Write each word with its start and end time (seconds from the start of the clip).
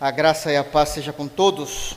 A 0.00 0.12
graça 0.12 0.52
e 0.52 0.56
a 0.56 0.62
paz 0.62 0.90
seja 0.90 1.12
com 1.12 1.26
todos. 1.26 1.96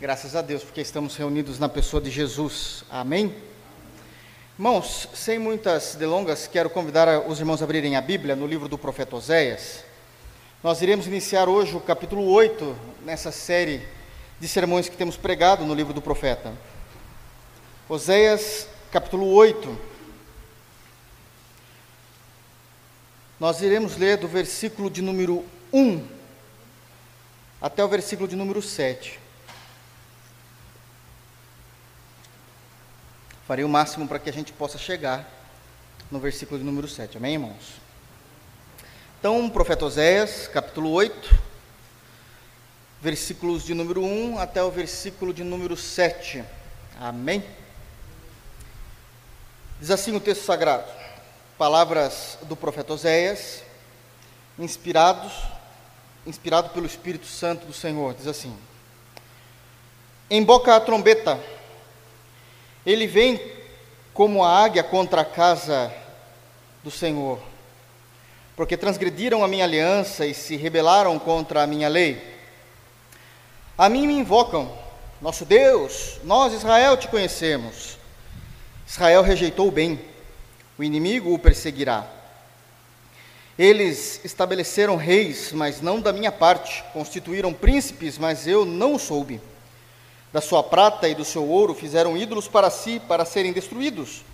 Graças 0.00 0.36
a 0.36 0.40
Deus, 0.40 0.62
porque 0.62 0.80
estamos 0.80 1.16
reunidos 1.16 1.58
na 1.58 1.68
pessoa 1.68 2.00
de 2.00 2.12
Jesus. 2.12 2.84
Amém? 2.88 3.34
Irmãos, 4.56 5.08
sem 5.12 5.36
muitas 5.36 5.96
delongas, 5.96 6.46
quero 6.46 6.70
convidar 6.70 7.26
os 7.26 7.40
irmãos 7.40 7.60
a 7.60 7.64
abrirem 7.64 7.96
a 7.96 8.00
Bíblia 8.00 8.36
no 8.36 8.46
livro 8.46 8.68
do 8.68 8.78
profeta 8.78 9.16
Oséias. 9.16 9.82
Nós 10.62 10.80
iremos 10.80 11.08
iniciar 11.08 11.48
hoje 11.48 11.74
o 11.74 11.80
capítulo 11.80 12.24
8 12.30 12.76
nessa 13.04 13.32
série 13.32 13.84
de 14.38 14.46
sermões 14.46 14.88
que 14.88 14.96
temos 14.96 15.16
pregado 15.16 15.66
no 15.66 15.74
livro 15.74 15.92
do 15.92 16.00
profeta. 16.00 16.52
Oséias, 17.88 18.68
capítulo 18.92 19.26
8. 19.32 19.76
Nós 23.40 23.60
iremos 23.60 23.96
ler 23.96 24.18
do 24.18 24.28
versículo 24.28 24.88
de 24.88 25.02
número 25.02 25.44
1 25.72 26.21
até 27.62 27.84
o 27.84 27.88
versículo 27.88 28.26
de 28.26 28.34
número 28.34 28.60
7. 28.60 29.20
Farei 33.46 33.64
o 33.64 33.68
máximo 33.68 34.08
para 34.08 34.18
que 34.18 34.28
a 34.28 34.32
gente 34.32 34.52
possa 34.52 34.76
chegar 34.76 35.30
no 36.10 36.18
versículo 36.18 36.58
de 36.58 36.66
número 36.66 36.88
7. 36.88 37.16
Amém, 37.16 37.34
irmãos? 37.34 37.80
Então, 39.20 39.48
profeta 39.48 39.84
Oséias, 39.84 40.48
capítulo 40.48 40.90
8, 40.90 41.38
versículos 43.00 43.64
de 43.64 43.74
número 43.74 44.02
1 44.02 44.40
até 44.40 44.60
o 44.60 44.70
versículo 44.70 45.32
de 45.32 45.44
número 45.44 45.76
7. 45.76 46.42
Amém? 46.98 47.44
Diz 49.78 49.92
assim 49.92 50.16
o 50.16 50.20
texto 50.20 50.44
sagrado: 50.44 50.90
Palavras 51.56 52.38
do 52.42 52.56
profeta 52.56 52.92
Oséias, 52.92 53.62
inspirados 54.58 55.51
inspirado 56.26 56.70
pelo 56.70 56.86
Espírito 56.86 57.26
Santo 57.26 57.66
do 57.66 57.72
Senhor, 57.72 58.14
diz 58.14 58.26
assim: 58.26 58.56
Emboca 60.30 60.74
a 60.74 60.80
trombeta, 60.80 61.38
ele 62.86 63.06
vem 63.06 63.40
como 64.14 64.44
a 64.44 64.62
águia 64.64 64.82
contra 64.82 65.22
a 65.22 65.24
casa 65.24 65.92
do 66.82 66.90
Senhor, 66.90 67.38
porque 68.56 68.76
transgrediram 68.76 69.42
a 69.42 69.48
minha 69.48 69.64
aliança 69.64 70.26
e 70.26 70.34
se 70.34 70.56
rebelaram 70.56 71.18
contra 71.18 71.62
a 71.62 71.66
minha 71.66 71.88
lei. 71.88 72.32
A 73.76 73.88
mim 73.88 74.06
me 74.06 74.14
invocam, 74.14 74.70
nosso 75.20 75.44
Deus, 75.44 76.20
nós 76.24 76.52
Israel 76.52 76.96
te 76.96 77.08
conhecemos. 77.08 77.98
Israel 78.86 79.22
rejeitou 79.22 79.68
o 79.68 79.72
bem, 79.72 79.98
o 80.78 80.84
inimigo 80.84 81.32
o 81.32 81.38
perseguirá. 81.38 82.06
Eles 83.58 84.20
estabeleceram 84.24 84.96
reis, 84.96 85.52
mas 85.52 85.82
não 85.82 86.00
da 86.00 86.12
minha 86.12 86.32
parte, 86.32 86.82
constituíram 86.92 87.52
príncipes, 87.52 88.16
mas 88.16 88.46
eu 88.46 88.64
não 88.64 88.98
soube. 88.98 89.40
Da 90.32 90.40
sua 90.40 90.62
prata 90.62 91.06
e 91.06 91.14
do 91.14 91.24
seu 91.24 91.46
ouro 91.46 91.74
fizeram 91.74 92.16
ídolos 92.16 92.48
para 92.48 92.70
si, 92.70 93.00
para 93.06 93.26
serem 93.26 93.52
destruídos. 93.52 94.24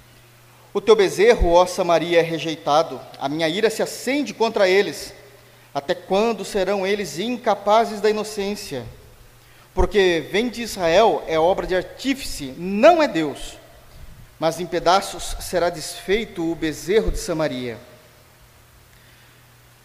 O 0.73 0.81
teu 0.81 0.95
bezerro, 0.95 1.53
ó 1.53 1.67
Samaria, 1.67 2.21
é 2.21 2.23
rejeitado, 2.23 3.01
a 3.19 3.29
minha 3.29 3.49
ira 3.49 3.69
se 3.69 3.83
acende 3.83 4.33
contra 4.33 4.69
eles. 4.69 5.13
Até 5.75 5.95
quando 5.95 6.45
serão 6.45 6.87
eles 6.87 7.19
incapazes 7.19 8.01
da 8.01 8.09
inocência? 8.09 8.87
Porque 9.75 10.29
vem 10.31 10.49
de 10.49 10.63
Israel 10.63 11.25
é 11.27 11.39
obra 11.39 11.67
de 11.67 11.75
artífice, 11.75 12.55
não 12.57 13.03
é 13.03 13.09
Deus. 13.09 13.59
Mas 14.39 14.61
em 14.61 14.67
pedaços 14.67 15.37
será 15.41 15.69
desfeito 15.71 16.49
o 16.49 16.55
bezerro 16.55 17.11
de 17.11 17.19
Samaria 17.19 17.88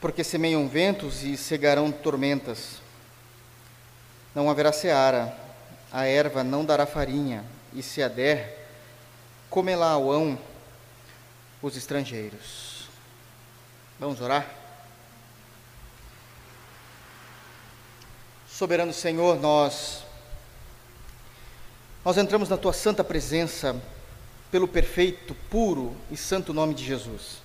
porque 0.03 0.21
semeiam 0.21 0.67
ventos 0.67 1.23
e 1.23 1.37
cegarão 1.37 1.89
tormentas. 1.89 2.81
Não 4.35 4.49
haverá 4.49 4.73
seara, 4.73 5.33
a 5.93 6.05
erva 6.05 6.43
não 6.43 6.65
dará 6.65 6.85
farinha, 6.85 7.45
e 7.71 7.81
se 7.81 8.03
a 8.03 8.09
der, 8.09 8.67
comelá-ão 9.49 10.37
os 11.61 11.77
estrangeiros. 11.77 12.89
Vamos 13.97 14.19
orar? 14.19 14.45
Soberano 18.45 18.91
Senhor, 18.91 19.39
nós 19.39 20.03
nós 22.03 22.17
entramos 22.17 22.49
na 22.49 22.57
tua 22.57 22.73
santa 22.73 23.05
presença 23.05 23.81
pelo 24.51 24.67
perfeito, 24.67 25.33
puro 25.49 25.95
e 26.11 26.17
santo 26.17 26.53
nome 26.53 26.73
de 26.73 26.83
Jesus. 26.83 27.41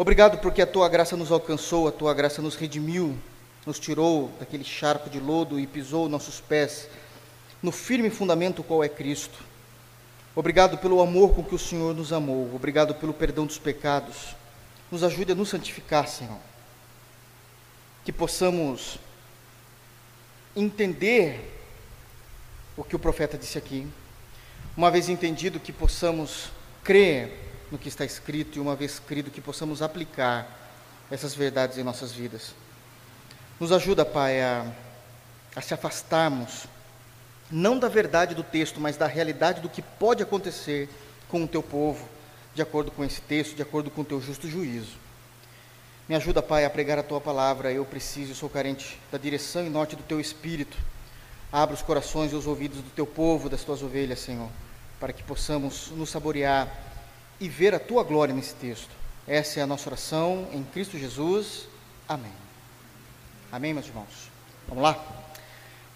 Obrigado 0.00 0.38
porque 0.38 0.62
a 0.62 0.66
tua 0.66 0.88
graça 0.88 1.16
nos 1.16 1.32
alcançou, 1.32 1.88
a 1.88 1.90
tua 1.90 2.14
graça 2.14 2.40
nos 2.40 2.54
redimiu, 2.54 3.18
nos 3.66 3.80
tirou 3.80 4.30
daquele 4.38 4.62
charco 4.62 5.10
de 5.10 5.18
lodo 5.18 5.58
e 5.58 5.66
pisou 5.66 6.08
nossos 6.08 6.40
pés 6.40 6.88
no 7.60 7.72
firme 7.72 8.08
fundamento 8.08 8.62
qual 8.62 8.84
é 8.84 8.88
Cristo. 8.88 9.36
Obrigado 10.36 10.78
pelo 10.78 11.00
amor 11.00 11.34
com 11.34 11.42
que 11.42 11.56
o 11.56 11.58
Senhor 11.58 11.96
nos 11.96 12.12
amou, 12.12 12.54
obrigado 12.54 12.94
pelo 12.94 13.12
perdão 13.12 13.44
dos 13.44 13.58
pecados. 13.58 14.36
Nos 14.88 15.02
ajude 15.02 15.32
a 15.32 15.34
nos 15.34 15.48
santificar, 15.48 16.06
Senhor. 16.06 16.38
Que 18.04 18.12
possamos 18.12 19.00
entender 20.54 21.60
o 22.76 22.84
que 22.84 22.94
o 22.94 23.00
profeta 23.00 23.36
disse 23.36 23.58
aqui. 23.58 23.84
Uma 24.76 24.92
vez 24.92 25.08
entendido, 25.08 25.58
que 25.58 25.72
possamos 25.72 26.52
crer 26.84 27.47
no 27.70 27.78
que 27.78 27.88
está 27.88 28.04
escrito 28.04 28.58
e, 28.58 28.60
uma 28.60 28.74
vez 28.74 28.98
crido, 28.98 29.30
que 29.30 29.40
possamos 29.40 29.82
aplicar 29.82 30.46
essas 31.10 31.34
verdades 31.34 31.78
em 31.78 31.82
nossas 31.82 32.12
vidas. 32.12 32.54
Nos 33.58 33.72
ajuda, 33.72 34.04
Pai, 34.04 34.40
a, 34.40 34.70
a 35.56 35.60
se 35.60 35.74
afastarmos, 35.74 36.66
não 37.50 37.78
da 37.78 37.88
verdade 37.88 38.34
do 38.34 38.42
texto, 38.42 38.80
mas 38.80 38.96
da 38.96 39.06
realidade 39.06 39.60
do 39.60 39.68
que 39.68 39.82
pode 39.82 40.22
acontecer 40.22 40.88
com 41.28 41.44
o 41.44 41.48
teu 41.48 41.62
povo, 41.62 42.08
de 42.54 42.62
acordo 42.62 42.90
com 42.90 43.04
esse 43.04 43.20
texto, 43.20 43.54
de 43.56 43.62
acordo 43.62 43.90
com 43.90 44.02
o 44.02 44.04
teu 44.04 44.20
justo 44.20 44.48
juízo. 44.48 44.96
Me 46.08 46.14
ajuda, 46.14 46.42
Pai, 46.42 46.64
a 46.64 46.70
pregar 46.70 46.98
a 46.98 47.02
tua 47.02 47.20
palavra. 47.20 47.70
Eu 47.70 47.84
preciso, 47.84 48.34
sou 48.34 48.48
carente 48.48 48.98
da 49.12 49.18
direção 49.18 49.66
e 49.66 49.68
norte 49.68 49.94
do 49.94 50.02
teu 50.02 50.18
espírito. 50.18 50.76
Abra 51.52 51.74
os 51.74 51.82
corações 51.82 52.32
e 52.32 52.34
os 52.34 52.46
ouvidos 52.46 52.78
do 52.78 52.90
teu 52.90 53.06
povo, 53.06 53.48
das 53.48 53.62
tuas 53.62 53.82
ovelhas, 53.82 54.18
Senhor, 54.18 54.48
para 54.98 55.12
que 55.12 55.22
possamos 55.22 55.90
nos 55.90 56.08
saborear 56.08 56.68
e 57.40 57.48
ver 57.48 57.74
a 57.74 57.78
tua 57.78 58.02
glória 58.02 58.34
nesse 58.34 58.54
texto. 58.54 58.90
Essa 59.26 59.60
é 59.60 59.62
a 59.62 59.66
nossa 59.66 59.88
oração 59.88 60.48
em 60.52 60.64
Cristo 60.64 60.98
Jesus. 60.98 61.68
Amém. 62.08 62.32
Amém, 63.52 63.72
meus 63.72 63.86
irmãos. 63.86 64.30
Vamos 64.66 64.82
lá? 64.82 64.98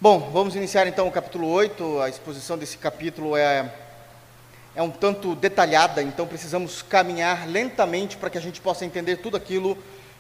Bom, 0.01 0.31
vamos 0.31 0.55
iniciar 0.57 0.87
então 0.87 1.09
o 1.09 1.13
capítulo 1.13 1.49
8. 1.49 2.01
A 2.01 2.09
exposição 2.09 2.57
desse 2.57 2.79
capítulo 2.79 3.37
é, 3.37 3.73
é 4.75 4.83
um 4.83 4.91
tanto 4.91 5.35
detalhada, 5.35 6.03
então 6.03 6.27
precisamos 6.27 6.83
caminhar 6.83 7.49
lentamente 7.49 8.17
para 8.17 8.31
que 8.31 8.39
a 8.39 8.41
gente 8.41 8.61
possa 8.61 8.85
entender 8.85 9.17
tudo 9.17 9.37
aquilo 9.37 9.77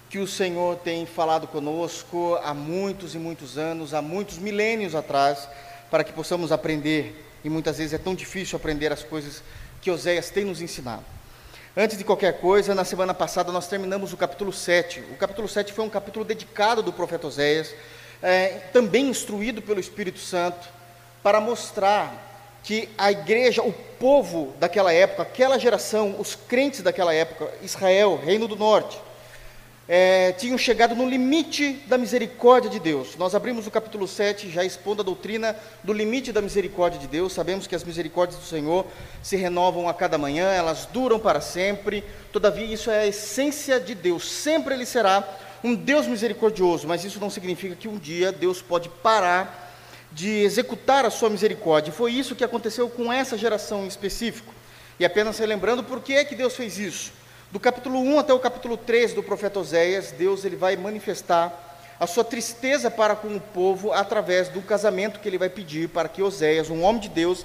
que 0.08 0.18
o 0.18 0.26
Senhor 0.26 0.76
tem 0.76 1.06
falado 1.06 1.46
conosco 1.46 2.38
há 2.44 2.52
muitos 2.52 3.14
e 3.14 3.18
muitos 3.18 3.56
anos, 3.56 3.94
há 3.94 4.02
muitos 4.02 4.38
milênios 4.38 4.94
atrás, 4.94 5.48
para 5.90 6.04
que 6.04 6.12
possamos 6.12 6.52
aprender. 6.52 7.26
E 7.42 7.48
muitas 7.48 7.78
vezes 7.78 7.94
é 7.94 7.98
tão 7.98 8.14
difícil 8.14 8.56
aprender 8.56 8.92
as 8.92 9.02
coisas 9.02 9.42
que 9.82 9.91
Oséias 9.91 10.31
tem 10.31 10.44
nos 10.44 10.62
ensinado. 10.62 11.04
Antes 11.76 11.98
de 11.98 12.04
qualquer 12.04 12.38
coisa, 12.41 12.72
na 12.72 12.84
semana 12.84 13.12
passada 13.12 13.50
nós 13.50 13.66
terminamos 13.66 14.12
o 14.12 14.16
capítulo 14.16 14.53
7. 14.53 15.00
O 15.10 15.16
capítulo 15.16 15.48
7 15.48 15.72
foi 15.72 15.84
um 15.84 15.91
capítulo 15.91 16.25
dedicado 16.25 16.84
do 16.84 16.93
profeta 16.93 17.26
Oséias, 17.26 17.75
é, 18.22 18.60
também 18.72 19.09
instruído 19.09 19.60
pelo 19.60 19.81
Espírito 19.81 20.20
Santo, 20.20 20.69
para 21.20 21.41
mostrar 21.41 22.60
que 22.62 22.88
a 22.97 23.10
igreja, 23.10 23.60
o 23.60 23.72
povo 23.72 24.54
daquela 24.60 24.93
época, 24.93 25.22
aquela 25.22 25.59
geração, 25.59 26.14
os 26.16 26.37
crentes 26.37 26.81
daquela 26.81 27.12
época, 27.12 27.53
Israel, 27.60 28.20
Reino 28.25 28.47
do 28.47 28.54
Norte, 28.54 29.00
é, 29.88 30.32
tinham 30.32 30.56
chegado 30.56 30.94
no 30.94 31.08
limite 31.08 31.73
da 31.87 31.99
misericórdia 31.99 32.70
de 32.70 32.79
Deus. 32.79 33.17
Nós 33.17 33.34
abrimos 33.34 33.67
o 33.67 33.70
capítulo 33.70 34.06
7 34.06 34.49
já 34.49 34.64
expondo 34.64 35.02
a 35.02 35.05
doutrina 35.05 35.56
do 35.82 35.93
limite 35.93 36.32
da 36.32 36.40
misericórdia 36.40 37.00
de 37.00 37.08
Deus. 37.08 37.32
Sabemos 37.32 37.67
que 37.67 37.75
as 37.75 37.82
misericórdias 37.82 38.40
do 38.40 38.46
Senhor 38.46 38.87
se 39.23 39.37
renovam 39.37 39.88
a 39.88 39.94
cada 39.94 40.17
manhã, 40.17 40.50
elas 40.50 40.87
duram 40.87 41.19
para 41.19 41.40
sempre. 41.40 42.05
Todavia, 42.32 42.64
isso 42.64 42.90
é 42.90 43.00
a 43.00 43.06
essência 43.06 43.81
de 43.81 43.94
Deus. 43.94 44.31
Sempre 44.31 44.75
Ele 44.75 44.87
será 44.87 45.29
um 45.64 45.75
Deus 45.75 46.06
misericordioso, 46.06 46.87
mas 46.87 47.05
isso 47.05 47.20
não 47.20 47.31
significa 47.31 47.75
que 47.75 47.88
um 47.88 47.99
dia 47.99 48.32
Deus 48.32 48.62
pode 48.62 48.88
parar 48.88 49.70
de 50.12 50.28
executar 50.28 51.05
a 51.05 51.11
sua 51.11 51.31
misericórdia. 51.31 51.93
Foi 51.93 52.12
isso 52.12 52.37
que 52.37 52.44
aconteceu 52.44 52.88
com 52.88 53.12
essa 53.12 53.37
geração 53.37 53.85
em 53.85 53.88
específico. 53.88 54.52
E 54.99 55.05
apenas 55.05 55.38
relembrando 55.38 55.82
por 55.82 56.00
que 56.00 56.14
é 56.14 56.25
que 56.25 56.35
Deus 56.35 56.55
fez 56.55 56.78
isso. 56.78 57.12
Do 57.52 57.60
capítulo 57.60 57.99
1 57.99 58.19
até 58.19 58.32
o 58.32 58.38
capítulo 58.38 58.78
3 58.78 59.12
do 59.12 59.22
profeta 59.22 59.60
Oséias, 59.60 60.10
Deus 60.10 60.43
ele 60.46 60.56
vai 60.56 60.75
manifestar 60.75 61.76
a 62.00 62.06
sua 62.06 62.25
tristeza 62.25 62.90
para 62.90 63.14
com 63.14 63.28
o 63.28 63.38
povo 63.38 63.93
através 63.93 64.49
do 64.49 64.62
casamento 64.62 65.20
que 65.20 65.28
ele 65.28 65.37
vai 65.37 65.50
pedir 65.50 65.90
para 65.90 66.08
que 66.08 66.22
Oséias, 66.22 66.70
um 66.70 66.82
homem 66.82 67.02
de 67.02 67.10
Deus, 67.10 67.44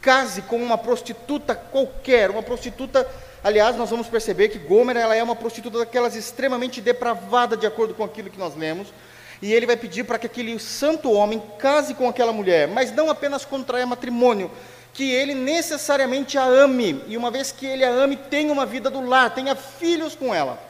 case 0.00 0.42
com 0.42 0.62
uma 0.62 0.78
prostituta 0.78 1.56
qualquer, 1.56 2.30
uma 2.30 2.40
prostituta, 2.40 3.04
aliás, 3.42 3.74
nós 3.74 3.90
vamos 3.90 4.06
perceber 4.06 4.48
que 4.48 4.60
Gomer 4.60 4.96
ela 4.96 5.16
é 5.16 5.22
uma 5.24 5.34
prostituta 5.34 5.78
daquelas 5.80 6.14
extremamente 6.14 6.80
depravada 6.80 7.56
de 7.56 7.66
acordo 7.66 7.94
com 7.94 8.04
aquilo 8.04 8.30
que 8.30 8.38
nós 8.38 8.54
lemos. 8.54 8.86
e 9.42 9.52
ele 9.52 9.66
vai 9.66 9.76
pedir 9.76 10.04
para 10.04 10.20
que 10.20 10.26
aquele 10.26 10.56
santo 10.60 11.10
homem 11.10 11.42
case 11.58 11.94
com 11.94 12.08
aquela 12.08 12.32
mulher, 12.32 12.68
mas 12.68 12.92
não 12.92 13.10
apenas 13.10 13.44
contraia 13.44 13.84
matrimônio, 13.84 14.52
que 14.98 15.12
ele 15.12 15.32
necessariamente 15.32 16.36
a 16.36 16.42
ame, 16.42 17.04
e 17.06 17.16
uma 17.16 17.30
vez 17.30 17.52
que 17.52 17.64
ele 17.64 17.84
a 17.84 17.88
ame, 17.88 18.16
tenha 18.16 18.52
uma 18.52 18.66
vida 18.66 18.90
do 18.90 19.00
lar, 19.00 19.32
tenha 19.32 19.54
filhos 19.54 20.16
com 20.16 20.34
ela. 20.34 20.60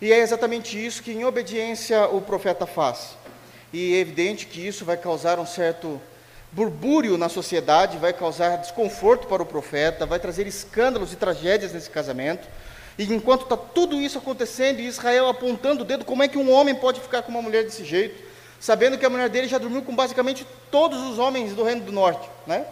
E 0.00 0.10
é 0.10 0.20
exatamente 0.20 0.82
isso 0.82 1.02
que, 1.02 1.12
em 1.12 1.26
obediência, 1.26 2.06
o 2.06 2.22
profeta 2.22 2.64
faz. 2.64 3.10
E 3.70 3.94
é 3.94 3.98
evidente 3.98 4.46
que 4.46 4.66
isso 4.66 4.86
vai 4.86 4.96
causar 4.96 5.38
um 5.38 5.44
certo 5.44 6.00
burbúrio 6.50 7.18
na 7.18 7.28
sociedade, 7.28 7.98
vai 7.98 8.14
causar 8.14 8.56
desconforto 8.56 9.26
para 9.26 9.42
o 9.42 9.46
profeta, 9.46 10.06
vai 10.06 10.18
trazer 10.18 10.46
escândalos 10.46 11.12
e 11.12 11.16
tragédias 11.16 11.74
nesse 11.74 11.90
casamento. 11.90 12.48
E 12.96 13.04
enquanto 13.04 13.42
está 13.42 13.56
tudo 13.58 14.00
isso 14.00 14.16
acontecendo, 14.16 14.80
e 14.80 14.86
Israel 14.86 15.28
apontando 15.28 15.82
o 15.82 15.84
dedo, 15.84 16.06
como 16.06 16.22
é 16.22 16.28
que 16.28 16.38
um 16.38 16.50
homem 16.50 16.74
pode 16.74 17.02
ficar 17.02 17.20
com 17.20 17.30
uma 17.30 17.42
mulher 17.42 17.64
desse 17.64 17.84
jeito, 17.84 18.18
sabendo 18.58 18.96
que 18.96 19.04
a 19.04 19.10
mulher 19.10 19.28
dele 19.28 19.46
já 19.46 19.58
dormiu 19.58 19.82
com 19.82 19.94
basicamente 19.94 20.46
todos 20.70 21.02
os 21.02 21.18
homens 21.18 21.52
do 21.52 21.62
Reino 21.62 21.82
do 21.82 21.92
Norte, 21.92 22.26
né? 22.46 22.64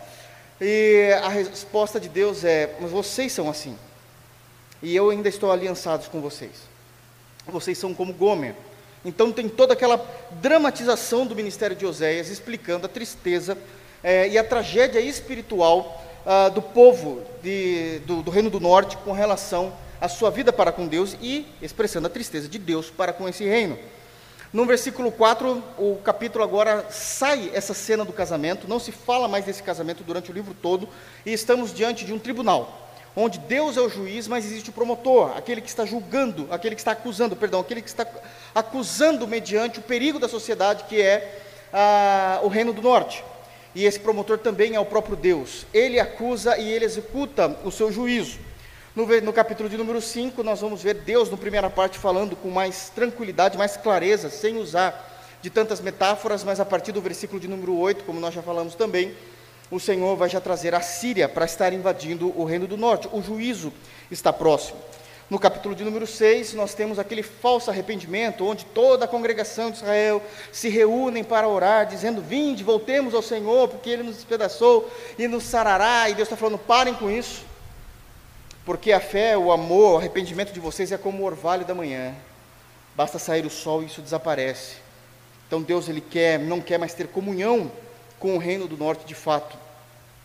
E 0.61 1.13
a 1.23 1.29
resposta 1.29 1.99
de 1.99 2.09
Deus 2.09 2.45
é: 2.45 2.77
Mas 2.81 2.91
vocês 2.91 3.33
são 3.33 3.49
assim, 3.49 3.77
e 4.83 4.95
eu 4.95 5.11
ainda 5.11 5.29
estou 5.29 5.51
aliançados 5.51 6.09
com 6.09 6.21
vocês. 6.21 6.69
Vocês 7.47 7.79
são 7.79 7.95
como 7.95 8.13
Gomer. 8.13 8.55
Então 9.05 9.33
tem 9.33 9.49
toda 9.49 9.73
aquela 9.73 10.05
dramatização 10.43 11.27
do 11.27 11.35
ministério 11.35 11.75
de 11.75 11.87
Oséias, 11.87 12.29
explicando 12.29 12.85
a 12.85 12.89
tristeza 12.89 13.57
é, 14.03 14.29
e 14.29 14.37
a 14.37 14.45
tragédia 14.45 15.01
espiritual 15.01 16.05
ah, 16.27 16.51
do 16.51 16.61
povo 16.61 17.23
de, 17.43 18.01
do, 18.01 18.23
do 18.23 18.31
Reino 18.31 18.51
do 18.51 18.61
Norte 18.61 18.99
com 18.99 19.13
relação 19.13 19.73
a 20.01 20.09
sua 20.09 20.31
vida 20.31 20.53
para 20.53 20.73
com 20.73 20.87
Deus 20.87 21.17
e 21.21 21.47
expressando 21.61 22.07
a 22.07 22.11
tristeza 22.11 22.49
de 22.49 22.59
Deus 22.59 22.91
para 22.91 23.13
com 23.13 23.29
esse 23.29 23.45
reino. 23.45 23.79
No 24.53 24.67
versículo 24.67 25.13
4, 25.13 25.63
o 25.79 25.97
capítulo 26.03 26.43
agora 26.43 26.85
sai 26.91 27.53
essa 27.55 27.73
cena 27.73 28.05
do 28.05 28.13
casamento, 28.13 28.67
não 28.67 28.81
se 28.81 28.91
fala 28.91 29.29
mais 29.29 29.45
desse 29.45 29.63
casamento 29.63 30.03
durante 30.03 30.33
o 30.33 30.35
livro 30.35 30.57
todo, 30.61 30.89
e 31.25 31.33
estamos 31.33 31.73
diante 31.73 32.05
de 32.05 32.13
um 32.13 32.19
tribunal, 32.19 32.91
onde 33.15 33.39
Deus 33.39 33.77
é 33.77 33.81
o 33.81 33.89
juiz, 33.89 34.27
mas 34.27 34.45
existe 34.45 34.71
o 34.71 34.73
promotor, 34.73 35.37
aquele 35.37 35.61
que 35.61 35.69
está 35.69 35.85
julgando, 35.85 36.49
aquele 36.51 36.75
que 36.75 36.81
está 36.81 36.91
acusando, 36.91 37.37
perdão, 37.37 37.61
aquele 37.61 37.81
que 37.81 37.89
está 37.89 38.05
acusando 38.53 39.29
mediante 39.29 39.79
o 39.79 39.83
perigo 39.83 40.19
da 40.19 40.29
sociedade, 40.29 40.83
que 40.89 41.01
é 41.01 41.43
ah, 41.73 42.41
o 42.43 42.49
reino 42.49 42.73
do 42.73 42.83
norte. 42.83 43.23
E 43.73 43.85
esse 43.85 44.01
promotor 44.01 44.39
também 44.39 44.75
é 44.75 44.81
o 44.81 44.85
próprio 44.85 45.15
Deus. 45.15 45.65
Ele 45.73 46.01
acusa 46.01 46.59
e 46.59 46.69
ele 46.69 46.85
executa 46.85 47.57
o 47.65 47.71
seu 47.71 47.93
juízo. 47.93 48.50
No, 48.95 49.07
no, 49.07 49.33
capítulo 49.33 49.69
de 49.69 49.77
número 49.77 50.01
5, 50.01 50.43
nós 50.43 50.61
vamos 50.61 50.83
ver 50.83 50.95
Deus, 50.95 51.31
na 51.31 51.37
primeira 51.37 51.71
parte, 51.71 51.97
falando 51.97 52.35
com 52.35 52.51
mais 52.51 52.91
tranquilidade, 52.91 53.57
mais 53.57 53.77
clareza, 53.77 54.29
sem 54.29 54.57
usar 54.57 55.29
de 55.41 55.49
tantas 55.49 55.81
metáforas, 55.81 56.43
mas 56.43 56.59
a 56.59 56.65
partir 56.65 56.91
do 56.91 57.01
versículo 57.01 57.39
de 57.39 57.47
número 57.47 57.79
8, 57.79 58.03
como 58.03 58.19
nós 58.19 58.35
já 58.35 58.43
falamos 58.43 58.75
também, 58.75 59.15
o 59.71 59.79
Senhor 59.79 60.17
vai 60.17 60.29
já 60.29 60.41
trazer 60.41 60.75
a 60.75 60.81
Síria 60.81 61.29
para 61.29 61.45
estar 61.45 61.73
invadindo 61.73 62.37
o 62.37 62.45
reino 62.45 62.67
do 62.67 62.77
norte. 62.77 63.09
O 63.13 63.23
juízo 63.23 63.73
está 64.11 64.33
próximo. 64.33 64.81
No 65.31 65.39
capítulo 65.39 65.77
de 65.77 65.85
número 65.85 66.09
6, 66.09 66.55
nós 66.55 66.75
temos 66.75 66.99
aquele 66.99 67.23
falso 67.23 67.71
arrependimento, 67.71 68.45
onde 68.45 68.65
toda 68.65 69.05
a 69.05 69.09
congregação 69.09 69.71
de 69.71 69.77
Israel 69.77 70.21
se 70.51 70.69
reúnem 70.69 71.23
para 71.23 71.47
orar, 71.47 71.87
dizendo: 71.87 72.21
Vinde, 72.21 72.65
voltemos 72.65 73.15
ao 73.15 73.23
Senhor, 73.23 73.69
porque 73.69 73.89
Ele 73.89 74.03
nos 74.03 74.17
despedaçou 74.17 74.91
e 75.17 75.29
nos 75.29 75.45
sarará. 75.45 76.11
E 76.11 76.15
Deus 76.15 76.27
está 76.27 76.37
falando: 76.37 76.59
parem 76.59 76.95
com 76.95 77.09
isso. 77.09 77.50
Porque 78.71 78.93
a 78.93 79.01
fé, 79.01 79.37
o 79.37 79.51
amor, 79.51 79.95
o 79.95 79.97
arrependimento 79.97 80.53
de 80.53 80.61
vocês 80.61 80.93
é 80.93 80.97
como 80.97 81.25
o 81.25 81.27
orvalho 81.27 81.65
da 81.65 81.75
manhã. 81.75 82.15
Basta 82.95 83.19
sair 83.19 83.45
o 83.45 83.51
sol 83.51 83.83
e 83.83 83.87
isso 83.87 84.01
desaparece. 84.01 84.77
Então 85.45 85.61
Deus 85.61 85.89
ele 85.89 86.01
quer, 86.01 86.39
não 86.39 86.61
quer 86.61 86.79
mais 86.79 86.95
ter 86.95 87.09
comunhão 87.09 87.69
com 88.21 88.37
o 88.37 88.39
reino 88.39 88.69
do 88.69 88.77
norte 88.77 89.05
de 89.05 89.13
fato, 89.13 89.59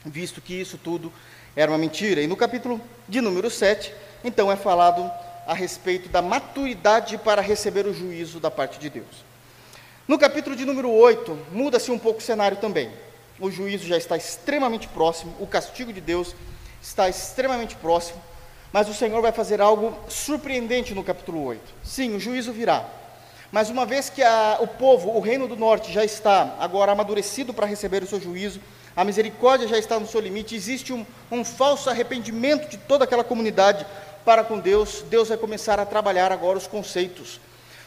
visto 0.05 0.41
que 0.41 0.53
isso 0.53 0.77
tudo 0.77 1.11
era 1.55 1.71
uma 1.71 1.77
mentira. 1.79 2.21
E 2.21 2.27
no 2.27 2.37
capítulo 2.37 2.79
de 3.09 3.19
número 3.19 3.49
7, 3.49 3.91
então 4.23 4.51
é 4.51 4.55
falado 4.55 5.09
a 5.47 5.55
respeito 5.55 6.07
da 6.07 6.21
maturidade 6.21 7.17
para 7.17 7.41
receber 7.41 7.87
o 7.87 7.95
juízo 7.95 8.39
da 8.39 8.51
parte 8.51 8.77
de 8.77 8.91
Deus. 8.91 9.25
No 10.07 10.19
capítulo 10.19 10.55
de 10.55 10.65
número 10.65 10.91
8, 10.91 11.35
muda-se 11.51 11.89
um 11.89 11.97
pouco 11.97 12.19
o 12.19 12.23
cenário 12.23 12.57
também. 12.57 12.91
O 13.39 13.49
juízo 13.49 13.87
já 13.87 13.97
está 13.97 14.15
extremamente 14.15 14.87
próximo, 14.87 15.35
o 15.39 15.47
castigo 15.47 15.91
de 15.91 15.99
Deus 15.99 16.35
está 16.79 17.09
extremamente 17.09 17.75
próximo, 17.77 18.21
mas 18.75 18.89
o 18.89 18.93
Senhor 18.93 19.21
vai 19.21 19.31
fazer 19.31 19.61
algo 19.61 19.97
surpreendente 20.09 20.93
no 20.93 21.01
capítulo 21.01 21.41
8. 21.45 21.61
Sim, 21.81 22.13
o 22.13 22.19
juízo 22.19 22.51
virá. 22.51 22.85
Mas 23.49 23.69
uma 23.69 23.85
vez 23.85 24.09
que 24.09 24.21
a, 24.21 24.57
o 24.59 24.67
povo, 24.67 25.15
o 25.15 25.21
reino 25.21 25.47
do 25.47 25.55
norte, 25.55 25.93
já 25.93 26.03
está 26.03 26.57
agora 26.59 26.91
amadurecido 26.91 27.53
para 27.53 27.65
receber 27.65 28.03
o 28.03 28.05
seu 28.05 28.19
juízo, 28.19 28.59
a 28.93 29.05
misericórdia 29.05 29.65
já 29.65 29.77
está 29.77 29.97
no 29.97 30.05
seu 30.05 30.19
limite, 30.19 30.57
existe 30.57 30.91
um, 30.91 31.05
um 31.31 31.45
falso 31.45 31.89
arrependimento 31.89 32.67
de 32.67 32.75
toda 32.75 33.05
aquela 33.05 33.23
comunidade 33.23 33.87
para 34.25 34.43
com 34.43 34.59
Deus, 34.59 35.05
Deus 35.09 35.29
vai 35.29 35.37
começar 35.37 35.79
a 35.79 35.85
trabalhar 35.85 36.33
agora 36.33 36.57
os 36.57 36.67
conceitos 36.67 37.39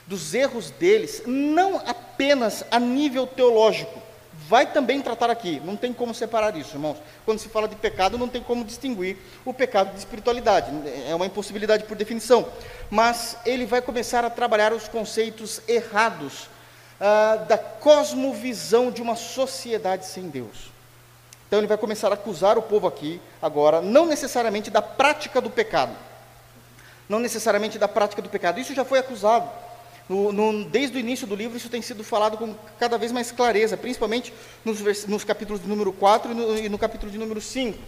dos 0.07 0.33
erros 0.33 0.71
deles, 0.71 1.23
não 1.27 1.83
apenas 1.87 2.65
a 2.71 2.81
nível 2.81 3.27
teológico, 3.27 4.08
vai 4.49 4.65
também 4.65 5.03
tratar 5.03 5.29
aqui. 5.29 5.61
Não 5.63 5.77
tem 5.77 5.93
como 5.93 6.15
separar 6.15 6.57
isso, 6.57 6.75
irmãos. 6.75 6.97
Quando 7.27 7.39
se 7.39 7.51
fala 7.51 7.69
de 7.69 7.77
pecado, 7.77 8.17
não 8.17 8.29
tem 8.29 8.43
como 8.43 8.65
distinguir 8.65 9.19
o 9.45 9.53
pecado 9.53 9.93
de 9.93 9.99
espiritualidade. 9.99 10.71
É 11.07 11.15
uma 11.15 11.27
impossibilidade 11.27 11.85
por 11.85 11.95
definição. 11.97 12.49
Mas 12.91 13.37
ele 13.45 13.67
vai 13.67 13.83
começar 13.83 14.25
a 14.25 14.31
trabalhar 14.31 14.73
os 14.73 14.89
conceitos 14.89 15.61
errados 15.69 16.49
ah, 16.99 17.45
da 17.47 17.59
cosmovisão 17.59 18.91
de 18.91 19.03
uma 19.03 19.17
sociedade 19.17 20.07
sem 20.07 20.29
Deus. 20.31 20.73
Então 21.47 21.61
ele 21.61 21.69
vai 21.69 21.77
começar 21.77 22.11
a 22.11 22.15
acusar 22.15 22.57
o 22.57 22.63
povo 22.63 22.87
aqui, 22.87 23.21
agora, 23.41 23.83
não 23.83 24.07
necessariamente 24.07 24.71
da 24.71 24.81
prática 24.81 25.43
do 25.43 25.51
pecado. 25.51 25.93
Não 27.07 27.19
necessariamente 27.19 27.79
da 27.79 27.89
prática 27.89 28.23
do 28.23 28.31
pecado. 28.31 28.61
Isso 28.61 28.75
já 28.75 28.85
foi 28.85 28.99
acusado. 28.99 29.49
No, 30.09 30.33
no, 30.33 30.65
desde 30.65 30.97
o 30.97 31.01
início 31.01 31.27
do 31.27 31.35
livro, 31.35 31.57
isso 31.57 31.69
tem 31.69 31.83
sido 31.83 32.03
falado 32.03 32.39
com 32.39 32.55
cada 32.79 32.97
vez 32.97 33.13
mais 33.13 33.31
clareza, 33.31 33.77
principalmente 33.77 34.33
nos, 34.65 35.07
nos 35.07 35.23
capítulos 35.23 35.61
de 35.61 35.69
número 35.69 35.93
4 35.93 36.33
e 36.33 36.35
no, 36.35 36.59
e 36.59 36.69
no 36.69 36.79
capítulo 36.79 37.13
de 37.13 37.19
número 37.19 37.41
5. 37.41 37.79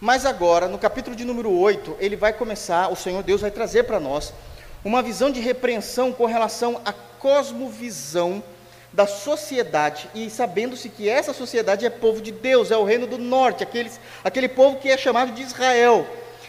Mas 0.00 0.24
agora, 0.24 0.68
no 0.68 0.78
capítulo 0.78 1.14
de 1.14 1.24
número 1.24 1.50
8, 1.50 1.96
ele 1.98 2.16
vai 2.16 2.32
começar, 2.32 2.88
o 2.88 2.96
Senhor 2.96 3.22
Deus 3.22 3.40
vai 3.40 3.50
trazer 3.50 3.82
para 3.82 4.00
nós 4.00 4.32
uma 4.84 5.02
visão 5.02 5.30
de 5.30 5.40
repreensão 5.40 6.12
com 6.12 6.24
relação 6.24 6.80
à 6.84 6.92
cosmovisão 6.92 8.42
da 8.92 9.06
sociedade, 9.06 10.08
e 10.14 10.30
sabendo-se 10.30 10.88
que 10.88 11.08
essa 11.08 11.34
sociedade 11.34 11.84
é 11.84 11.90
povo 11.90 12.22
de 12.22 12.32
Deus, 12.32 12.70
é 12.70 12.76
o 12.76 12.84
reino 12.84 13.06
do 13.06 13.18
norte, 13.18 13.62
aqueles, 13.62 14.00
aquele 14.24 14.48
povo 14.48 14.78
que 14.78 14.88
é 14.88 14.96
chamado 14.96 15.32
de 15.32 15.42
Israel. 15.42 16.06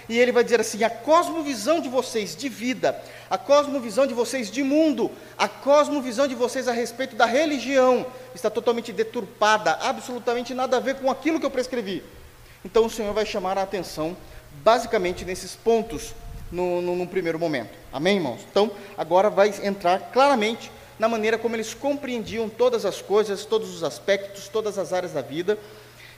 E 0.09 0.17
ele 0.17 0.31
vai 0.31 0.43
dizer 0.43 0.59
assim: 0.59 0.83
a 0.83 0.89
cosmovisão 0.89 1.79
de 1.79 1.87
vocês 1.87 2.35
de 2.35 2.49
vida, 2.49 2.99
a 3.29 3.37
cosmovisão 3.37 4.07
de 4.07 4.13
vocês 4.15 4.49
de 4.49 4.63
mundo, 4.63 5.11
a 5.37 5.47
cosmovisão 5.47 6.27
de 6.27 6.33
vocês 6.33 6.67
a 6.67 6.71
respeito 6.71 7.15
da 7.15 7.27
religião 7.27 8.07
está 8.33 8.49
totalmente 8.49 8.91
deturpada, 8.91 9.73
absolutamente 9.73 10.55
nada 10.55 10.77
a 10.77 10.79
ver 10.79 10.95
com 10.95 11.11
aquilo 11.11 11.39
que 11.39 11.45
eu 11.45 11.51
prescrevi. 11.51 12.03
Então 12.65 12.87
o 12.87 12.89
Senhor 12.89 13.13
vai 13.13 13.25
chamar 13.25 13.59
a 13.59 13.61
atenção 13.61 14.17
basicamente 14.63 15.23
nesses 15.23 15.55
pontos 15.55 16.15
no, 16.51 16.81
no 16.81 17.07
primeiro 17.07 17.37
momento. 17.37 17.77
Amém, 17.93 18.17
irmãos? 18.17 18.41
Então 18.49 18.71
agora 18.97 19.29
vai 19.29 19.53
entrar 19.63 20.11
claramente 20.11 20.71
na 20.97 21.07
maneira 21.07 21.37
como 21.37 21.55
eles 21.55 21.75
compreendiam 21.75 22.49
todas 22.49 22.83
as 22.83 22.99
coisas, 22.99 23.45
todos 23.45 23.73
os 23.73 23.83
aspectos, 23.83 24.47
todas 24.47 24.79
as 24.79 24.91
áreas 24.91 25.13
da 25.13 25.21
vida. 25.21 25.57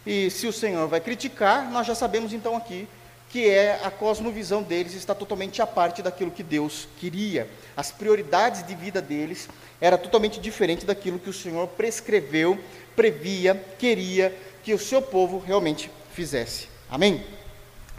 E 0.08 0.32
se 0.32 0.48
o 0.48 0.54
Senhor 0.54 0.88
vai 0.88 1.02
criticar, 1.02 1.70
nós 1.70 1.86
já 1.86 1.94
sabemos 1.94 2.32
então 2.32 2.56
aqui 2.56 2.88
que 3.32 3.50
é 3.50 3.80
a 3.82 3.90
cosmovisão 3.90 4.62
deles 4.62 4.94
está 4.94 5.16
totalmente 5.16 5.62
à 5.62 5.68
parte 5.68 6.02
daquilo 6.02 6.30
que 6.30 6.44
Deus 6.44 6.88
queria. 7.00 7.48
As 7.78 7.90
prioridades 7.90 8.62
de 8.68 8.76
vida 8.76 9.02
deles 9.02 9.48
era 9.80 9.98
totalmente 9.98 10.38
diferente 10.38 10.86
daquilo 10.86 11.18
que 11.18 11.30
o 11.30 11.34
Senhor 11.34 11.66
prescreveu, 11.70 12.60
previa, 12.94 13.56
queria 13.80 14.38
que 14.64 14.74
o 14.74 14.80
seu 14.80 15.02
povo 15.02 15.40
realmente 15.40 15.90
fizesse. 16.14 16.68
Amém? 16.90 17.24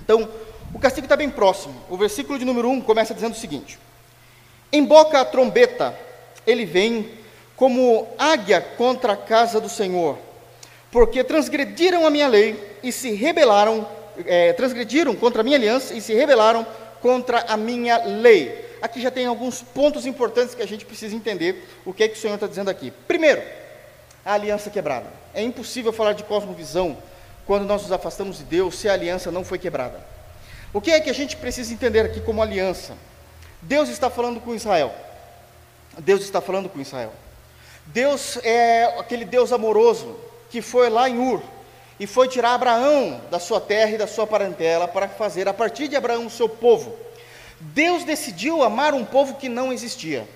Então, 0.05 0.29
o 0.75 0.79
castigo 0.79 1.07
está 1.07 1.17
bem 1.17 1.31
próximo. 1.31 1.75
O 1.89 1.97
versículo 1.97 2.39
de 2.39 2.45
número 2.45 2.69
1 2.69 2.83
começa 2.83 3.15
dizendo 3.15 3.33
o 3.33 3.39
seguinte: 3.39 3.79
Emboca 4.71 5.19
a 5.19 5.25
trombeta, 5.25 5.99
ele 6.47 6.67
vem 6.67 7.11
como 7.57 8.07
águia 8.19 8.61
contra 8.61 9.15
a 9.15 9.17
casa 9.17 9.59
do 9.59 9.69
Senhor, 9.71 10.19
porque 10.91 11.25
transgrediram 11.25 12.07
a 12.07 12.11
minha 12.11 12.29
lei 12.29 12.79
e 12.83 12.93
se 12.93 13.13
rebelaram 13.13 13.89
é, 14.27 14.53
transgrediram 14.53 15.15
contra 15.15 15.41
a 15.41 15.45
minha 15.45 15.57
aliança 15.57 15.95
e 15.95 16.01
se 16.01 16.15
rebelaram 16.15 16.67
contra 17.01 17.41
a 17.41 17.57
minha 17.57 17.99
lei. 18.05 18.71
Aqui 18.81 19.01
já 19.01 19.11
tem 19.11 19.27
alguns 19.27 19.63
pontos 19.63 20.07
importantes 20.07 20.55
que 20.55 20.63
a 20.63 20.67
gente 20.67 20.85
precisa 20.85 21.15
entender 21.15 21.69
o 21.85 21.93
que 21.93 22.05
é 22.05 22.09
que 22.09 22.17
o 22.17 22.21
Senhor 22.21 22.35
está 22.35 22.47
dizendo 22.47 22.71
aqui. 22.71 22.93
Primeiro, 23.07 23.43
a 24.25 24.35
aliança 24.35 24.71
quebrada. 24.71 25.07
É 25.35 25.43
impossível 25.43 25.93
falar 25.93 26.13
de 26.13 26.25
cosmovisão 26.25 26.97
quando 27.47 27.65
nós 27.65 27.83
nos 27.83 27.93
afastamos 27.93 28.39
de 28.39 28.45
Deus 28.45 28.77
se 28.77 28.89
a 28.89 28.93
aliança 28.93 29.31
não 29.31 29.45
foi 29.45 29.59
quebrada. 29.59 30.01
O 30.73 30.81
que 30.81 30.91
é 30.91 31.01
que 31.01 31.11
a 31.11 31.15
gente 31.15 31.37
precisa 31.37 31.73
entender 31.73 32.01
aqui 32.01 32.21
como 32.21 32.43
aliança? 32.43 32.97
Deus 33.61 33.89
está 33.89 34.09
falando 34.09 34.41
com 34.41 34.55
Israel. 34.55 34.93
Deus 35.99 36.23
está 36.23 36.41
falando 36.41 36.69
com 36.69 36.81
Israel. 36.81 37.13
Deus 37.87 38.39
é 38.43 38.85
aquele 38.99 39.25
Deus 39.25 39.53
amoroso 39.53 40.17
que 40.51 40.63
foi 40.63 40.89
lá 40.89 41.09
em 41.09 41.19
Ur 41.19 41.43
e 42.03 42.07
foi 42.09 42.27
tirar 42.27 42.55
Abraão 42.55 43.21
da 43.31 43.39
sua 43.39 43.61
terra 43.61 43.93
e 43.93 43.97
da 43.97 44.09
sua 44.09 44.27
parentela 44.27 44.89
para 44.89 45.09
fazer 45.09 45.47
a 45.47 45.55
partir 45.55 45.87
de 45.87 45.95
Abraão 45.95 46.27
o 46.27 46.31
seu 46.31 46.49
povo. 46.49 46.97
Deus 47.61 48.03
decidiu 48.03 48.65
amar 48.65 48.93
um 48.93 49.05
povo 49.05 49.37
que 49.37 49.49
não 49.49 49.73
existia. 49.73 50.27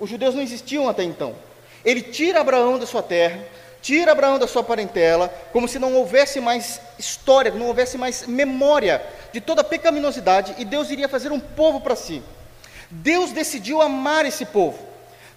Os 0.00 0.08
judeus 0.08 0.34
não 0.34 0.40
existiam 0.40 0.88
até 0.88 1.02
então. 1.02 1.34
Ele 1.84 2.00
tira 2.00 2.40
Abraão 2.40 2.78
da 2.78 2.86
sua 2.86 3.02
terra, 3.02 3.38
tira 3.82 4.12
Abraão 4.12 4.38
da 4.38 4.46
sua 4.46 4.64
parentela, 4.64 5.28
como 5.52 5.68
se 5.68 5.78
não 5.78 5.92
houvesse 5.92 6.40
mais 6.40 6.80
história, 6.98 7.52
não 7.52 7.66
houvesse 7.66 7.98
mais 7.98 8.26
memória 8.26 9.04
de 9.30 9.42
toda 9.42 9.60
a 9.60 9.64
pecaminosidade, 9.64 10.54
e 10.56 10.64
Deus 10.64 10.90
iria 10.90 11.06
fazer 11.06 11.30
um 11.30 11.38
povo 11.38 11.82
para 11.82 11.96
si. 11.96 12.22
Deus 12.90 13.30
decidiu 13.30 13.82
amar 13.82 14.24
esse 14.24 14.46
povo. 14.46 14.78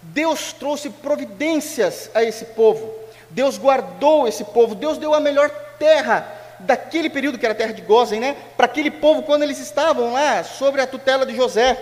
Deus 0.00 0.54
trouxe 0.54 0.88
providências 0.88 2.10
a 2.14 2.24
esse 2.24 2.46
povo. 2.46 3.01
Deus 3.32 3.58
guardou 3.58 4.28
esse 4.28 4.44
povo. 4.44 4.74
Deus 4.74 4.98
deu 4.98 5.14
a 5.14 5.20
melhor 5.20 5.50
terra 5.78 6.26
daquele 6.60 7.10
período, 7.10 7.38
que 7.38 7.44
era 7.44 7.54
a 7.54 7.56
terra 7.56 7.72
de 7.72 7.82
Gozen, 7.82 8.20
né? 8.20 8.36
Para 8.56 8.66
aquele 8.66 8.90
povo 8.90 9.22
quando 9.22 9.42
eles 9.42 9.58
estavam 9.58 10.12
lá 10.12 10.44
sobre 10.44 10.80
a 10.80 10.86
tutela 10.86 11.26
de 11.26 11.34
José. 11.34 11.80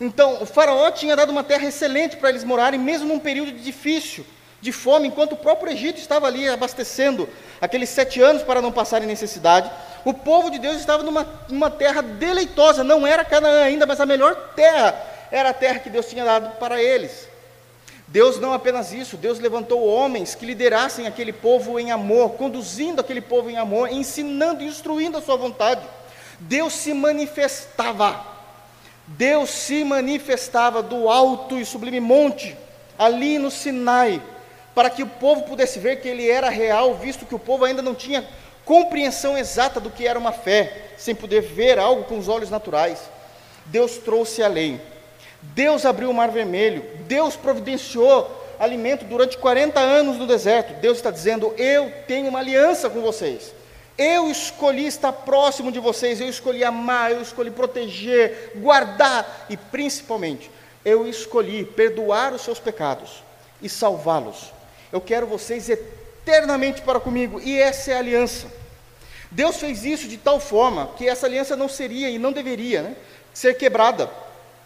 Então, 0.00 0.42
o 0.42 0.46
faraó 0.46 0.90
tinha 0.90 1.14
dado 1.14 1.30
uma 1.30 1.44
terra 1.44 1.66
excelente 1.66 2.16
para 2.16 2.30
eles 2.30 2.42
morarem, 2.42 2.80
mesmo 2.80 3.06
num 3.06 3.18
período 3.18 3.52
difícil, 3.52 4.24
de 4.60 4.72
fome, 4.72 5.08
enquanto 5.08 5.32
o 5.32 5.36
próprio 5.36 5.72
Egito 5.72 5.98
estava 5.98 6.26
ali 6.26 6.48
abastecendo 6.48 7.28
aqueles 7.60 7.88
sete 7.88 8.20
anos 8.20 8.42
para 8.42 8.60
não 8.60 8.72
passarem 8.72 9.06
necessidade. 9.06 9.70
O 10.04 10.12
povo 10.12 10.50
de 10.50 10.58
Deus 10.58 10.76
estava 10.76 11.02
numa, 11.02 11.26
numa 11.48 11.70
terra 11.70 12.02
deleitosa, 12.02 12.82
não 12.82 13.06
era 13.06 13.24
Canaã 13.24 13.64
ainda, 13.64 13.86
mas 13.86 14.00
a 14.00 14.06
melhor 14.06 14.34
terra 14.56 14.94
era 15.30 15.50
a 15.50 15.54
terra 15.54 15.78
que 15.78 15.90
Deus 15.90 16.06
tinha 16.06 16.24
dado 16.24 16.58
para 16.58 16.82
eles. 16.82 17.29
Deus 18.10 18.40
não 18.40 18.52
apenas 18.52 18.92
isso, 18.92 19.16
Deus 19.16 19.38
levantou 19.38 19.86
homens 19.86 20.34
que 20.34 20.44
liderassem 20.44 21.06
aquele 21.06 21.32
povo 21.32 21.78
em 21.78 21.92
amor, 21.92 22.30
conduzindo 22.30 23.00
aquele 23.00 23.20
povo 23.20 23.48
em 23.48 23.56
amor, 23.56 23.88
ensinando 23.92 24.64
instruindo 24.64 25.16
a 25.16 25.22
sua 25.22 25.36
vontade. 25.36 25.80
Deus 26.40 26.72
se 26.72 26.92
manifestava, 26.92 28.26
Deus 29.06 29.50
se 29.50 29.84
manifestava 29.84 30.82
do 30.82 31.08
alto 31.08 31.56
e 31.56 31.64
sublime 31.64 32.00
monte, 32.00 32.56
ali 32.98 33.38
no 33.38 33.48
Sinai, 33.48 34.20
para 34.74 34.90
que 34.90 35.04
o 35.04 35.06
povo 35.06 35.42
pudesse 35.42 35.78
ver 35.78 36.00
que 36.00 36.08
ele 36.08 36.28
era 36.28 36.48
real, 36.48 36.96
visto 36.96 37.24
que 37.24 37.34
o 37.34 37.38
povo 37.38 37.64
ainda 37.64 37.80
não 37.80 37.94
tinha 37.94 38.26
compreensão 38.64 39.38
exata 39.38 39.78
do 39.78 39.88
que 39.88 40.08
era 40.08 40.18
uma 40.18 40.32
fé, 40.32 40.88
sem 40.98 41.14
poder 41.14 41.42
ver 41.42 41.78
algo 41.78 42.02
com 42.02 42.18
os 42.18 42.26
olhos 42.26 42.50
naturais. 42.50 42.98
Deus 43.66 43.98
trouxe 43.98 44.42
a 44.42 44.48
lei. 44.48 44.80
Deus 45.42 45.84
abriu 45.86 46.10
o 46.10 46.14
mar 46.14 46.30
vermelho, 46.30 46.84
Deus 47.06 47.36
providenciou 47.36 48.38
alimento 48.58 49.06
durante 49.06 49.38
40 49.38 49.80
anos 49.80 50.18
no 50.18 50.26
deserto. 50.26 50.78
Deus 50.80 50.98
está 50.98 51.10
dizendo: 51.10 51.54
Eu 51.56 51.90
tenho 52.06 52.28
uma 52.28 52.40
aliança 52.40 52.90
com 52.90 53.00
vocês. 53.00 53.52
Eu 53.96 54.30
escolhi 54.30 54.86
estar 54.86 55.12
próximo 55.12 55.70
de 55.72 55.78
vocês, 55.78 56.20
eu 56.20 56.28
escolhi 56.28 56.64
amar, 56.64 57.10
eu 57.10 57.20
escolhi 57.20 57.50
proteger, 57.50 58.52
guardar 58.56 59.46
e 59.50 59.56
principalmente, 59.56 60.50
eu 60.84 61.06
escolhi 61.06 61.64
perdoar 61.64 62.32
os 62.32 62.40
seus 62.40 62.58
pecados 62.58 63.22
e 63.60 63.68
salvá-los. 63.68 64.52
Eu 64.90 65.02
quero 65.02 65.26
vocês 65.26 65.68
eternamente 65.68 66.80
para 66.80 66.98
comigo 66.98 67.40
e 67.40 67.58
essa 67.58 67.90
é 67.90 67.94
a 67.94 67.98
aliança. 67.98 68.46
Deus 69.30 69.58
fez 69.58 69.84
isso 69.84 70.08
de 70.08 70.16
tal 70.16 70.40
forma 70.40 70.90
que 70.96 71.06
essa 71.06 71.26
aliança 71.26 71.54
não 71.54 71.68
seria 71.68 72.08
e 72.08 72.18
não 72.18 72.32
deveria 72.32 72.82
né, 72.82 72.96
ser 73.34 73.54
quebrada. 73.54 74.10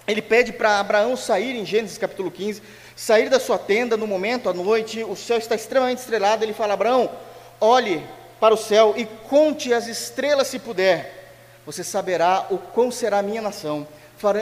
Ele 0.06 0.20
pede 0.20 0.52
para 0.52 0.78
Abraão 0.78 1.16
sair 1.16 1.56
em 1.56 1.64
Gênesis 1.64 1.96
capítulo 1.96 2.30
15, 2.30 2.62
sair 2.94 3.30
da 3.30 3.40
sua 3.40 3.58
tenda 3.58 3.96
no 3.96 4.06
momento, 4.06 4.48
à 4.48 4.52
noite, 4.52 5.02
o 5.02 5.16
céu 5.16 5.38
está 5.38 5.54
extremamente 5.54 5.98
estrelado. 5.98 6.44
Ele 6.44 6.52
fala: 6.52 6.74
Abraão, 6.74 7.10
olhe 7.60 8.02
para 8.38 8.52
o 8.52 8.58
céu 8.58 8.94
e 8.96 9.06
conte 9.28 9.72
as 9.72 9.86
estrelas 9.86 10.48
se 10.48 10.58
puder. 10.58 11.24
Você 11.64 11.82
saberá 11.82 12.46
o 12.50 12.58
quão 12.58 12.90
será 12.90 13.20
a 13.20 13.22
minha 13.22 13.40
nação, 13.40 13.88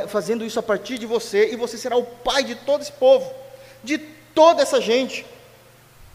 fazendo 0.08 0.44
isso 0.44 0.58
a 0.58 0.62
partir 0.62 0.98
de 0.98 1.06
você, 1.06 1.52
e 1.52 1.56
você 1.56 1.78
será 1.78 1.96
o 1.96 2.02
pai 2.02 2.42
de 2.42 2.56
todo 2.56 2.82
esse 2.82 2.90
povo, 2.90 3.32
de 3.84 3.98
toda 4.34 4.62
essa 4.62 4.80
gente. 4.80 5.24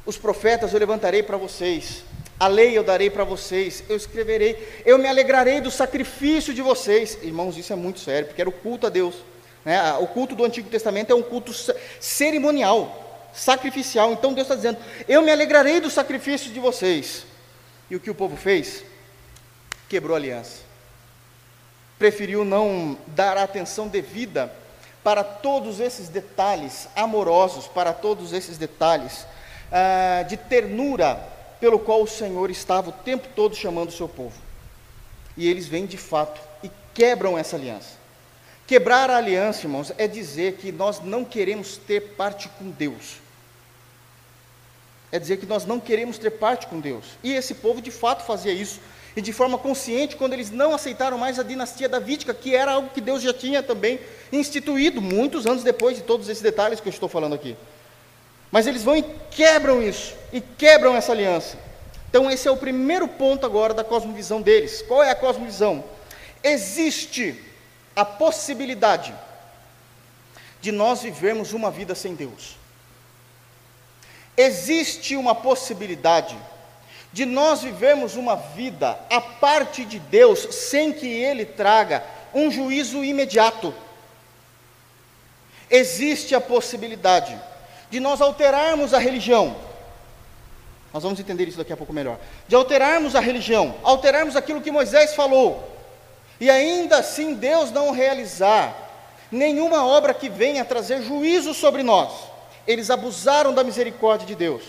Os 0.06 0.18
profetas 0.18 0.74
eu 0.74 0.80
levantarei 0.80 1.24
para 1.24 1.38
vocês, 1.38 2.04
a 2.38 2.48
lei 2.48 2.78
eu 2.78 2.84
darei 2.84 3.10
para 3.10 3.24
vocês, 3.24 3.86
eu 3.88 3.96
escreverei, 3.96 4.82
eu 4.86 4.98
me 4.98 5.08
alegrarei 5.08 5.62
do 5.62 5.72
sacrifício 5.72 6.54
de 6.54 6.62
vocês. 6.62 7.18
Irmãos, 7.24 7.58
isso 7.58 7.72
é 7.72 7.76
muito 7.78 8.02
sério, 8.02 8.28
porque 8.28 8.42
era 8.42 8.50
o 8.50 8.54
culto 8.54 8.86
a 8.86 8.90
Deus. 8.90 9.16
Né? 9.64 9.94
O 9.94 10.08
culto 10.08 10.36
do 10.36 10.46
Antigo 10.46 10.70
Testamento 10.70 11.12
é 11.12 11.16
um 11.16 11.24
culto 11.24 11.54
cerimonial, 12.00 13.30
sacrificial. 13.34 14.14
Então 14.14 14.34
Deus 14.34 14.46
está 14.46 14.56
dizendo: 14.56 14.80
Eu 15.08 15.22
me 15.22 15.32
alegrarei 15.32 15.80
do 15.80 15.90
sacrifício 15.90 16.52
de 16.52 16.60
vocês. 16.60 17.26
E 17.90 17.96
o 17.96 18.00
que 18.00 18.10
o 18.10 18.16
povo 18.16 18.36
fez? 18.36 18.84
Quebrou 19.88 20.16
a 20.16 20.20
aliança. 20.20 20.62
Preferiu 21.98 22.46
não 22.46 22.98
dar 23.08 23.38
a 23.38 23.44
atenção 23.44 23.88
devida 23.88 24.52
para 25.04 25.24
todos 25.24 25.80
esses 25.80 26.10
detalhes 26.10 26.88
amorosos, 26.96 27.66
para 27.66 27.94
todos 27.94 28.34
esses 28.34 28.58
detalhes 28.58 29.26
ah, 29.72 30.24
de 30.24 30.36
ternura, 30.38 31.16
pelo 31.60 31.80
qual 31.80 32.04
o 32.04 32.08
Senhor 32.08 32.52
estava 32.52 32.90
o 32.90 32.94
tempo 32.94 33.28
todo 33.36 33.56
chamando 33.56 33.90
o 33.90 33.94
seu 33.94 34.08
povo. 34.08 34.36
E 35.36 35.48
eles 35.48 35.68
vêm 35.68 35.86
de 35.86 35.98
fato 35.98 36.42
e 36.62 36.70
quebram 36.94 37.38
essa 37.38 37.56
aliança. 37.56 37.97
Quebrar 38.68 39.10
a 39.10 39.16
aliança, 39.16 39.62
irmãos, 39.62 39.94
é 39.98 40.10
dizer 40.10 40.56
que 40.56 40.74
nós 40.74 41.00
não 41.02 41.24
queremos 41.24 41.78
ter 41.78 42.02
parte 42.18 42.50
com 42.50 42.70
Deus. 42.70 43.22
É 45.10 45.18
dizer 45.18 45.38
que 45.38 45.46
nós 45.46 45.66
não 45.66 45.80
queremos 45.80 46.18
ter 46.18 46.32
parte 46.32 46.68
com 46.68 46.78
Deus. 46.78 47.06
E 47.24 47.32
esse 47.32 47.56
povo 47.56 47.82
de 47.82 47.92
fato 47.92 48.26
fazia 48.26 48.52
isso, 48.52 48.82
e 49.16 49.22
de 49.22 49.32
forma 49.32 49.58
consciente, 49.58 50.18
quando 50.18 50.34
eles 50.34 50.52
não 50.52 50.76
aceitaram 50.76 51.18
mais 51.18 51.40
a 51.40 51.44
dinastia 51.44 51.88
davídica, 51.88 52.34
que 52.34 52.54
era 52.54 52.74
algo 52.74 52.90
que 52.90 53.00
Deus 53.00 53.22
já 53.22 53.34
tinha 53.34 53.64
também 53.64 54.02
instituído, 54.34 55.02
muitos 55.02 55.48
anos 55.48 55.64
depois 55.64 55.96
de 55.96 56.04
todos 56.04 56.28
esses 56.28 56.44
detalhes 56.44 56.82
que 56.82 56.90
eu 56.90 56.94
estou 56.94 57.08
falando 57.08 57.36
aqui. 57.36 57.56
Mas 58.52 58.68
eles 58.68 58.84
vão 58.84 58.98
e 58.98 59.04
quebram 59.32 59.82
isso, 59.82 60.14
e 60.34 60.42
quebram 60.42 60.94
essa 60.94 61.14
aliança. 61.14 61.58
Então, 62.10 62.30
esse 62.30 62.50
é 62.50 62.52
o 62.52 62.58
primeiro 62.58 63.08
ponto 63.08 63.46
agora 63.46 63.74
da 63.74 63.84
cosmovisão 63.84 64.42
deles. 64.42 64.82
Qual 64.82 65.02
é 65.02 65.10
a 65.10 65.16
cosmovisão? 65.16 65.86
Existe 66.44 67.47
a 67.98 68.06
possibilidade 68.06 69.12
de 70.62 70.72
nós 70.72 71.02
vivermos 71.02 71.52
uma 71.52 71.72
vida 71.72 71.96
sem 71.96 72.14
Deus. 72.14 72.56
Existe 74.38 75.16
uma 75.16 75.34
possibilidade 75.34 76.38
de 77.12 77.26
nós 77.26 77.64
vivermos 77.64 78.16
uma 78.16 78.36
vida 78.36 79.00
a 79.10 79.20
parte 79.20 79.84
de 79.84 79.98
Deus 79.98 80.48
sem 80.54 80.94
que 80.94 81.08
Ele 81.08 81.44
traga 81.44 82.04
um 82.36 82.52
juízo 82.52 83.04
imediato. 83.04 83.74
Existe 85.68 86.36
a 86.36 86.40
possibilidade 86.40 87.36
de 87.90 88.00
nós 88.00 88.22
alterarmos 88.22 88.94
a 88.94 89.00
religião. 89.00 89.58
Nós 90.94 91.02
vamos 91.02 91.20
entender 91.20 91.48
isso 91.48 91.58
daqui 91.58 91.74
a 91.74 91.78
pouco 91.78 91.94
melhor. 91.94 92.20
De 92.48 92.56
alterarmos 92.56 93.16
a 93.16 93.20
religião, 93.20 93.74
alterarmos 93.82 94.36
aquilo 94.36 94.62
que 94.62 94.70
Moisés 94.70 95.16
falou 95.16 95.77
e 96.40 96.50
ainda 96.50 96.98
assim 96.98 97.34
Deus 97.34 97.72
não 97.72 97.92
realizar 97.92 98.76
nenhuma 99.32 99.86
obra 99.86 100.14
que 100.14 100.30
venha 100.30 100.64
trazer 100.64 101.02
juízo 101.02 101.54
sobre 101.54 101.84
nós. 101.84 102.12
Eles 102.66 102.90
abusaram 102.90 103.54
da 103.54 103.64
misericórdia 103.64 104.28
de 104.28 104.36
Deus. 104.36 104.64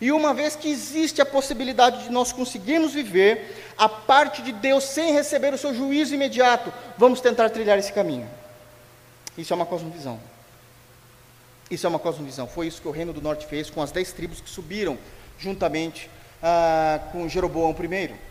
E 0.00 0.10
uma 0.10 0.32
vez 0.32 0.56
que 0.56 0.70
existe 0.70 1.20
a 1.20 1.26
possibilidade 1.26 2.04
de 2.04 2.10
nós 2.10 2.32
conseguirmos 2.32 2.94
viver 2.94 3.72
a 3.76 3.88
parte 3.88 4.40
de 4.40 4.50
Deus 4.50 4.84
sem 4.84 5.12
receber 5.12 5.52
o 5.52 5.58
seu 5.58 5.74
juízo 5.74 6.14
imediato, 6.14 6.72
vamos 6.96 7.20
tentar 7.20 7.50
trilhar 7.50 7.78
esse 7.78 7.92
caminho. 7.92 8.28
Isso 9.36 9.52
é 9.52 9.56
uma 9.56 9.66
cosmovisão. 9.66 10.18
Isso 11.70 11.86
é 11.86 11.88
uma 11.88 11.98
cosmovisão. 11.98 12.46
Foi 12.46 12.66
isso 12.66 12.80
que 12.80 12.88
o 12.88 12.90
Reino 12.90 13.12
do 13.12 13.22
Norte 13.22 13.46
fez 13.46 13.70
com 13.70 13.82
as 13.82 13.92
dez 13.92 14.12
tribos 14.12 14.40
que 14.40 14.48
subiram 14.48 14.98
juntamente 15.38 16.10
ah, 16.42 17.00
com 17.12 17.28
Jeroboão 17.28 17.70
I. 17.70 18.29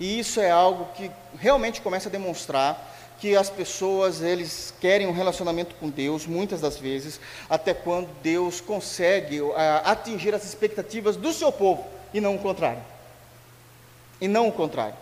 E 0.00 0.18
isso 0.18 0.40
é 0.40 0.50
algo 0.50 0.88
que 0.94 1.10
realmente 1.38 1.80
começa 1.80 2.08
a 2.08 2.12
demonstrar 2.12 2.90
que 3.22 3.36
as 3.36 3.48
pessoas 3.48 4.20
eles 4.20 4.74
querem 4.80 5.06
um 5.06 5.12
relacionamento 5.12 5.76
com 5.76 5.88
Deus 5.88 6.26
muitas 6.26 6.60
das 6.60 6.76
vezes 6.76 7.20
até 7.48 7.72
quando 7.72 8.08
Deus 8.20 8.60
consegue 8.60 9.40
uh, 9.40 9.54
atingir 9.84 10.34
as 10.34 10.44
expectativas 10.44 11.14
do 11.14 11.32
seu 11.32 11.52
povo 11.52 11.86
e 12.12 12.20
não 12.20 12.34
o 12.34 12.38
contrário. 12.40 12.82
E 14.20 14.26
não 14.26 14.48
o 14.48 14.52
contrário. 14.52 14.96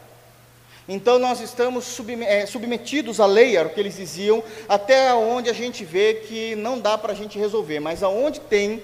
Então 0.87 1.19
nós 1.19 1.41
estamos 1.41 1.99
é, 2.27 2.45
submetidos 2.47 3.21
à 3.21 3.27
lei 3.27 3.57
era 3.57 3.69
o 3.69 3.71
que 3.71 3.81
eles 3.81 3.97
diziam 3.97 4.43
até 4.69 5.15
onde 5.15 5.49
a 5.49 5.53
gente 5.55 5.85
vê 5.85 6.15
que 6.15 6.55
não 6.57 6.79
dá 6.79 6.99
para 6.99 7.13
a 7.13 7.17
gente 7.17 7.39
resolver 7.39 7.81
mas 7.81 8.03
aonde 8.03 8.41
tem 8.41 8.83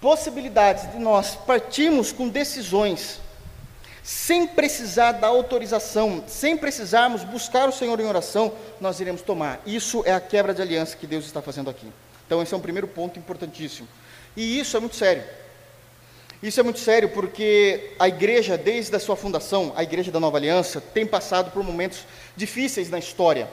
possibilidades 0.00 0.92
de 0.92 0.98
nós 0.98 1.34
partirmos 1.34 2.12
com 2.12 2.28
decisões 2.28 3.18
sem 4.08 4.46
precisar 4.46 5.12
da 5.12 5.26
autorização, 5.26 6.24
sem 6.26 6.56
precisarmos 6.56 7.24
buscar 7.24 7.68
o 7.68 7.72
Senhor 7.72 8.00
em 8.00 8.06
oração, 8.06 8.50
nós 8.80 8.98
iremos 9.00 9.20
tomar. 9.20 9.60
Isso 9.66 10.02
é 10.06 10.14
a 10.14 10.18
quebra 10.20 10.54
de 10.54 10.62
aliança 10.62 10.96
que 10.96 11.06
Deus 11.06 11.26
está 11.26 11.42
fazendo 11.42 11.68
aqui. 11.68 11.86
Então, 12.26 12.40
esse 12.40 12.54
é 12.54 12.56
um 12.56 12.60
primeiro 12.60 12.88
ponto 12.88 13.18
importantíssimo. 13.18 13.86
E 14.34 14.58
isso 14.58 14.74
é 14.78 14.80
muito 14.80 14.96
sério. 14.96 15.22
Isso 16.42 16.58
é 16.58 16.62
muito 16.62 16.78
sério 16.78 17.10
porque 17.10 17.90
a 17.98 18.08
igreja, 18.08 18.56
desde 18.56 18.96
a 18.96 18.98
sua 18.98 19.14
fundação, 19.14 19.74
a 19.76 19.82
igreja 19.82 20.10
da 20.10 20.18
Nova 20.18 20.38
Aliança, 20.38 20.80
tem 20.80 21.06
passado 21.06 21.50
por 21.50 21.62
momentos 21.62 22.06
difíceis 22.34 22.88
na 22.88 22.98
história, 22.98 23.46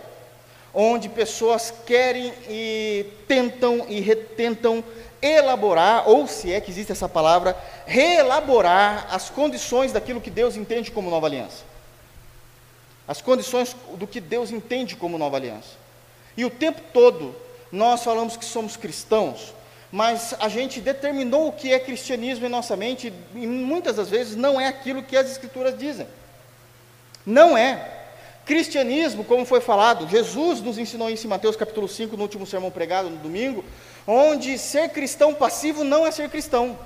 onde 0.74 1.09
pessoas 1.09 1.74
querem 1.85 2.33
e 2.47 3.05
tentam 3.27 3.85
e 3.89 4.00
retentam 4.00 4.81
elaborar, 5.25 6.08
ou 6.08 6.27
se 6.27 6.51
é 6.51 6.62
que 6.62 6.70
existe 6.70 6.91
essa 6.91 7.10
palavra, 7.10 7.58
reelaborar 7.86 9.08
as 9.10 9.29
condições 9.29 9.91
daquilo 9.91 10.22
que 10.22 10.29
Deus 10.29 10.55
entende 10.55 10.91
como 10.91 11.10
nova 11.10 11.27
aliança. 11.27 11.63
As 13.08 13.22
condições 13.22 13.75
do 13.96 14.08
que 14.08 14.20
Deus 14.20 14.51
entende 14.51 14.96
como 14.96 15.17
nova 15.17 15.38
aliança. 15.38 15.72
E 16.38 16.46
o 16.46 16.50
tempo 16.50 16.82
todo 16.94 17.36
nós 17.72 18.03
falamos 18.03 18.38
que 18.38 18.46
somos 18.46 18.77
cristãos, 18.77 19.53
mas 19.91 20.36
a 20.39 20.50
gente 20.50 20.82
determinou 20.82 21.48
o 21.48 21.51
que 21.51 21.74
é 21.74 21.79
cristianismo 21.79 22.46
em 22.46 22.50
nossa 22.50 22.75
mente 22.75 23.13
e 23.34 23.48
muitas 23.48 23.96
das 23.96 24.10
vezes 24.10 24.36
não 24.36 24.60
é 24.60 24.67
aquilo 24.67 25.03
que 25.03 25.15
as 25.15 25.29
escrituras 25.29 25.77
dizem. 25.77 26.08
Não 27.25 27.58
é. 27.58 27.94
Cristianismo, 28.46 29.24
como 29.24 29.44
foi 29.44 29.60
falado, 29.60 30.08
Jesus 30.08 30.62
nos 30.62 30.77
ensinou 30.77 31.10
isso 31.10 31.25
em 31.25 31.29
Mateus 31.29 31.55
capítulo 31.55 31.88
5, 31.88 32.15
no 32.15 32.24
último 32.24 32.46
sermão 32.46 32.70
pregado 32.70 33.10
no 33.10 33.17
domingo, 33.17 33.65
onde 34.07 34.57
ser 34.57 34.89
cristão 34.89 35.33
passivo 35.33 35.83
não 35.83 36.05
é 36.05 36.12
ser 36.12 36.29
cristão. 36.29 36.77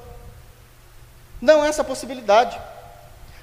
Não 1.41 1.63
é 1.63 1.69
essa 1.69 1.83
possibilidade. 1.83 2.59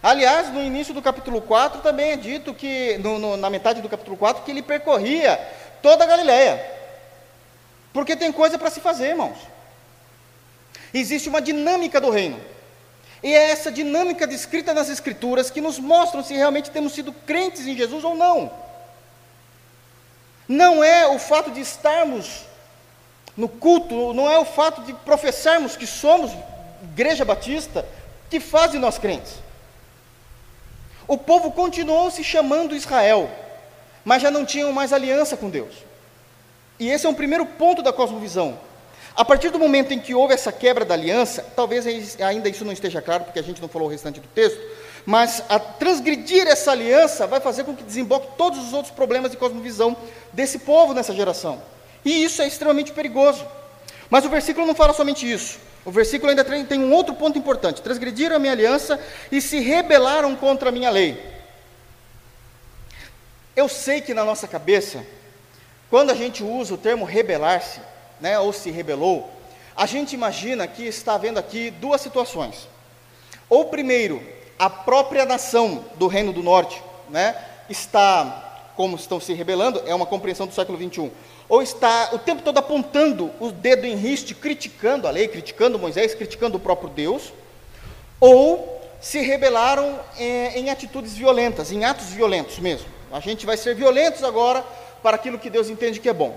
Aliás, 0.02 0.52
no 0.52 0.62
início 0.62 0.94
do 0.94 1.02
capítulo 1.02 1.40
4 1.40 1.80
também 1.80 2.12
é 2.12 2.16
dito 2.16 2.54
que, 2.54 2.98
no, 2.98 3.18
no, 3.18 3.36
na 3.36 3.50
metade 3.50 3.80
do 3.80 3.88
capítulo 3.88 4.16
4, 4.16 4.44
que 4.44 4.50
ele 4.50 4.62
percorria 4.62 5.36
toda 5.82 6.04
a 6.04 6.06
Galileia. 6.06 6.64
Porque 7.92 8.14
tem 8.14 8.30
coisa 8.30 8.58
para 8.58 8.70
se 8.70 8.80
fazer, 8.80 9.08
irmãos. 9.08 9.36
Existe 10.92 11.28
uma 11.28 11.40
dinâmica 11.40 12.00
do 12.00 12.10
reino. 12.10 12.40
E 13.22 13.32
é 13.32 13.50
essa 13.50 13.72
dinâmica 13.72 14.26
descrita 14.26 14.74
nas 14.74 14.88
Escrituras 14.88 15.50
que 15.50 15.60
nos 15.60 15.78
mostram 15.78 16.22
se 16.22 16.34
realmente 16.34 16.70
temos 16.70 16.92
sido 16.92 17.12
crentes 17.12 17.66
em 17.66 17.76
Jesus 17.76 18.04
ou 18.04 18.14
não. 18.14 18.50
Não 20.46 20.84
é 20.84 21.08
o 21.08 21.18
fato 21.18 21.50
de 21.50 21.60
estarmos 21.60 22.44
no 23.36 23.48
culto, 23.48 24.14
não 24.14 24.30
é 24.30 24.38
o 24.38 24.44
fato 24.44 24.82
de 24.82 24.92
professarmos 24.92 25.76
que 25.76 25.86
somos 25.86 26.30
Igreja 26.82 27.24
Batista 27.24 27.84
que 28.30 28.40
faz 28.40 28.72
de 28.72 28.78
nós 28.78 28.98
crentes. 28.98 29.34
O 31.06 31.16
povo 31.16 31.52
continuou 31.52 32.10
se 32.10 32.24
chamando 32.24 32.74
Israel, 32.74 33.30
mas 34.04 34.22
já 34.22 34.30
não 34.30 34.44
tinham 34.44 34.72
mais 34.72 34.92
aliança 34.92 35.36
com 35.36 35.50
Deus. 35.50 35.74
E 36.78 36.90
esse 36.90 37.06
é 37.06 37.08
um 37.08 37.14
primeiro 37.14 37.46
ponto 37.46 37.82
da 37.82 37.92
cosmovisão. 37.92 38.58
A 39.14 39.24
partir 39.24 39.50
do 39.50 39.58
momento 39.58 39.92
em 39.92 39.98
que 39.98 40.14
houve 40.14 40.34
essa 40.34 40.52
quebra 40.52 40.84
da 40.84 40.94
aliança, 40.94 41.44
talvez 41.54 41.86
ainda 42.20 42.48
isso 42.48 42.64
não 42.64 42.72
esteja 42.72 43.00
claro, 43.00 43.24
porque 43.24 43.38
a 43.38 43.42
gente 43.42 43.62
não 43.62 43.68
falou 43.68 43.88
o 43.88 43.90
restante 43.90 44.20
do 44.20 44.28
texto, 44.28 44.60
mas 45.06 45.42
a 45.48 45.58
transgredir 45.58 46.46
essa 46.46 46.72
aliança 46.72 47.26
vai 47.26 47.40
fazer 47.40 47.64
com 47.64 47.74
que 47.74 47.84
desemboque 47.84 48.36
todos 48.36 48.58
os 48.58 48.72
outros 48.72 48.92
problemas 48.92 49.30
de 49.30 49.36
cosmovisão 49.36 49.96
desse 50.32 50.58
povo 50.58 50.92
nessa 50.92 51.14
geração. 51.14 51.62
E 52.06 52.22
isso 52.22 52.40
é 52.40 52.46
extremamente 52.46 52.92
perigoso. 52.92 53.44
Mas 54.08 54.24
o 54.24 54.28
versículo 54.28 54.64
não 54.64 54.76
fala 54.76 54.92
somente 54.92 55.30
isso. 55.30 55.58
O 55.84 55.90
versículo 55.90 56.30
ainda 56.30 56.44
tem 56.44 56.78
um 56.78 56.92
outro 56.92 57.12
ponto 57.16 57.36
importante: 57.36 57.82
transgrediram 57.82 58.36
a 58.36 58.38
minha 58.38 58.52
aliança 58.52 58.98
e 59.30 59.40
se 59.40 59.58
rebelaram 59.58 60.36
contra 60.36 60.68
a 60.68 60.72
minha 60.72 60.88
lei. 60.88 61.20
Eu 63.56 63.68
sei 63.68 64.00
que 64.00 64.14
na 64.14 64.24
nossa 64.24 64.46
cabeça, 64.46 65.04
quando 65.90 66.10
a 66.10 66.14
gente 66.14 66.44
usa 66.44 66.74
o 66.74 66.78
termo 66.78 67.04
rebelar-se, 67.04 67.80
né, 68.20 68.38
ou 68.38 68.52
se 68.52 68.70
rebelou, 68.70 69.28
a 69.76 69.84
gente 69.84 70.12
imagina 70.12 70.64
que 70.68 70.84
está 70.84 71.14
havendo 71.14 71.40
aqui 71.40 71.72
duas 71.72 72.00
situações. 72.00 72.68
Ou 73.48 73.64
primeiro, 73.64 74.22
a 74.56 74.70
própria 74.70 75.24
nação 75.24 75.84
do 75.96 76.06
Reino 76.06 76.32
do 76.32 76.42
Norte, 76.42 76.80
né, 77.10 77.34
está, 77.68 78.70
como 78.76 78.94
estão 78.94 79.18
se 79.18 79.32
rebelando, 79.32 79.82
é 79.86 79.94
uma 79.94 80.06
compreensão 80.06 80.46
do 80.46 80.54
século 80.54 80.78
21, 80.78 81.10
ou 81.48 81.62
está 81.62 82.10
o 82.12 82.18
tempo 82.18 82.42
todo 82.42 82.58
apontando 82.58 83.30
o 83.40 83.50
dedo 83.52 83.86
em 83.86 83.94
riste, 83.94 84.34
criticando 84.34 85.06
a 85.06 85.10
lei, 85.10 85.28
criticando 85.28 85.78
Moisés, 85.78 86.14
criticando 86.14 86.56
o 86.56 86.60
próprio 86.60 86.90
Deus, 86.90 87.32
ou 88.20 88.82
se 89.00 89.20
rebelaram 89.20 90.00
é, 90.18 90.58
em 90.58 90.70
atitudes 90.70 91.14
violentas, 91.14 91.70
em 91.70 91.84
atos 91.84 92.08
violentos 92.08 92.58
mesmo. 92.58 92.86
A 93.12 93.20
gente 93.20 93.46
vai 93.46 93.56
ser 93.56 93.74
violentos 93.74 94.24
agora 94.24 94.64
para 95.02 95.16
aquilo 95.16 95.38
que 95.38 95.48
Deus 95.48 95.68
entende 95.68 96.00
que 96.00 96.08
é 96.08 96.12
bom. 96.12 96.36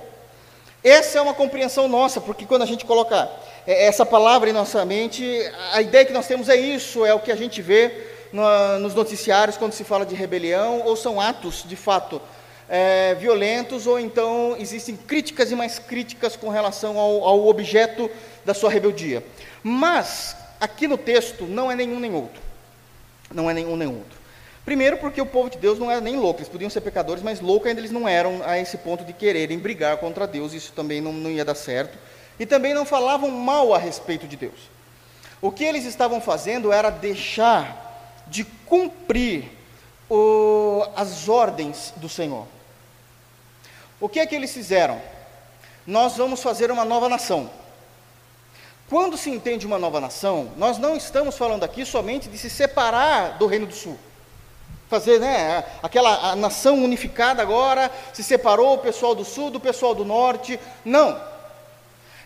Essa 0.84 1.18
é 1.18 1.22
uma 1.22 1.34
compreensão 1.34 1.88
nossa, 1.88 2.22
porque 2.22 2.46
quando 2.46 2.62
a 2.62 2.66
gente 2.66 2.86
coloca 2.86 3.30
é, 3.66 3.88
essa 3.88 4.06
palavra 4.06 4.50
em 4.50 4.54
nossa 4.54 4.86
mente, 4.86 5.26
a 5.74 5.82
ideia 5.82 6.06
que 6.06 6.14
nós 6.14 6.28
temos 6.28 6.48
é 6.48 6.56
isso, 6.56 7.06
é 7.06 7.14
o 7.14 7.20
que 7.20 7.32
a 7.32 7.36
gente 7.36 7.62
vê 7.62 7.92
no, 8.32 8.80
nos 8.80 8.94
noticiários 8.94 9.58
quando 9.58 9.74
se 9.74 9.84
fala 9.84 10.06
de 10.06 10.16
rebelião, 10.16 10.84
ou 10.86 10.96
são 10.96 11.20
atos, 11.20 11.64
de 11.68 11.76
fato, 11.76 12.22
é, 12.70 13.16
violentos, 13.16 13.88
ou 13.88 14.00
então 14.00 14.56
existem 14.60 14.96
críticas 14.96 15.52
e 15.52 15.56
mais 15.56 15.80
críticas 15.80 16.36
com 16.36 16.50
relação 16.50 17.00
ao, 17.00 17.24
ao 17.24 17.48
objeto 17.48 18.10
da 18.46 18.54
sua 18.54 18.70
rebeldia. 18.70 19.24
Mas, 19.64 20.36
aqui 20.62 20.88
no 20.88 20.98
texto, 20.98 21.46
não 21.46 21.72
é 21.72 21.76
nenhum 21.76 22.00
nem 22.00 22.14
outro. 22.14 22.42
Não 23.34 23.50
é 23.50 23.54
nenhum 23.54 23.76
nem 23.76 23.88
outro. 23.88 24.20
Primeiro, 24.64 24.98
porque 24.98 25.20
o 25.20 25.26
povo 25.26 25.50
de 25.50 25.58
Deus 25.58 25.80
não 25.80 25.90
era 25.90 26.00
nem 26.00 26.18
louco, 26.18 26.42
eles 26.42 26.50
podiam 26.50 26.70
ser 26.70 26.82
pecadores, 26.82 27.24
mas 27.24 27.42
louco 27.42 27.68
ainda 27.68 27.82
eles 27.82 27.90
não 27.90 28.08
eram 28.08 28.42
a 28.46 28.60
esse 28.60 28.78
ponto 28.78 29.04
de 29.04 29.14
quererem 29.14 29.58
brigar 29.58 29.98
contra 29.98 30.28
Deus, 30.28 30.54
isso 30.54 30.72
também 30.74 31.02
não, 31.02 31.12
não 31.12 31.32
ia 31.32 31.44
dar 31.44 31.56
certo. 31.56 31.98
E 32.40 32.46
também 32.46 32.74
não 32.74 32.86
falavam 32.86 33.32
mal 33.32 33.74
a 33.74 33.80
respeito 33.80 34.28
de 34.28 34.38
Deus. 34.38 34.70
O 35.42 35.52
que 35.52 35.64
eles 35.64 35.86
estavam 35.86 36.22
fazendo 36.22 36.72
era 36.72 36.90
deixar 36.92 38.24
de 38.28 38.44
cumprir 38.44 39.46
o, 40.10 40.86
as 40.96 41.28
ordens 41.28 41.94
do 41.98 42.08
Senhor. 42.08 42.46
O 44.00 44.08
que 44.08 44.20
é 44.20 44.26
que 44.26 44.36
eles 44.36 44.54
fizeram? 44.54 45.02
Nós 45.86 46.16
vamos 46.18 46.42
fazer 46.42 46.72
uma 46.72 46.86
nova 46.86 47.10
nação. 47.10 47.50
Quando 48.90 49.18
se 49.18 49.30
entende 49.30 49.66
uma 49.66 49.78
nova 49.78 50.00
nação, 50.00 50.52
nós 50.58 50.78
não 50.78 50.96
estamos 50.96 51.38
falando 51.38 51.64
aqui 51.64 51.86
somente 51.86 52.30
de 52.30 52.38
se 52.38 52.50
separar 52.50 53.38
do 53.38 53.46
Reino 53.46 53.68
do 53.68 53.74
Sul 53.74 53.98
fazer, 54.90 55.20
né, 55.20 55.64
aquela 55.84 56.36
nação 56.36 56.84
unificada 56.84 57.44
agora, 57.44 57.92
se 58.12 58.24
separou 58.24 58.74
o 58.74 58.80
pessoal 58.80 59.14
do 59.14 59.24
sul 59.24 59.52
do 59.52 59.60
pessoal 59.60 59.94
do 59.94 60.04
norte. 60.04 60.60
Não. 60.84 61.22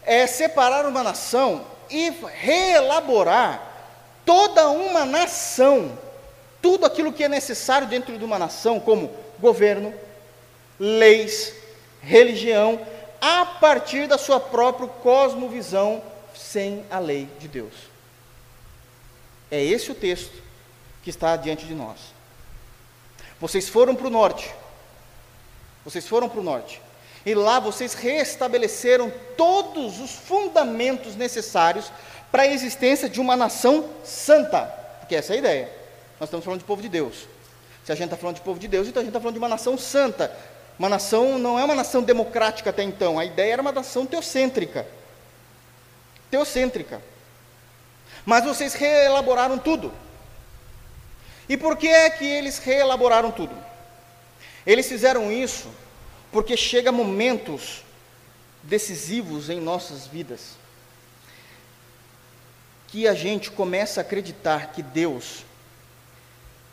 É 0.05 0.25
separar 0.25 0.85
uma 0.85 1.03
nação 1.03 1.65
e 1.89 2.09
reelaborar 2.39 3.61
toda 4.25 4.69
uma 4.69 5.05
nação, 5.05 5.91
tudo 6.61 6.85
aquilo 6.85 7.11
que 7.11 7.25
é 7.25 7.29
necessário 7.29 7.87
dentro 7.87 8.17
de 8.17 8.23
uma 8.23 8.39
nação, 8.39 8.79
como 8.79 9.11
governo, 9.39 9.93
leis, 10.79 11.53
religião, 12.03 12.79
a 13.19 13.45
partir 13.45 14.07
da 14.07 14.17
sua 14.17 14.39
própria 14.39 14.87
cosmovisão, 14.87 16.03
sem 16.35 16.85
a 16.91 16.99
lei 16.99 17.27
de 17.39 17.47
Deus. 17.47 17.73
É 19.49 19.63
esse 19.63 19.91
o 19.91 19.95
texto 19.95 20.41
que 21.03 21.09
está 21.09 21.35
diante 21.35 21.65
de 21.65 21.73
nós. 21.73 21.99
Vocês 23.39 23.69
foram 23.69 23.95
para 23.95 24.07
o 24.07 24.09
norte. 24.09 24.53
Vocês 25.85 26.07
foram 26.07 26.29
para 26.29 26.39
o 26.39 26.43
norte. 26.43 26.81
E 27.25 27.33
lá 27.33 27.59
vocês 27.59 27.93
restabeleceram 27.93 29.11
todos 29.37 29.99
os 29.99 30.11
fundamentos 30.11 31.15
necessários 31.15 31.91
para 32.31 32.43
a 32.43 32.47
existência 32.47 33.07
de 33.07 33.21
uma 33.21 33.35
nação 33.35 33.89
santa. 34.03 34.61
Porque 34.99 35.15
essa 35.15 35.33
é 35.33 35.35
a 35.35 35.39
ideia. 35.39 35.71
Nós 36.19 36.27
estamos 36.27 36.43
falando 36.43 36.59
de 36.59 36.65
povo 36.65 36.81
de 36.81 36.89
Deus. 36.89 37.27
Se 37.85 37.91
a 37.91 37.95
gente 37.95 38.05
está 38.05 38.17
falando 38.17 38.37
de 38.37 38.41
povo 38.41 38.59
de 38.59 38.67
Deus, 38.67 38.87
então 38.87 39.01
a 39.01 39.03
gente 39.03 39.11
está 39.11 39.19
falando 39.19 39.35
de 39.35 39.39
uma 39.39 39.49
nação 39.49 39.77
santa. 39.77 40.35
Uma 40.77 40.89
nação 40.89 41.37
não 41.37 41.59
é 41.59 41.63
uma 41.63 41.75
nação 41.75 42.01
democrática 42.01 42.69
até 42.69 42.83
então. 42.83 43.19
A 43.19 43.25
ideia 43.25 43.53
era 43.53 43.61
uma 43.61 43.71
nação 43.71 44.05
teocêntrica. 44.05 44.87
Teocêntrica. 46.31 47.01
Mas 48.25 48.43
vocês 48.43 48.73
reelaboraram 48.73 49.57
tudo. 49.57 49.93
E 51.47 51.57
por 51.57 51.77
que 51.77 51.87
é 51.87 52.09
que 52.09 52.25
eles 52.25 52.57
reelaboraram 52.57 53.31
tudo? 53.31 53.55
Eles 54.65 54.87
fizeram 54.87 55.31
isso 55.31 55.69
porque 56.31 56.55
chega 56.55 56.91
momentos 56.91 57.83
decisivos 58.63 59.49
em 59.49 59.59
nossas 59.59 60.07
vidas 60.07 60.63
que 62.87 63.07
a 63.07 63.13
gente 63.13 63.51
começa 63.51 63.99
a 63.99 64.03
acreditar 64.03 64.71
que 64.71 64.83
Deus 64.83 65.43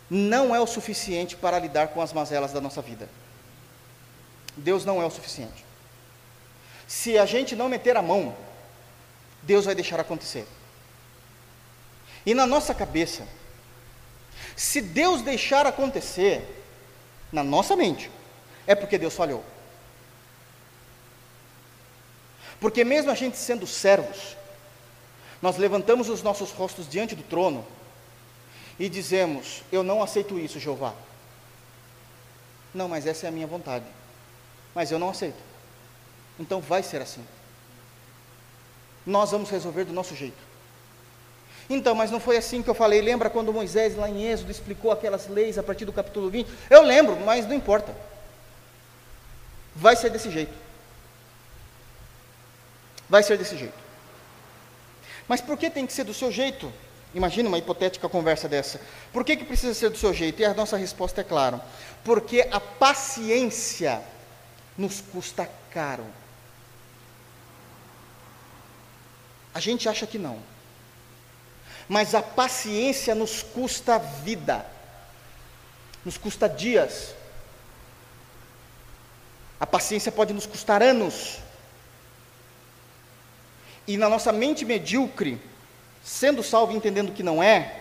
não 0.09 0.55
é 0.55 0.61
o 0.61 0.67
suficiente 0.67 1.35
para 1.35 1.59
lidar 1.59 1.89
com 1.89 2.03
as 2.03 2.13
mazelas 2.13 2.53
da 2.53 2.61
nossa 2.61 2.83
vida. 2.83 3.09
Deus 4.61 4.85
não 4.85 5.01
é 5.01 5.07
o 5.07 5.11
suficiente. 5.11 5.64
Se 6.87 7.18
a 7.18 7.27
gente 7.27 7.57
não 7.57 7.68
meter 7.68 7.96
a 7.96 8.03
mão, 8.03 8.37
Deus 9.42 9.64
vai 9.64 9.75
deixar 9.75 9.99
acontecer. 10.01 10.46
E 12.27 12.35
na 12.35 12.46
nossa 12.46 12.75
cabeça, 12.75 13.27
se 14.55 14.81
Deus 14.81 15.23
deixar 15.23 15.66
acontecer, 15.66 16.46
na 17.33 17.42
nossa 17.42 17.77
mente, 17.77 18.11
é 18.66 18.75
porque 18.75 18.99
Deus 18.99 19.14
falhou. 19.14 19.44
Porque 22.61 22.85
mesmo 22.85 23.11
a 23.11 23.14
gente 23.14 23.38
sendo 23.38 23.66
servos, 23.66 24.37
Nós 25.42 25.57
levantamos 25.57 26.09
os 26.09 26.23
nossos 26.23 26.51
rostos 26.51 26.88
diante 26.88 27.14
do 27.14 27.23
trono 27.23 27.64
e 28.79 28.88
dizemos: 28.88 29.62
Eu 29.73 29.83
não 29.83 30.03
aceito 30.03 30.38
isso, 30.38 30.61
Jeová. 30.61 30.94
Não, 32.75 32.88
mas 32.88 33.07
essa 33.07 33.27
é 33.27 33.29
a 33.29 33.33
minha 33.33 33.46
vontade. 33.46 33.85
Mas 34.74 34.90
eu 34.90 34.98
não 34.98 35.11
aceito. 35.11 35.38
Então 36.38 36.61
vai 36.61 36.83
ser 36.83 37.02
assim. 37.02 37.24
Nós 39.04 39.30
vamos 39.30 39.50
resolver 39.50 39.85
do 39.85 39.92
nosso 39.92 40.14
jeito. 40.14 40.50
Então, 41.68 41.94
mas 41.94 42.11
não 42.11 42.18
foi 42.18 42.37
assim 42.37 42.62
que 42.62 42.68
eu 42.68 42.74
falei. 42.74 43.00
Lembra 43.00 43.30
quando 43.30 43.52
Moisés, 43.52 43.96
lá 43.96 44.09
em 44.09 44.26
Êxodo, 44.26 44.50
explicou 44.50 44.90
aquelas 44.90 45.28
leis 45.28 45.56
a 45.56 45.62
partir 45.62 45.85
do 45.85 45.92
capítulo 45.92 46.28
20? 46.28 46.50
Eu 46.68 46.83
lembro, 46.83 47.16
mas 47.20 47.46
não 47.46 47.54
importa. 47.54 47.94
Vai 49.74 49.94
ser 49.94 50.11
desse 50.11 50.30
jeito. 50.30 50.52
Vai 53.09 53.22
ser 53.22 53.38
desse 53.38 53.56
jeito. 53.56 53.78
Mas 55.28 55.40
por 55.40 55.56
que 55.56 55.70
tem 55.70 55.87
que 55.87 55.92
ser 55.92 56.04
do 56.04 56.12
seu 56.12 56.33
jeito? 56.33 56.72
Imagina 57.14 57.48
uma 57.48 57.59
hipotética 57.59 58.09
conversa 58.09 58.48
dessa. 58.48 58.80
Por 59.12 59.24
que, 59.24 59.37
que 59.37 59.44
precisa 59.44 59.74
ser 59.74 59.90
do 59.90 59.98
seu 59.98 60.12
jeito? 60.12 60.40
E 60.40 60.44
a 60.44 60.54
nossa 60.54 60.76
resposta 60.76 61.20
é 61.20 61.24
clara. 61.24 61.61
Porque 62.04 62.48
a 62.50 62.59
paciência 62.59 64.02
nos 64.81 65.01
custa 65.01 65.49
caro. 65.71 66.07
A 69.53 69.61
gente 69.61 69.88
acha 69.88 70.07
que 70.07 70.19
não 70.19 70.40
mas 71.90 72.14
a 72.14 72.23
paciência 72.23 73.16
nos 73.16 73.43
custa 73.43 73.99
vida, 73.99 74.64
nos 76.05 76.16
custa 76.16 76.49
dias. 76.49 77.16
A 79.59 79.66
paciência 79.66 80.12
pode 80.12 80.33
nos 80.33 80.47
custar 80.47 80.85
anos. 80.85 81.38
E 83.88 83.97
na 83.97 84.09
nossa 84.09 84.31
mente 84.31 84.64
medíocre, 84.64 85.43
sendo 86.01 86.45
salvo 86.45 86.73
e 86.73 86.77
entendendo 86.77 87.11
que 87.11 87.25
não 87.25 87.43
é, 87.43 87.77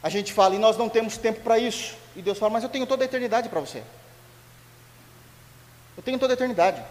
a 0.00 0.08
gente 0.08 0.32
fala, 0.32 0.54
e 0.54 0.58
nós 0.58 0.76
não 0.76 0.88
temos 0.88 1.18
tempo 1.18 1.40
para 1.40 1.58
isso. 1.58 1.96
E 2.14 2.22
Deus 2.22 2.38
fala, 2.38 2.52
mas 2.52 2.62
eu 2.62 2.70
tenho 2.70 2.86
toda 2.86 3.02
a 3.02 3.06
eternidade 3.06 3.48
para 3.48 3.58
você. 3.58 3.82
Eu 6.00 6.02
tenho 6.02 6.18
toda 6.18 6.32
a 6.32 6.34
eternidade. 6.34 6.82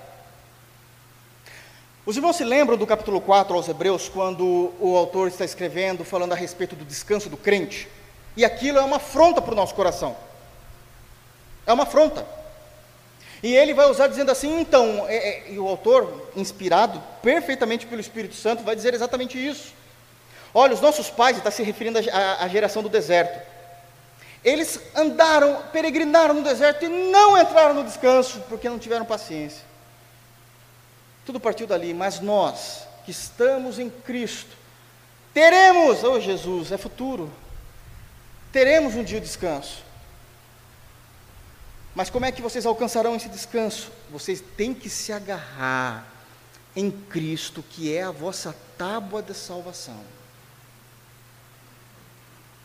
Os 2.06 2.16
irmãos 2.16 2.36
se 2.36 2.44
lembram 2.44 2.78
do 2.78 2.86
capítulo 2.86 3.20
4 3.20 3.56
aos 3.56 3.68
Hebreus, 3.68 4.08
quando 4.08 4.72
o 4.80 4.96
autor 4.96 5.28
está 5.28 5.44
escrevendo, 5.44 6.06
falando 6.06 6.34
a 6.34 6.36
respeito 6.36 6.76
do 6.76 6.86
descanso 6.86 7.28
do 7.28 7.36
crente? 7.36 7.90
E 8.38 8.46
aquilo 8.46 8.78
é 8.78 8.84
uma 8.84 8.98
afronta 8.98 9.42
para 9.42 9.52
o 9.52 9.56
nosso 9.56 9.74
coração. 9.74 10.16
É 11.66 11.74
uma 11.74 11.86
afronta. 11.86 12.24
E 13.42 13.56
ele 13.56 13.74
vai 13.74 13.90
usar 13.90 14.06
dizendo 14.06 14.30
assim, 14.30 14.60
então, 14.60 15.08
é, 15.08 15.16
é, 15.16 15.54
e 15.54 15.58
o 15.58 15.68
autor, 15.68 16.30
inspirado 16.36 17.02
perfeitamente 17.24 17.88
pelo 17.88 18.02
Espírito 18.02 18.36
Santo, 18.36 18.62
vai 18.62 18.76
dizer 18.76 18.94
exatamente 18.94 19.44
isso. 19.44 19.74
Olha, 20.54 20.76
os 20.76 20.82
nossos 20.82 21.10
pais, 21.10 21.36
está 21.36 21.50
se 21.50 21.64
referindo 21.64 21.98
à 21.98 22.48
geração 22.48 22.84
do 22.84 22.90
deserto, 22.90 23.40
eles 24.44 24.80
andaram, 24.96 25.64
peregrinaram 25.72 26.34
no 26.34 26.44
deserto 26.44 26.86
e 26.86 26.88
não 26.88 27.38
entraram 27.38 27.74
no 27.74 27.84
descanso, 27.84 28.42
porque 28.48 28.70
não 28.70 28.80
tiveram 28.80 29.06
paciência. 29.06 29.64
Tudo 31.26 31.40
partiu 31.40 31.68
dali, 31.68 31.94
mas 31.94 32.20
nós, 32.20 32.88
que 33.06 33.12
estamos 33.12 33.78
em 33.78 33.90
Cristo, 33.90 34.56
teremos, 35.34 36.04
oh 36.04 36.20
Jesus, 36.20 36.72
é 36.72 36.78
futuro, 36.78 37.32
teremos 38.52 38.96
um 38.96 39.04
dia 39.04 39.20
de 39.20 39.28
descanso. 39.28 39.84
Mas 41.94 42.10
como 42.10 42.26
é 42.26 42.32
que 42.32 42.42
vocês 42.42 42.66
alcançarão 42.66 43.16
esse 43.16 43.28
descanso? 43.28 43.92
Vocês 44.10 44.42
têm 44.56 44.74
que 44.74 44.90
se 44.90 45.12
agarrar 45.12 46.08
em 46.76 46.90
Cristo, 46.90 47.64
que 47.70 47.94
é 47.94 48.04
a 48.04 48.12
vossa 48.12 48.56
tábua 48.78 49.22
de 49.22 49.34
salvação. 49.34 50.00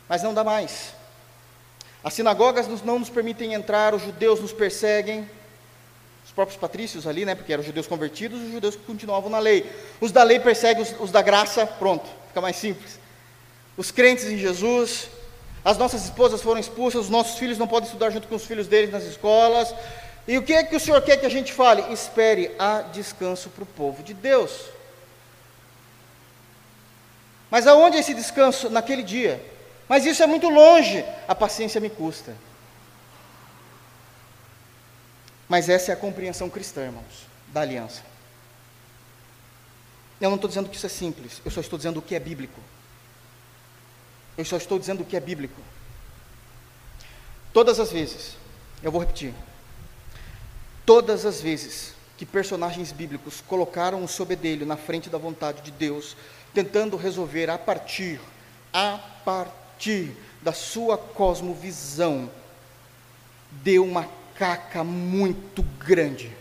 Mas 0.08 0.22
não 0.22 0.32
dá 0.32 0.44
mais. 0.44 0.94
As 2.04 2.14
sinagogas 2.14 2.68
não 2.82 2.98
nos 2.98 3.08
permitem 3.08 3.54
entrar, 3.54 3.94
os 3.94 4.02
judeus 4.02 4.38
nos 4.38 4.52
perseguem, 4.52 5.26
próprios 6.34 6.58
patrícios 6.58 7.06
ali, 7.06 7.24
né, 7.24 7.34
porque 7.34 7.52
eram 7.52 7.62
judeus 7.62 7.86
convertidos, 7.86 8.42
os 8.42 8.52
judeus 8.52 8.74
que 8.74 8.82
continuavam 8.82 9.30
na 9.30 9.38
lei. 9.38 9.70
Os 10.00 10.10
da 10.10 10.22
lei 10.22 10.40
perseguem 10.40 10.82
os, 10.82 10.94
os 11.00 11.10
da 11.10 11.22
graça, 11.22 11.64
pronto, 11.64 12.04
fica 12.28 12.40
mais 12.40 12.56
simples. 12.56 12.98
Os 13.76 13.90
crentes 13.90 14.24
em 14.24 14.36
Jesus, 14.36 15.08
as 15.64 15.78
nossas 15.78 16.04
esposas 16.04 16.42
foram 16.42 16.60
expulsas, 16.60 17.02
os 17.02 17.10
nossos 17.10 17.38
filhos 17.38 17.56
não 17.56 17.68
podem 17.68 17.86
estudar 17.86 18.10
junto 18.10 18.26
com 18.26 18.34
os 18.34 18.44
filhos 18.44 18.66
deles 18.66 18.90
nas 18.90 19.04
escolas. 19.04 19.74
E 20.26 20.36
o 20.36 20.42
que 20.42 20.52
é 20.52 20.64
que 20.64 20.74
o 20.74 20.80
Senhor 20.80 21.00
quer 21.02 21.18
que 21.18 21.26
a 21.26 21.30
gente 21.30 21.52
fale? 21.52 21.92
Espere 21.92 22.50
a 22.58 22.82
descanso 22.82 23.48
para 23.50 23.62
o 23.62 23.66
povo 23.66 24.02
de 24.02 24.14
Deus. 24.14 24.52
Mas 27.50 27.66
aonde 27.66 27.96
é 27.96 28.00
esse 28.00 28.14
descanso? 28.14 28.68
Naquele 28.68 29.02
dia. 29.02 29.40
Mas 29.88 30.06
isso 30.06 30.22
é 30.22 30.26
muito 30.26 30.48
longe, 30.48 31.04
a 31.28 31.34
paciência 31.34 31.80
me 31.80 31.90
custa. 31.90 32.34
Mas 35.48 35.68
essa 35.68 35.92
é 35.92 35.94
a 35.94 35.96
compreensão 35.96 36.48
cristã, 36.48 36.82
irmãos, 36.84 37.26
da 37.48 37.60
aliança. 37.60 38.02
Eu 40.20 40.30
não 40.30 40.36
estou 40.36 40.48
dizendo 40.48 40.70
que 40.70 40.76
isso 40.76 40.86
é 40.86 40.88
simples, 40.88 41.42
eu 41.44 41.50
só 41.50 41.60
estou 41.60 41.76
dizendo 41.76 41.98
o 41.98 42.02
que 42.02 42.14
é 42.14 42.20
bíblico. 42.20 42.60
Eu 44.38 44.44
só 44.44 44.56
estou 44.56 44.78
dizendo 44.78 45.02
o 45.02 45.04
que 45.04 45.16
é 45.16 45.20
bíblico. 45.20 45.60
Todas 47.52 47.78
as 47.78 47.92
vezes, 47.92 48.36
eu 48.82 48.90
vou 48.90 49.00
repetir, 49.00 49.34
todas 50.84 51.24
as 51.26 51.40
vezes 51.40 51.94
que 52.16 52.24
personagens 52.24 52.90
bíblicos 52.90 53.42
colocaram 53.46 54.02
o 54.02 54.08
sobedelho 54.08 54.64
na 54.64 54.76
frente 54.76 55.10
da 55.10 55.18
vontade 55.18 55.62
de 55.62 55.70
Deus, 55.70 56.16
tentando 56.54 56.96
resolver 56.96 57.50
a 57.50 57.58
partir, 57.58 58.20
a 58.72 58.98
partir 59.24 59.63
da 60.42 60.52
sua 60.52 60.96
cosmovisão, 60.96 62.30
deu 63.50 63.84
uma 63.84 64.08
caca 64.34 64.82
muito 64.82 65.62
grande. 65.62 66.34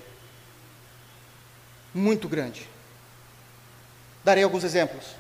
Muito 1.93 2.27
grande. 2.27 2.67
Darei 4.23 4.43
alguns 4.43 4.63
exemplos. 4.63 5.15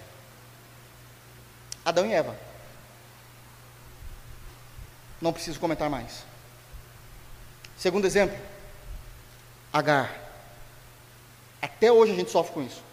Adão 1.85 2.05
e 2.05 2.13
Eva. 2.13 2.37
Não 5.21 5.33
preciso 5.33 5.59
comentar 5.59 5.89
mais. 5.89 6.25
Segundo 7.77 8.05
exemplo, 8.05 8.37
Agar. 9.73 10.15
Até 11.59 11.91
hoje 11.91 12.11
a 12.11 12.15
gente 12.15 12.29
sofre 12.29 12.53
com 12.53 12.61
isso. 12.61 12.83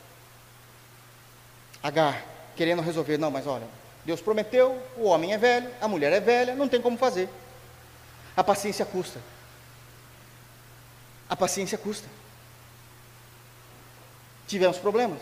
Agar, 1.83 2.25
querendo 2.57 2.81
resolver, 2.81 3.19
não, 3.19 3.31
mas 3.31 3.47
olha, 3.47 3.67
Deus 4.05 4.21
prometeu, 4.21 4.81
o 4.97 5.05
homem 5.05 5.35
é 5.35 5.39
velho, 5.39 5.71
a 5.81 5.87
mulher 5.87 6.13
é 6.13 6.21
velha, 6.21 6.55
não 6.55 6.69
tem 6.69 6.81
como 6.81 6.97
fazer. 6.97 7.29
A 8.37 8.43
paciência 8.43 8.85
custa. 8.85 9.21
A 11.29 11.37
paciência 11.37 11.77
custa. 11.77 12.09
Tivemos 14.47 14.79
problemas. 14.79 15.21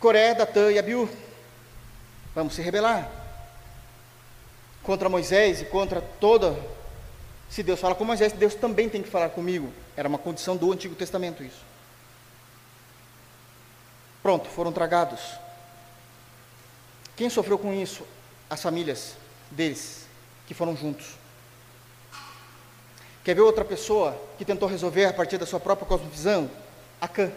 Coré, 0.00 0.34
Datã 0.34 0.72
e 0.72 0.78
Abiú. 0.78 1.08
Vamos 2.34 2.54
se 2.54 2.62
rebelar. 2.62 3.08
Contra 4.82 5.08
Moisés 5.08 5.60
e 5.60 5.64
contra 5.66 6.00
toda. 6.00 6.58
Se 7.48 7.62
Deus 7.62 7.78
fala 7.78 7.94
com 7.94 8.04
Moisés, 8.04 8.32
Deus 8.32 8.54
também 8.54 8.88
tem 8.88 9.02
que 9.02 9.10
falar 9.10 9.28
comigo. 9.28 9.72
Era 9.96 10.08
uma 10.08 10.18
condição 10.18 10.56
do 10.56 10.72
Antigo 10.72 10.94
Testamento 10.94 11.44
isso. 11.44 11.71
Pronto, 14.22 14.48
foram 14.48 14.72
tragados. 14.72 15.20
Quem 17.16 17.28
sofreu 17.28 17.58
com 17.58 17.72
isso? 17.72 18.06
As 18.48 18.62
famílias 18.62 19.16
deles, 19.50 20.06
que 20.46 20.54
foram 20.54 20.76
juntos. 20.76 21.16
Quer 23.24 23.34
ver 23.34 23.40
outra 23.42 23.64
pessoa 23.64 24.20
que 24.38 24.44
tentou 24.44 24.68
resolver 24.68 25.06
a 25.06 25.12
partir 25.12 25.38
da 25.38 25.46
sua 25.46 25.60
própria 25.60 25.86
cosmovisão? 25.86 26.50
Acã. 27.00 27.32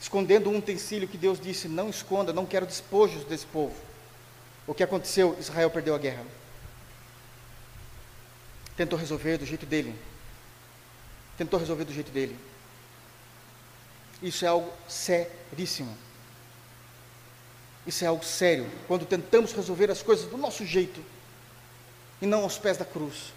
Escondendo 0.00 0.50
um 0.50 0.58
utensílio 0.58 1.08
que 1.08 1.16
Deus 1.16 1.40
disse: 1.40 1.68
não 1.68 1.88
esconda, 1.88 2.32
não 2.32 2.46
quero 2.46 2.66
despojos 2.66 3.24
desse 3.24 3.46
povo. 3.46 3.74
O 4.66 4.74
que 4.74 4.82
aconteceu? 4.82 5.36
Israel 5.38 5.70
perdeu 5.70 5.94
a 5.94 5.98
guerra. 5.98 6.24
Tentou 8.76 8.98
resolver 8.98 9.38
do 9.38 9.46
jeito 9.46 9.66
dele. 9.66 9.94
Tentou 11.38 11.58
resolver 11.58 11.84
do 11.84 11.92
jeito 11.92 12.10
dele. 12.10 12.36
Isso 14.24 14.42
é 14.46 14.48
algo 14.48 14.72
seríssimo. 14.88 15.94
Isso 17.86 18.02
é 18.02 18.06
algo 18.06 18.24
sério. 18.24 18.66
Quando 18.88 19.04
tentamos 19.04 19.52
resolver 19.52 19.90
as 19.90 20.02
coisas 20.02 20.24
do 20.24 20.38
nosso 20.38 20.64
jeito 20.64 20.98
e 22.22 22.26
não 22.26 22.42
aos 22.42 22.56
pés 22.56 22.78
da 22.78 22.86
cruz. 22.86 23.34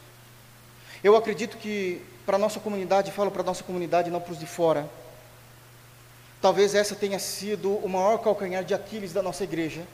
Eu 1.03 1.17
acredito 1.17 1.57
que 1.57 2.01
para 2.25 2.37
a 2.37 2.39
nossa 2.39 2.61
comunidade, 2.61 3.11
falo 3.11 3.29
para 3.29 3.41
a 3.41 3.45
nossa 3.45 3.65
comunidade, 3.65 4.09
não 4.09 4.21
para 4.21 4.31
os 4.31 4.39
de 4.39 4.45
fora. 4.45 4.89
Talvez 6.41 6.73
essa 6.73 6.95
tenha 6.95 7.19
sido 7.19 7.69
o 7.69 7.89
maior 7.89 8.19
calcanhar 8.19 8.63
de 8.63 8.73
Aquiles 8.73 9.11
da 9.11 9.21
nossa 9.21 9.43
igreja. 9.43 9.85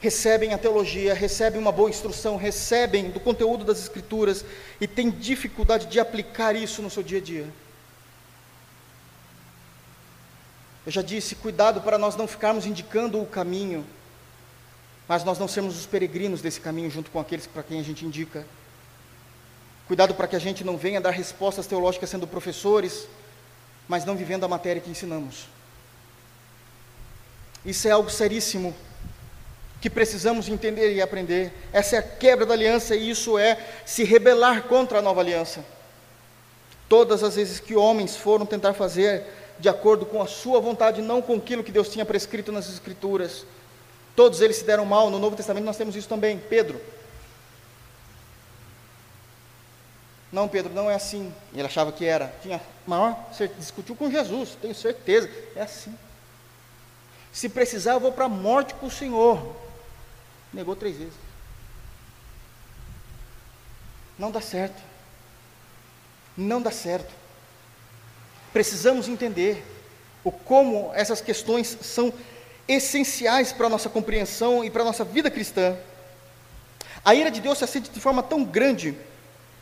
Recebem 0.00 0.52
a 0.52 0.58
teologia, 0.58 1.14
recebem 1.14 1.60
uma 1.60 1.70
boa 1.70 1.88
instrução, 1.88 2.36
recebem 2.36 3.10
do 3.10 3.20
conteúdo 3.20 3.64
das 3.64 3.78
Escrituras 3.78 4.44
e 4.80 4.88
têm 4.88 5.10
dificuldade 5.10 5.86
de 5.86 6.00
aplicar 6.00 6.56
isso 6.56 6.82
no 6.82 6.90
seu 6.90 7.04
dia 7.04 7.18
a 7.18 7.22
dia. 7.22 7.62
Eu 10.84 10.90
já 10.92 11.02
disse, 11.02 11.36
cuidado 11.36 11.80
para 11.80 11.96
nós 11.96 12.16
não 12.16 12.26
ficarmos 12.26 12.66
indicando 12.66 13.20
o 13.20 13.26
caminho, 13.26 13.86
mas 15.06 15.22
nós 15.24 15.38
não 15.38 15.46
sermos 15.46 15.78
os 15.78 15.86
peregrinos 15.86 16.40
desse 16.40 16.60
caminho 16.60 16.90
junto 16.90 17.10
com 17.10 17.20
aqueles 17.20 17.46
para 17.46 17.62
quem 17.62 17.78
a 17.78 17.82
gente 17.84 18.04
indica. 18.04 18.44
Cuidado 19.86 20.14
para 20.14 20.26
que 20.26 20.36
a 20.36 20.38
gente 20.38 20.64
não 20.64 20.76
venha 20.76 21.00
dar 21.00 21.10
respostas 21.10 21.66
teológicas 21.66 22.10
sendo 22.10 22.26
professores, 22.26 23.06
mas 23.86 24.04
não 24.04 24.16
vivendo 24.16 24.44
a 24.44 24.48
matéria 24.48 24.80
que 24.80 24.90
ensinamos. 24.90 25.46
Isso 27.64 27.86
é 27.86 27.90
algo 27.90 28.10
seríssimo 28.10 28.74
que 29.80 29.90
precisamos 29.90 30.48
entender 30.48 30.94
e 30.94 31.02
aprender. 31.02 31.52
Essa 31.72 31.96
é 31.96 31.98
a 31.98 32.02
quebra 32.02 32.46
da 32.46 32.54
aliança 32.54 32.94
e 32.94 33.10
isso 33.10 33.36
é 33.36 33.58
se 33.84 34.04
rebelar 34.04 34.62
contra 34.62 34.98
a 34.98 35.02
nova 35.02 35.20
aliança. 35.20 35.64
Todas 36.88 37.22
as 37.22 37.36
vezes 37.36 37.60
que 37.60 37.74
homens 37.74 38.16
foram 38.16 38.46
tentar 38.46 38.74
fazer 38.74 39.24
de 39.58 39.68
acordo 39.68 40.04
com 40.06 40.22
a 40.22 40.26
sua 40.26 40.60
vontade, 40.60 41.00
não 41.02 41.22
com 41.22 41.34
aquilo 41.34 41.62
que 41.62 41.72
Deus 41.72 41.88
tinha 41.88 42.04
prescrito 42.04 42.50
nas 42.50 42.68
Escrituras, 42.68 43.44
todos 44.16 44.40
eles 44.40 44.56
se 44.56 44.64
deram 44.64 44.84
mal. 44.84 45.10
No 45.10 45.18
Novo 45.18 45.36
Testamento 45.36 45.64
nós 45.64 45.76
temos 45.76 45.96
isso 45.96 46.08
também. 46.08 46.38
Pedro. 46.38 46.80
Não, 50.32 50.48
Pedro, 50.48 50.72
não 50.72 50.90
é 50.90 50.94
assim. 50.94 51.32
Ele 51.52 51.66
achava 51.66 51.92
que 51.92 52.04
era. 52.04 52.34
Tinha 52.40 52.60
maior, 52.86 53.16
discutiu 53.58 53.94
com 53.94 54.10
Jesus, 54.10 54.56
tenho 54.60 54.74
certeza. 54.74 55.30
É 55.54 55.62
assim. 55.62 55.96
Se 57.32 57.48
precisar, 57.48 57.92
eu 57.92 58.00
vou 58.00 58.12
para 58.12 58.24
a 58.24 58.30
morte 58.30 58.74
com 58.74 58.86
o 58.86 58.90
Senhor. 58.90 59.54
Negou 60.52 60.74
três 60.74 60.96
vezes. 60.96 61.14
Não 64.18 64.30
dá 64.30 64.40
certo. 64.40 64.82
Não 66.36 66.60
dá 66.60 66.70
certo. 66.70 67.21
Precisamos 68.52 69.08
entender 69.08 69.62
o 70.24 70.30
como 70.30 70.90
essas 70.94 71.20
questões 71.20 71.78
são 71.80 72.12
essenciais 72.68 73.52
para 73.52 73.66
a 73.66 73.70
nossa 73.70 73.88
compreensão 73.88 74.64
e 74.64 74.70
para 74.70 74.82
a 74.82 74.84
nossa 74.84 75.04
vida 75.04 75.30
cristã. 75.30 75.76
A 77.04 77.14
ira 77.14 77.30
de 77.30 77.40
Deus 77.40 77.58
se 77.58 77.64
acende 77.64 77.90
de 77.90 78.00
forma 78.00 78.22
tão 78.22 78.44
grande 78.44 78.94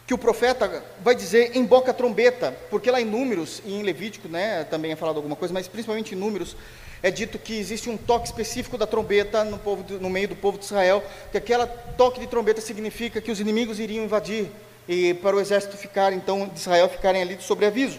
que 0.07 0.13
o 0.13 0.19
profeta 0.19 0.83
vai 1.03 1.15
dizer 1.15 1.57
em 1.57 1.65
boca 1.65 1.95
trombeta, 1.95 2.53
porque 2.69 2.91
lá 2.91 3.01
em 3.01 3.05
Números 3.05 3.63
e 3.65 3.73
em 3.73 3.83
Levítico, 3.83 4.29
né, 4.29 4.65
também 4.65 4.91
é 4.91 4.97
falado 4.97 5.17
alguma 5.17 5.37
coisa, 5.37 5.55
mas 5.55 5.69
principalmente 5.69 6.15
em 6.15 6.19
Números, 6.19 6.57
é 7.03 7.11
dito 7.11 7.39
que 7.39 7.57
existe 7.57 7.89
um 7.89 7.97
toque 7.97 8.27
específico 8.27 8.77
da 8.77 8.87
trombeta 8.87 9.45
no, 9.45 9.57
povo, 9.57 9.85
no 10.01 10.11
meio 10.11 10.29
do 10.29 10.37
povo 10.37 10.59
de 10.59 10.65
Israel, 10.65 11.03
que 11.31 11.39
aquela 11.39 11.67
toque 11.67 12.21
de 12.21 12.27
trombeta 12.27 12.61
significa 12.61 13.21
que 13.21 13.31
os 13.31 13.41
inimigos 13.41 13.79
iriam 13.79 14.05
invadir 14.05 14.51
e 14.89 15.15
para 15.15 15.37
o 15.37 15.41
exército 15.41 15.77
ficar, 15.77 16.13
então, 16.13 16.49
de 16.49 16.59
Israel 16.59 16.89
ficarem 16.89 17.23
ali 17.23 17.37
de 17.37 17.45
sobreaviso. 17.45 17.99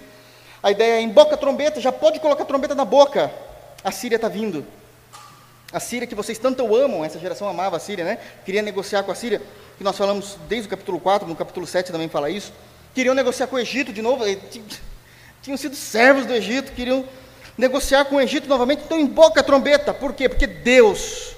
A 0.64 0.70
ideia 0.70 1.00
é, 1.00 1.02
em 1.02 1.10
boca 1.10 1.36
trombeta, 1.36 1.82
já 1.82 1.92
pode 1.92 2.20
colocar 2.20 2.44
a 2.44 2.46
trombeta 2.46 2.76
na 2.76 2.86
boca, 2.86 3.32
a 3.84 3.92
Síria 3.92 4.18
está 4.18 4.28
vindo. 4.28 4.66
A 5.74 5.80
Síria 5.80 6.06
que 6.06 6.14
vocês 6.14 6.38
tanto 6.38 6.76
amam, 6.76 7.04
essa 7.04 7.18
geração 7.18 7.48
amava 7.48 7.78
a 7.78 7.80
Síria, 7.80 8.06
né? 8.06 8.20
Queria 8.46 8.62
negociar 8.62 9.04
com 9.04 9.12
a 9.12 9.16
Síria, 9.16 9.42
que 9.78 9.84
nós 9.84 9.98
falamos 9.98 10.38
desde 10.48 10.68
o 10.68 10.70
capítulo 10.70 11.00
4, 11.00 11.28
no 11.28 11.36
capítulo 11.36 11.66
7 11.66 11.92
também 11.92 12.10
fala 12.10 12.30
isso. 12.30 12.54
Queriam 12.94 13.16
negociar 13.16 13.48
com 13.48 13.56
o 13.56 13.60
Egito 13.60 13.92
de 13.92 14.02
novo, 14.02 14.24
tinham 15.42 15.58
sido 15.58 15.76
servos 15.76 16.26
do 16.26 16.34
Egito, 16.34 16.74
queriam 16.74 17.04
negociar 17.58 18.06
com 18.06 18.18
o 18.18 18.22
Egito 18.22 18.48
novamente, 18.48 18.84
então 18.84 19.00
emboca 19.00 19.40
a 19.40 19.44
trombeta, 19.44 19.94
por 19.94 20.14
quê? 20.14 20.30
Porque 20.30 20.46
Deus, 20.46 21.36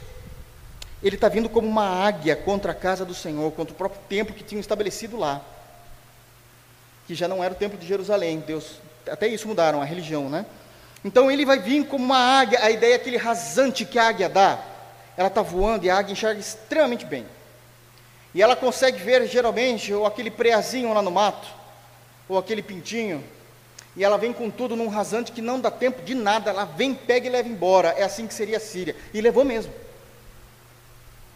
Ele 1.01 1.15
está 1.15 1.29
vindo 1.29 1.47
como 1.47 1.67
uma 1.67 1.85
águia 1.85 2.35
contra 2.35 2.73
a 2.73 2.75
casa 2.75 3.05
do 3.05 3.13
Senhor, 3.13 3.51
contra 3.53 3.73
o 3.73 3.77
próprio 3.77 4.01
templo 4.09 4.35
que 4.35 4.43
tinham 4.43 4.59
estabelecido 4.59 5.15
lá, 5.15 5.41
que 7.07 7.15
já 7.15 7.27
não 7.27 7.41
era 7.41 7.53
o 7.53 7.57
templo 7.57 7.77
de 7.77 7.87
Jerusalém, 7.87 8.43
Deus, 8.45 8.79
até 9.09 9.27
isso 9.27 9.47
mudaram, 9.47 9.81
a 9.81 9.85
religião, 9.85 10.29
né? 10.29 10.45
Então 11.03 11.29
ele 11.29 11.45
vai 11.45 11.59
vir 11.59 11.85
como 11.85 12.05
uma 12.05 12.17
águia, 12.17 12.63
a 12.63 12.71
ideia 12.71 12.93
é 12.93 12.95
aquele 12.95 13.17
rasante 13.17 13.85
que 13.85 13.99
a 13.99 14.07
águia 14.07 14.29
dá, 14.29 14.59
ela 15.17 15.27
está 15.27 15.41
voando 15.41 15.85
e 15.85 15.89
a 15.89 15.97
águia 15.97 16.13
enxerga 16.13 16.39
extremamente 16.39 17.05
bem, 17.05 17.25
e 18.33 18.41
ela 18.41 18.55
consegue 18.55 18.97
ver 18.97 19.27
geralmente, 19.27 19.93
ou 19.93 20.05
aquele 20.05 20.31
preazinho 20.31 20.93
lá 20.93 21.01
no 21.01 21.11
mato, 21.11 21.47
ou 22.27 22.37
aquele 22.37 22.63
pintinho, 22.63 23.23
e 23.95 24.03
ela 24.03 24.17
vem 24.17 24.33
com 24.33 24.49
tudo 24.49 24.75
num 24.75 24.87
rasante 24.87 25.31
que 25.31 25.41
não 25.41 25.59
dá 25.59 25.69
tempo 25.69 26.01
de 26.01 26.15
nada, 26.15 26.49
ela 26.49 26.65
vem, 26.65 26.93
pega 26.95 27.27
e 27.27 27.29
leva 27.29 27.47
embora. 27.47 27.89
É 27.89 28.03
assim 28.03 28.25
que 28.25 28.33
seria 28.33 28.57
a 28.57 28.59
Síria. 28.59 28.95
E 29.13 29.21
levou 29.21 29.45
mesmo. 29.45 29.71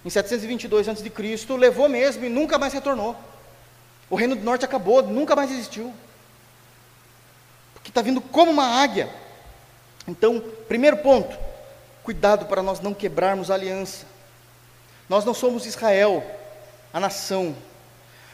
Em 0.03 0.09
722 0.09 0.89
a.C., 0.89 1.11
levou 1.55 1.87
mesmo 1.87 2.25
e 2.25 2.29
nunca 2.29 2.57
mais 2.57 2.73
retornou. 2.73 3.15
O 4.09 4.15
reino 4.15 4.35
do 4.35 4.43
norte 4.43 4.65
acabou, 4.65 5.03
nunca 5.03 5.35
mais 5.35 5.51
existiu. 5.51 5.93
Porque 7.87 7.91
está 7.91 8.01
vindo 8.01 8.19
como 8.19 8.51
uma 8.51 8.65
águia. 8.65 9.09
Então, 10.05 10.43
primeiro 10.67 10.97
ponto, 10.97 11.37
cuidado 12.03 12.45
para 12.45 12.61
nós 12.61 12.81
não 12.81 12.93
quebrarmos 12.93 13.49
a 13.49 13.53
aliança. 13.53 14.05
Nós 15.07 15.23
não 15.23 15.33
somos 15.33 15.65
Israel, 15.65 16.21
a 16.91 16.99
nação, 16.99 17.55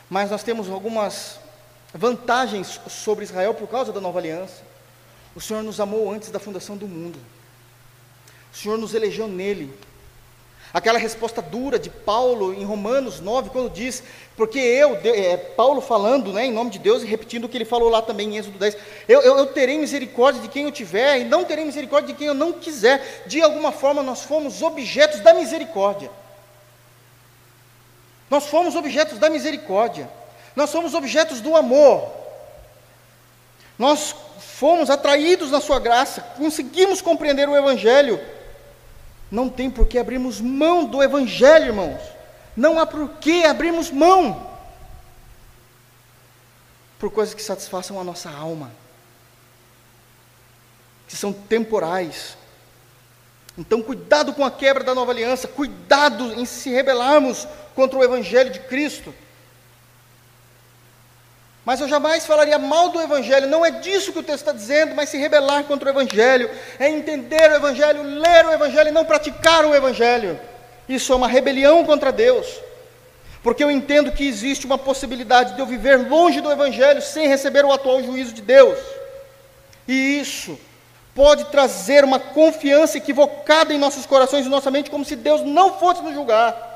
mas 0.09 0.31
nós 0.31 0.41
temos 0.41 0.71
algumas 0.71 1.39
vantagens 1.93 2.81
sobre 2.87 3.25
Israel 3.25 3.53
por 3.53 3.67
causa 3.67 3.93
da 3.93 4.01
nova 4.01 4.17
aliança. 4.17 4.63
O 5.35 5.41
Senhor 5.41 5.61
nos 5.61 5.79
amou 5.79 6.11
antes 6.11 6.31
da 6.31 6.39
fundação 6.39 6.75
do 6.75 6.87
mundo. 6.87 7.19
O 8.51 8.57
Senhor 8.57 8.77
nos 8.79 8.95
elegeu 8.95 9.27
nele. 9.27 9.71
Aquela 10.73 10.97
resposta 10.97 11.39
dura 11.39 11.77
de 11.77 11.91
Paulo 11.91 12.51
em 12.51 12.63
Romanos 12.63 13.19
9, 13.19 13.51
quando 13.51 13.69
diz, 13.69 14.01
porque 14.35 14.57
eu, 14.57 14.97
é, 15.03 15.37
Paulo 15.37 15.79
falando 15.81 16.33
né, 16.33 16.47
em 16.47 16.51
nome 16.51 16.71
de 16.71 16.79
Deus 16.79 17.03
e 17.03 17.05
repetindo 17.05 17.43
o 17.43 17.49
que 17.49 17.55
ele 17.55 17.63
falou 17.63 17.89
lá 17.89 18.01
também 18.01 18.29
em 18.33 18.37
Êxodo 18.37 18.57
10, 18.57 18.75
eu, 19.07 19.21
eu, 19.21 19.37
eu 19.37 19.45
terei 19.45 19.77
misericórdia 19.77 20.41
de 20.41 20.47
quem 20.47 20.63
eu 20.63 20.71
tiver 20.71 21.19
e 21.19 21.25
não 21.25 21.43
terei 21.45 21.63
misericórdia 21.63 22.07
de 22.07 22.17
quem 22.17 22.25
eu 22.25 22.33
não 22.33 22.53
quiser. 22.53 23.23
De 23.27 23.39
alguma 23.39 23.71
forma 23.71 24.01
nós 24.01 24.23
fomos 24.23 24.63
objetos 24.63 25.19
da 25.19 25.31
misericórdia. 25.35 26.09
Nós 28.27 28.47
fomos 28.47 28.75
objetos 28.75 29.19
da 29.19 29.29
misericórdia. 29.29 30.09
Nós 30.55 30.71
somos 30.71 30.95
objetos 30.95 31.39
do 31.39 31.55
amor. 31.55 32.09
Nós 33.77 34.15
fomos 34.39 34.89
atraídos 34.89 35.51
na 35.51 35.61
Sua 35.61 35.79
graça, 35.79 36.21
conseguimos 36.35 36.99
compreender 36.99 37.47
o 37.47 37.55
Evangelho. 37.55 38.19
Não 39.33 39.49
tem 39.49 39.67
por 39.67 39.87
que 39.87 39.97
abrirmos 39.97 40.39
mão 40.39 40.85
do 40.85 41.01
Evangelho, 41.01 41.65
irmãos. 41.65 41.99
Não 42.55 42.77
há 42.77 42.85
por 42.85 43.09
que 43.13 43.43
abrirmos 43.43 43.89
mão 43.89 44.47
por 46.99 47.09
coisas 47.09 47.33
que 47.33 47.41
satisfaçam 47.41 47.99
a 47.99 48.03
nossa 48.03 48.29
alma, 48.29 48.71
que 51.07 51.17
são 51.17 51.33
temporais. 51.33 52.37
Então, 53.57 53.81
cuidado 53.81 54.33
com 54.33 54.45
a 54.45 54.51
quebra 54.51 54.83
da 54.83 54.93
nova 54.93 55.11
aliança, 55.11 55.47
cuidado 55.47 56.39
em 56.39 56.45
se 56.45 56.69
rebelarmos 56.69 57.47
contra 57.73 57.97
o 57.97 58.03
Evangelho 58.03 58.51
de 58.51 58.59
Cristo. 58.59 59.15
Mas 61.65 61.79
eu 61.79 61.87
jamais 61.87 62.25
falaria 62.25 62.59
mal 62.59 62.89
do 62.89 63.01
Evangelho, 63.01 63.47
não 63.47 63.65
é 63.65 63.71
disso 63.71 64.11
que 64.11 64.19
o 64.19 64.23
texto 64.23 64.39
está 64.39 64.51
dizendo, 64.51 64.93
mas 64.95 65.09
se 65.09 65.17
rebelar 65.17 65.63
contra 65.63 65.87
o 65.87 65.91
Evangelho, 65.93 66.49
é 66.77 66.89
entender 66.89 67.51
o 67.51 67.55
Evangelho, 67.55 68.03
ler 68.03 68.45
o 68.45 68.51
Evangelho 68.51 68.89
e 68.89 68.91
não 68.91 69.05
praticar 69.05 69.65
o 69.65 69.73
Evangelho. 69.73 70.37
Isso 70.89 71.13
é 71.13 71.15
uma 71.15 71.27
rebelião 71.27 71.85
contra 71.85 72.11
Deus, 72.11 72.47
porque 73.41 73.63
eu 73.63 73.71
entendo 73.71 74.11
que 74.11 74.27
existe 74.27 74.65
uma 74.65 74.77
possibilidade 74.77 75.53
de 75.53 75.61
eu 75.61 75.65
viver 75.65 76.09
longe 76.09 76.41
do 76.41 76.51
Evangelho 76.51 77.01
sem 77.01 77.29
receber 77.29 77.63
o 77.63 77.71
atual 77.71 78.03
juízo 78.03 78.33
de 78.33 78.41
Deus, 78.41 78.77
e 79.87 80.19
isso 80.19 80.59
pode 81.15 81.45
trazer 81.45 82.03
uma 82.03 82.19
confiança 82.19 82.97
equivocada 82.97 83.73
em 83.73 83.77
nossos 83.77 84.05
corações 84.05 84.45
e 84.45 84.49
nossa 84.49 84.69
mente, 84.69 84.91
como 84.91 85.05
se 85.05 85.15
Deus 85.15 85.41
não 85.41 85.79
fosse 85.79 86.01
nos 86.01 86.13
julgar. 86.13 86.71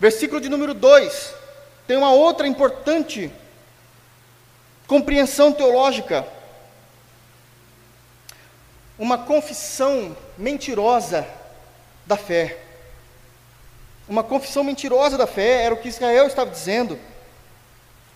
Versículo 0.00 0.40
de 0.40 0.48
número 0.48 0.72
2 0.72 1.43
tem 1.86 1.96
uma 1.96 2.12
outra 2.12 2.46
importante 2.46 3.30
compreensão 4.86 5.52
teológica. 5.52 6.26
Uma 8.98 9.18
confissão 9.18 10.16
mentirosa 10.38 11.26
da 12.06 12.16
fé. 12.16 12.58
Uma 14.08 14.22
confissão 14.22 14.62
mentirosa 14.62 15.18
da 15.18 15.26
fé 15.26 15.62
era 15.64 15.74
o 15.74 15.78
que 15.78 15.88
Israel 15.88 16.26
estava 16.26 16.50
dizendo. 16.50 16.98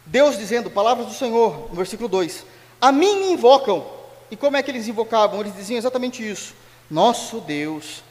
Deus 0.07 0.39
dizendo, 0.39 0.71
palavras 0.71 1.07
do 1.07 1.13
Senhor, 1.13 1.69
no 1.69 1.75
versículo 1.75 2.09
2: 2.09 2.45
A 2.81 2.93
mim 2.93 3.21
me 3.21 3.33
invocam. 3.33 3.99
E 4.31 4.37
como 4.37 4.57
é 4.57 4.63
que 4.63 4.71
eles 4.71 4.87
invocavam? 4.87 5.41
Eles 5.41 5.55
diziam 5.55 5.79
exatamente 5.79 6.27
isso: 6.27 6.55
Nosso 6.91 7.41
Deus, 7.41 8.03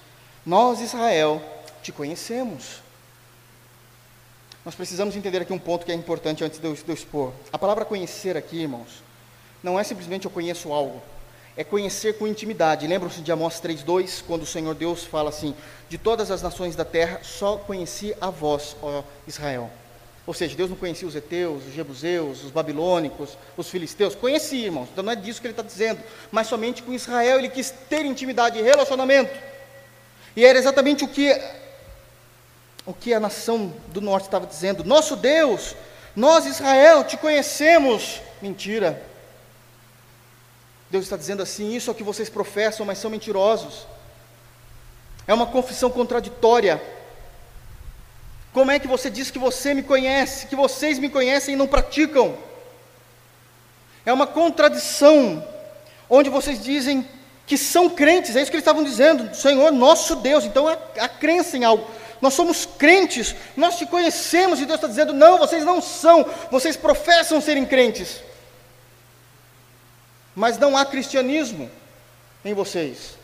nós 0.46 0.82
Israel, 0.82 1.42
te 1.82 1.92
conhecemos. 1.92 2.87
Nós 4.68 4.76
precisamos 4.76 5.16
entender 5.16 5.42
aqui 5.42 5.54
um 5.54 5.58
ponto 5.58 5.86
que 5.86 5.94
é 5.94 5.96
importante 5.96 6.44
antes 6.44 6.60
de 6.60 6.68
eu, 6.68 6.74
de 6.74 6.84
eu 6.86 6.94
expor. 6.94 7.32
A 7.54 7.58
palavra 7.58 7.86
conhecer 7.86 8.36
aqui, 8.36 8.64
irmãos, 8.64 9.02
não 9.64 9.80
é 9.80 9.84
simplesmente 9.86 10.26
eu 10.26 10.30
conheço 10.30 10.74
algo, 10.74 11.02
é 11.56 11.64
conhecer 11.64 12.18
com 12.18 12.28
intimidade. 12.28 12.86
Lembram-se 12.86 13.22
de 13.22 13.32
Amós 13.32 13.62
3,2, 13.62 14.22
quando 14.28 14.42
o 14.42 14.46
Senhor 14.46 14.76
Deus 14.76 15.06
fala 15.06 15.30
assim: 15.30 15.56
De 15.88 15.98
todas 15.98 16.32
as 16.32 16.42
nações 16.42 16.76
da 16.76 16.84
terra, 16.84 17.22
só 17.24 17.56
conheci 17.56 18.14
a 18.20 18.30
vós, 18.30 18.76
ó 18.82 19.04
Israel. 19.26 19.72
Ou 20.26 20.34
seja, 20.34 20.58
Deus 20.58 20.70
não 20.70 20.76
conhecia 20.76 21.08
os 21.08 21.16
heteus, 21.16 21.66
os 21.66 21.74
jebuseus, 21.74 22.44
os 22.44 22.52
babilônicos, 22.52 23.38
os 23.56 23.70
filisteus. 23.70 24.16
Conhecia, 24.16 24.66
irmãos. 24.66 24.90
Então 24.92 25.02
não 25.02 25.14
é 25.14 25.16
disso 25.16 25.40
que 25.40 25.48
ele 25.48 25.54
está 25.54 25.64
dizendo. 25.64 26.04
Mas 26.30 26.48
somente 26.48 26.84
com 26.84 26.92
Israel 26.92 27.40
ele 27.40 27.48
quis 27.48 27.72
ter 27.90 28.04
intimidade 28.04 28.60
e 28.60 28.62
relacionamento. 28.62 29.34
E 30.36 30.44
era 30.44 30.60
exatamente 30.60 31.06
o 31.06 31.08
que, 31.08 31.34
o 32.88 32.94
que 32.94 33.14
a 33.14 33.20
nação 33.20 33.74
do 33.90 34.00
norte 34.00 34.24
estava 34.24 34.48
dizendo. 34.48 34.84
Nosso 34.84 35.18
Deus, 35.18 35.76
nós 36.16 36.46
Israel 36.46 37.04
te 37.04 37.18
conhecemos. 37.18 38.22
Mentira. 38.42 39.04
Deus 40.90 41.04
está 41.04 41.18
dizendo 41.18 41.44
assim: 41.44 41.76
isso 41.76 41.90
é 41.90 41.92
o 41.92 41.96
que 41.96 42.04
vocês 42.04 42.30
professam, 42.30 42.86
mas 42.86 42.98
são 42.98 43.12
mentirosos. 43.12 43.86
É 45.28 45.34
uma 45.34 45.46
confissão 45.46 45.90
contraditória. 45.92 46.82
Como 48.54 48.72
é 48.72 48.80
que 48.80 48.88
você 48.88 49.10
diz 49.10 49.30
que 49.30 49.38
você 49.38 49.74
me 49.74 49.84
conhece, 49.84 50.48
que 50.48 50.56
vocês 50.56 50.98
me 50.98 51.10
conhecem 51.10 51.54
e 51.54 51.58
não 51.58 51.68
praticam? 51.68 52.38
É 54.06 54.14
uma 54.14 54.26
contradição, 54.26 55.46
onde 56.10 56.30
vocês 56.30 56.64
dizem 56.64 57.06
que 57.46 57.58
são 57.58 57.90
crentes, 57.90 58.36
é 58.36 58.42
isso 58.42 58.50
que 58.50 58.56
eles 58.56 58.64
estavam 58.64 58.84
dizendo, 58.84 59.36
Senhor 59.36 59.72
nosso 59.72 60.16
Deus, 60.18 60.46
então 60.46 60.68
a, 60.68 60.78
a 61.00 61.10
crença 61.10 61.58
em 61.58 61.66
algo. 61.66 61.86
Nós 62.22 62.34
somos 62.34 62.66
crentes, 62.66 63.36
nós 63.56 63.78
te 63.78 63.86
conhecemos, 63.86 64.60
e 64.60 64.66
Deus 64.66 64.78
está 64.78 64.88
dizendo: 64.88 65.14
não, 65.14 65.38
vocês 65.38 65.64
não 65.64 65.82
são, 65.82 66.26
vocês 66.50 66.76
professam 66.76 67.40
serem 67.40 67.66
crentes, 67.66 68.22
mas 70.36 70.58
não 70.58 70.76
há 70.76 70.86
cristianismo 70.86 71.70
em 72.44 72.54
vocês. 72.54 73.18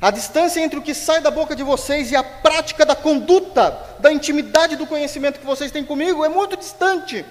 A 0.00 0.10
distância 0.10 0.60
entre 0.60 0.78
o 0.78 0.82
que 0.82 0.94
sai 0.94 1.20
da 1.20 1.30
boca 1.30 1.54
de 1.54 1.62
vocês 1.62 2.10
e 2.10 2.16
a 2.16 2.22
prática 2.22 2.86
da 2.86 2.96
conduta, 2.96 3.70
da 3.98 4.10
intimidade 4.10 4.74
do 4.74 4.86
conhecimento 4.86 5.38
que 5.38 5.44
vocês 5.44 5.70
têm 5.70 5.84
comigo 5.84 6.24
é 6.24 6.28
muito 6.28 6.56
distante. 6.56 7.24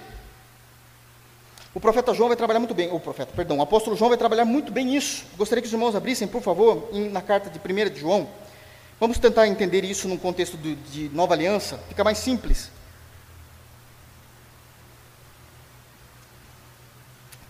O 1.74 1.80
profeta 1.80 2.14
João 2.14 2.28
vai 2.28 2.36
trabalhar 2.36 2.60
muito 2.60 2.74
bem, 2.74 2.92
o 2.92 3.00
profeta, 3.00 3.32
perdão, 3.34 3.58
o 3.58 3.62
apóstolo 3.62 3.96
João 3.96 4.08
vai 4.08 4.18
trabalhar 4.18 4.44
muito 4.44 4.70
bem 4.70 4.94
isso. 4.94 5.24
Gostaria 5.36 5.62
que 5.62 5.66
os 5.66 5.72
irmãos 5.72 5.96
abrissem, 5.96 6.28
por 6.28 6.42
favor, 6.42 6.88
na 6.92 7.20
carta 7.20 7.50
de 7.50 7.58
1 7.58 7.90
de 7.90 8.00
João. 8.00 8.28
Vamos 9.00 9.18
tentar 9.18 9.48
entender 9.48 9.82
isso 9.82 10.06
num 10.06 10.18
contexto 10.18 10.58
de, 10.58 10.74
de 10.74 11.08
nova 11.08 11.32
aliança, 11.32 11.78
fica 11.88 12.04
mais 12.04 12.18
simples. 12.18 12.70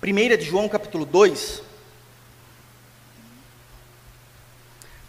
1 0.00 0.36
de 0.38 0.44
João 0.44 0.68
capítulo 0.68 1.04
2, 1.04 1.62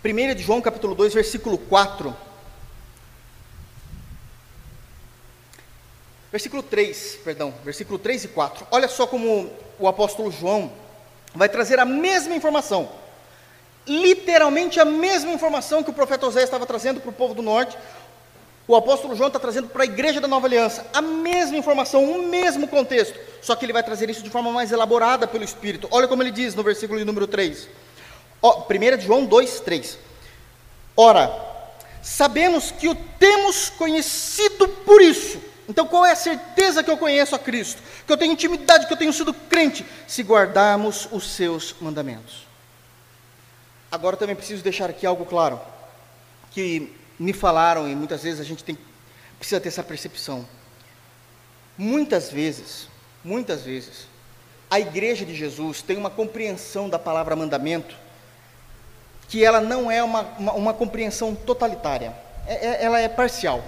1 0.04 0.36
de 0.36 0.42
João 0.42 0.60
capítulo 0.60 0.96
2, 0.96 1.14
versículo 1.14 1.60
4. 1.60 2.18
Versículo 6.32 6.64
3, 6.64 7.20
perdão, 7.24 7.54
versículo 7.64 8.00
3 8.00 8.24
e 8.24 8.28
4. 8.30 8.66
Olha 8.72 8.88
só 8.88 9.06
como 9.06 9.52
o 9.78 9.88
apóstolo 9.88 10.32
João 10.32 10.74
vai 11.36 11.48
trazer 11.48 11.78
a 11.78 11.86
mesma 11.86 12.34
informação. 12.34 13.01
Literalmente 13.88 14.80
a 14.80 14.86
mesma 14.86 15.32
informação 15.32 15.84
que 15.84 15.90
o 15.90 15.94
profeta 15.94 16.26
José 16.28 16.44
estava 16.44 16.66
trazendo 16.66 17.00
para 17.00 17.10
o 17.10 17.14
povo 17.14 17.34
do 17.34 17.42
norte. 17.42 17.78
O 18.68 18.76
apóstolo 18.76 19.16
João 19.16 19.28
está 19.28 19.40
trazendo 19.40 19.68
para 19.68 19.84
a 19.84 19.86
igreja 19.86 20.22
da 20.22 20.28
nova 20.28 20.48
aliança 20.48 20.86
a 20.94 21.02
mesma 21.02 21.58
informação, 21.58 22.04
o 22.04 22.28
mesmo 22.28 22.68
contexto. 22.68 23.20
Só 23.42 23.56
que 23.56 23.66
ele 23.66 23.74
vai 23.74 23.84
trazer 23.84 24.10
isso 24.10 24.22
de 24.22 24.30
forma 24.30 24.52
mais 24.52 24.72
elaborada 24.72 25.28
pelo 25.28 25.44
Espírito. 25.44 25.88
Olha 25.92 26.08
como 26.08 26.22
ele 26.22 26.32
diz 26.32 26.54
no 26.54 26.64
versículo 26.64 27.04
número 27.04 27.28
3. 27.28 27.68
1 28.44 29.02
João 29.02 29.26
2, 29.26 29.60
3. 29.62 29.98
Ora, 30.96 31.32
sabemos 32.02 32.72
que 32.72 32.88
o 32.88 32.96
temos 32.96 33.70
conhecido 33.72 34.68
por 34.68 35.02
isso. 35.02 35.40
Então, 35.68 35.88
qual 35.88 36.06
é 36.06 36.12
a 36.12 36.16
certeza 36.16 36.84
que 36.84 36.92
eu 36.92 36.98
conheço 36.98 37.36
a 37.36 37.40
Cristo? 37.40 37.82
Que 38.06 38.12
eu 38.12 38.18
tenho 38.18 38.34
intimidade, 38.34 38.88
que 38.88 38.94
eu 38.94 38.98
tenho 38.98 39.14
sido 39.14 39.34
crente? 39.34 39.86
Se 40.08 40.22
guardarmos 40.22 41.08
os 41.12 41.32
seus 41.32 41.76
mandamentos. 41.80 42.51
Agora 43.92 44.16
também 44.16 44.36
preciso 44.36 44.64
deixar 44.64 44.90
aqui 44.90 45.06
algo 45.06 45.26
claro, 45.26 45.60
que 46.52 46.96
me 47.20 47.34
falaram 47.34 47.90
e 47.90 47.96
muitas 47.96 48.24
vezes 48.24 48.40
a 48.40 48.44
gente 48.44 48.64
tem, 48.64 48.78
precisa 49.38 49.60
ter 49.60 49.68
essa 49.68 49.84
percepção. 49.84 50.48
Muitas 51.78 52.32
vezes, 52.32 52.88
muitas 53.24 53.64
vezes, 53.64 54.08
a 54.70 54.80
igreja 54.80 55.26
de 55.26 55.36
Jesus 55.36 55.82
tem 55.82 55.98
uma 55.98 56.10
compreensão 56.10 56.88
da 56.88 56.98
palavra 56.98 57.36
mandamento 57.36 57.96
que 59.28 59.44
ela 59.44 59.60
não 59.60 59.92
é 59.92 60.02
uma, 60.02 60.22
uma, 60.38 60.54
uma 60.54 60.74
compreensão 60.74 61.36
totalitária, 61.36 62.14
é, 62.48 62.68
é, 62.68 62.84
ela 62.84 63.00
é 63.00 63.10
parcial. 63.10 63.64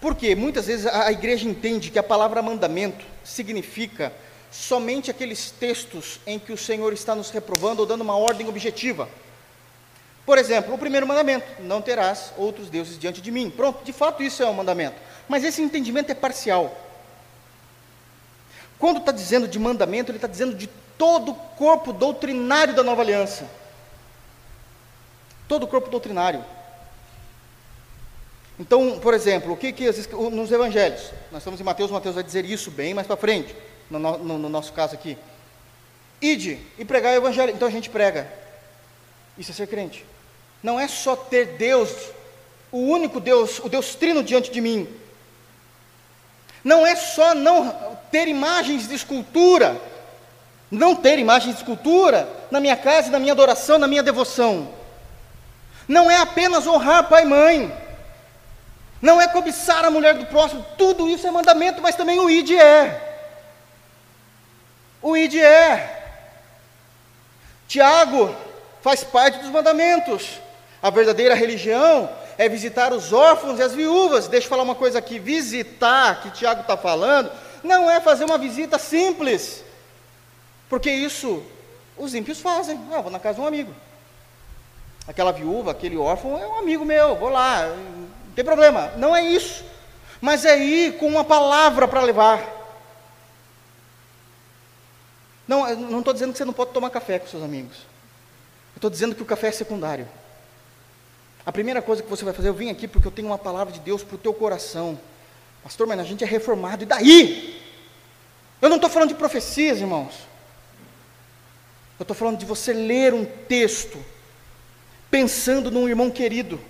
Porque 0.00 0.34
muitas 0.34 0.66
vezes 0.66 0.86
a, 0.86 1.06
a 1.06 1.12
igreja 1.12 1.48
entende 1.48 1.90
que 1.90 1.98
a 1.98 2.02
palavra 2.02 2.40
mandamento 2.40 3.04
significa 3.24 4.12
somente 4.50 5.10
aqueles 5.10 5.50
textos 5.50 6.20
em 6.26 6.38
que 6.38 6.52
o 6.52 6.56
Senhor 6.56 6.92
está 6.92 7.14
nos 7.14 7.30
reprovando 7.30 7.82
ou 7.82 7.86
dando 7.86 8.00
uma 8.00 8.16
ordem 8.16 8.48
objetiva. 8.48 9.08
Por 10.30 10.38
exemplo, 10.38 10.72
o 10.72 10.78
primeiro 10.78 11.08
mandamento: 11.08 11.44
não 11.62 11.82
terás 11.82 12.32
outros 12.36 12.70
deuses 12.70 12.96
diante 12.96 13.20
de 13.20 13.32
mim. 13.32 13.50
Pronto, 13.50 13.82
de 13.82 13.92
fato 13.92 14.22
isso 14.22 14.44
é 14.44 14.46
um 14.46 14.54
mandamento. 14.54 14.94
Mas 15.28 15.42
esse 15.42 15.60
entendimento 15.60 16.12
é 16.12 16.14
parcial. 16.14 16.72
Quando 18.78 18.98
está 18.98 19.10
dizendo 19.10 19.48
de 19.48 19.58
mandamento, 19.58 20.12
ele 20.12 20.18
está 20.18 20.28
dizendo 20.28 20.54
de 20.54 20.68
todo 20.96 21.32
o 21.32 21.34
corpo 21.34 21.92
doutrinário 21.92 22.74
da 22.74 22.84
nova 22.84 23.02
aliança 23.02 23.60
todo 25.50 25.64
o 25.64 25.66
corpo 25.66 25.90
doutrinário. 25.90 26.44
Então, 28.56 29.00
por 29.00 29.14
exemplo, 29.14 29.52
o 29.52 29.56
que, 29.56 29.72
que 29.72 29.90
nos 30.30 30.52
evangelhos? 30.52 31.10
Nós 31.32 31.40
estamos 31.40 31.60
em 31.60 31.64
Mateus, 31.64 31.90
Mateus 31.90 32.14
vai 32.14 32.22
dizer 32.22 32.44
isso 32.44 32.70
bem 32.70 32.94
mais 32.94 33.08
para 33.08 33.16
frente, 33.16 33.52
no, 33.90 33.98
no, 33.98 34.38
no, 34.38 34.48
nosso 34.48 34.72
caso 34.72 34.94
aqui. 34.94 35.18
Ide 36.22 36.60
e 36.78 36.84
pregar 36.84 37.14
o 37.14 37.16
evangelho. 37.16 37.52
Então 37.52 37.66
a 37.66 37.70
gente 37.70 37.90
prega. 37.90 38.32
Isso 39.36 39.50
é 39.50 39.54
ser 39.54 39.66
crente. 39.66 40.06
Não 40.62 40.78
é 40.78 40.86
só 40.88 41.16
ter 41.16 41.56
Deus, 41.56 41.90
o 42.70 42.78
único 42.78 43.20
Deus, 43.20 43.58
o 43.58 43.68
Deus 43.68 43.94
trino 43.94 44.22
diante 44.22 44.50
de 44.50 44.60
mim. 44.60 44.88
Não 46.62 46.86
é 46.86 46.94
só 46.94 47.34
não 47.34 47.96
ter 48.10 48.28
imagens 48.28 48.86
de 48.88 48.94
escultura, 48.94 49.80
não 50.70 50.94
ter 50.94 51.18
imagens 51.18 51.54
de 51.54 51.62
escultura 51.62 52.28
na 52.50 52.60
minha 52.60 52.76
casa, 52.76 53.10
na 53.10 53.18
minha 53.18 53.32
adoração, 53.32 53.78
na 53.78 53.88
minha 53.88 54.02
devoção 54.02 54.80
não 55.90 56.08
é 56.08 56.18
apenas 56.18 56.68
honrar 56.68 57.08
pai 57.08 57.24
e 57.24 57.26
mãe, 57.26 57.76
não 59.02 59.20
é 59.20 59.26
cobiçar 59.26 59.84
a 59.84 59.90
mulher 59.90 60.14
do 60.14 60.24
próximo, 60.26 60.64
tudo 60.78 61.08
isso 61.08 61.26
é 61.26 61.32
mandamento, 61.32 61.82
mas 61.82 61.96
também 61.96 62.20
o 62.20 62.30
id 62.30 62.52
é. 62.52 63.26
O 65.02 65.16
id 65.16 65.34
é. 65.34 66.00
Tiago 67.66 68.36
faz 68.82 69.02
parte 69.02 69.38
dos 69.38 69.50
mandamentos. 69.50 70.40
A 70.82 70.90
verdadeira 70.90 71.34
religião 71.34 72.10
é 72.38 72.48
visitar 72.48 72.92
os 72.92 73.12
órfãos 73.12 73.58
e 73.58 73.62
as 73.62 73.74
viúvas. 73.74 74.28
Deixa 74.28 74.46
eu 74.46 74.50
falar 74.50 74.62
uma 74.62 74.74
coisa 74.74 74.98
aqui: 74.98 75.18
visitar, 75.18 76.22
que 76.22 76.30
Tiago 76.30 76.62
está 76.62 76.76
falando, 76.76 77.30
não 77.62 77.90
é 77.90 78.00
fazer 78.00 78.24
uma 78.24 78.38
visita 78.38 78.78
simples, 78.78 79.62
porque 80.68 80.90
isso 80.90 81.42
os 81.96 82.14
ímpios 82.14 82.40
fazem. 82.40 82.80
Ah, 82.92 83.00
vou 83.00 83.10
na 83.10 83.18
casa 83.18 83.36
de 83.36 83.40
um 83.42 83.46
amigo 83.46 83.74
aquela 85.10 85.32
viúva, 85.32 85.72
aquele 85.72 85.96
órfão, 85.96 86.38
é 86.38 86.46
um 86.46 86.58
amigo 86.58 86.84
meu, 86.84 87.16
vou 87.16 87.28
lá, 87.28 87.66
não 87.66 88.34
tem 88.34 88.44
problema. 88.44 88.92
Não 88.96 89.14
é 89.14 89.22
isso. 89.22 89.64
Mas 90.20 90.44
é 90.44 90.56
ir 90.58 90.98
com 90.98 91.06
uma 91.06 91.24
palavra 91.24 91.88
para 91.88 92.00
levar. 92.02 92.40
Não, 95.48 95.74
não 95.74 95.98
estou 95.98 96.12
dizendo 96.12 96.32
que 96.32 96.38
você 96.38 96.44
não 96.44 96.52
pode 96.52 96.70
tomar 96.70 96.90
café 96.90 97.18
com 97.18 97.26
seus 97.26 97.42
amigos. 97.42 97.78
Estou 98.76 98.88
dizendo 98.90 99.14
que 99.14 99.22
o 99.22 99.26
café 99.26 99.48
é 99.48 99.52
secundário. 99.52 100.06
A 101.44 101.52
primeira 101.52 101.80
coisa 101.80 102.02
que 102.02 102.08
você 102.08 102.24
vai 102.24 102.34
fazer, 102.34 102.48
eu 102.48 102.54
vim 102.54 102.70
aqui 102.70 102.86
porque 102.86 103.08
eu 103.08 103.12
tenho 103.12 103.28
uma 103.28 103.38
palavra 103.38 103.72
de 103.72 103.80
Deus 103.80 104.02
para 104.02 104.14
o 104.14 104.18
teu 104.18 104.34
coração. 104.34 104.98
Pastor, 105.62 105.86
mas 105.86 105.98
a 105.98 106.04
gente 106.04 106.24
é 106.24 106.26
reformado, 106.26 106.82
e 106.82 106.86
daí? 106.86 107.62
Eu 108.60 108.68
não 108.68 108.76
estou 108.76 108.90
falando 108.90 109.08
de 109.08 109.14
profecias, 109.14 109.80
irmãos. 109.80 110.14
Eu 111.98 112.04
estou 112.04 112.14
falando 112.14 112.38
de 112.38 112.46
você 112.46 112.72
ler 112.72 113.12
um 113.14 113.24
texto 113.24 114.02
pensando 115.10 115.70
num 115.70 115.88
irmão 115.88 116.10
querido 116.10 116.60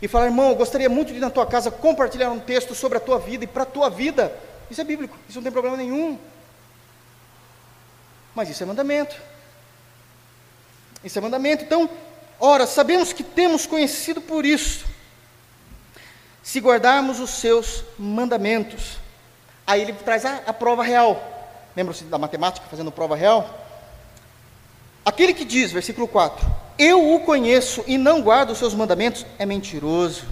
e 0.00 0.06
falar, 0.06 0.26
irmão, 0.26 0.50
eu 0.50 0.54
gostaria 0.54 0.88
muito 0.88 1.08
de 1.08 1.18
ir 1.18 1.20
na 1.20 1.30
tua 1.30 1.44
casa 1.44 1.70
compartilhar 1.70 2.30
um 2.30 2.38
texto 2.38 2.74
sobre 2.74 2.98
a 2.98 3.00
tua 3.00 3.18
vida 3.18 3.44
e 3.44 3.46
para 3.46 3.64
a 3.64 3.66
tua 3.66 3.90
vida. 3.90 4.32
Isso 4.70 4.80
é 4.80 4.84
bíblico, 4.84 5.16
isso 5.28 5.38
não 5.38 5.42
tem 5.42 5.52
problema 5.52 5.76
nenhum. 5.76 6.18
Mas 8.34 8.48
isso 8.48 8.62
é 8.62 8.66
mandamento. 8.66 9.16
Isso 11.02 11.18
é 11.18 11.20
mandamento. 11.22 11.64
Então, 11.64 11.90
ora, 12.40 12.66
sabemos 12.66 13.12
que 13.12 13.22
temos 13.22 13.66
conhecido 13.66 14.20
por 14.20 14.44
isso, 14.44 14.86
se 16.42 16.60
guardarmos 16.60 17.20
os 17.20 17.30
seus 17.30 17.84
mandamentos. 17.98 18.98
Aí 19.66 19.82
ele 19.82 19.92
traz 19.92 20.24
a, 20.24 20.42
a 20.46 20.52
prova 20.52 20.82
real. 20.82 21.70
Lembra-se 21.76 22.04
da 22.04 22.18
matemática 22.18 22.66
fazendo 22.70 22.90
prova 22.90 23.14
real? 23.14 23.66
Aquele 25.04 25.32
que 25.32 25.44
diz, 25.44 25.72
versículo 25.72 26.06
4, 26.06 26.46
eu 26.78 27.14
o 27.14 27.20
conheço 27.20 27.82
e 27.86 27.96
não 27.96 28.22
guardo 28.22 28.50
os 28.50 28.58
seus 28.58 28.74
mandamentos, 28.74 29.24
é 29.38 29.46
mentiroso, 29.46 30.26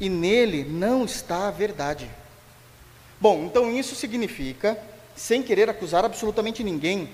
e 0.00 0.08
nele 0.08 0.64
não 0.64 1.04
está 1.04 1.48
a 1.48 1.50
verdade. 1.50 2.10
Bom, 3.20 3.44
então 3.44 3.70
isso 3.70 3.94
significa, 3.94 4.78
sem 5.14 5.42
querer 5.42 5.68
acusar 5.68 6.04
absolutamente 6.04 6.64
ninguém, 6.64 7.10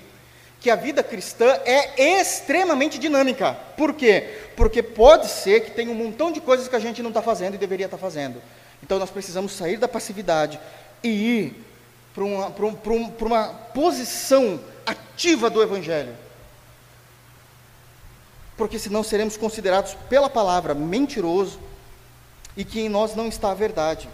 que 0.59 0.69
a 0.69 0.75
vida 0.75 1.03
cristã 1.03 1.59
é 1.65 2.19
extremamente 2.19 2.97
dinâmica. 2.97 3.53
Por 3.75 3.93
quê? 3.93 4.49
Porque 4.55 4.81
pode 4.81 5.27
ser 5.27 5.61
que 5.61 5.71
tenha 5.71 5.91
um 5.91 5.95
montão 5.95 6.31
de 6.31 6.41
coisas 6.41 6.67
que 6.67 6.75
a 6.75 6.79
gente 6.79 7.01
não 7.01 7.09
está 7.09 7.21
fazendo 7.21 7.53
e 7.53 7.57
deveria 7.57 7.85
estar 7.85 7.97
tá 7.97 8.01
fazendo. 8.01 8.41
Então 8.81 8.97
nós 8.97 9.09
precisamos 9.09 9.51
sair 9.51 9.77
da 9.77 9.87
passividade 9.87 10.59
e 11.03 11.09
ir 11.09 11.65
para 12.13 12.23
uma, 12.23 12.47
um, 12.47 13.09
para 13.09 13.27
uma 13.27 13.47
posição 13.73 14.59
ativa 14.85 15.49
do 15.49 15.61
Evangelho. 15.61 16.15
Porque 18.55 18.79
senão 18.79 19.03
seremos 19.03 19.37
considerados 19.37 19.95
pela 20.09 20.29
palavra 20.29 20.73
mentiroso 20.73 21.59
e 22.55 22.65
que 22.65 22.79
em 22.79 22.89
nós 22.89 23.13
não 23.13 23.27
está 23.27 23.51
a 23.51 23.53
verdade. 23.53 24.09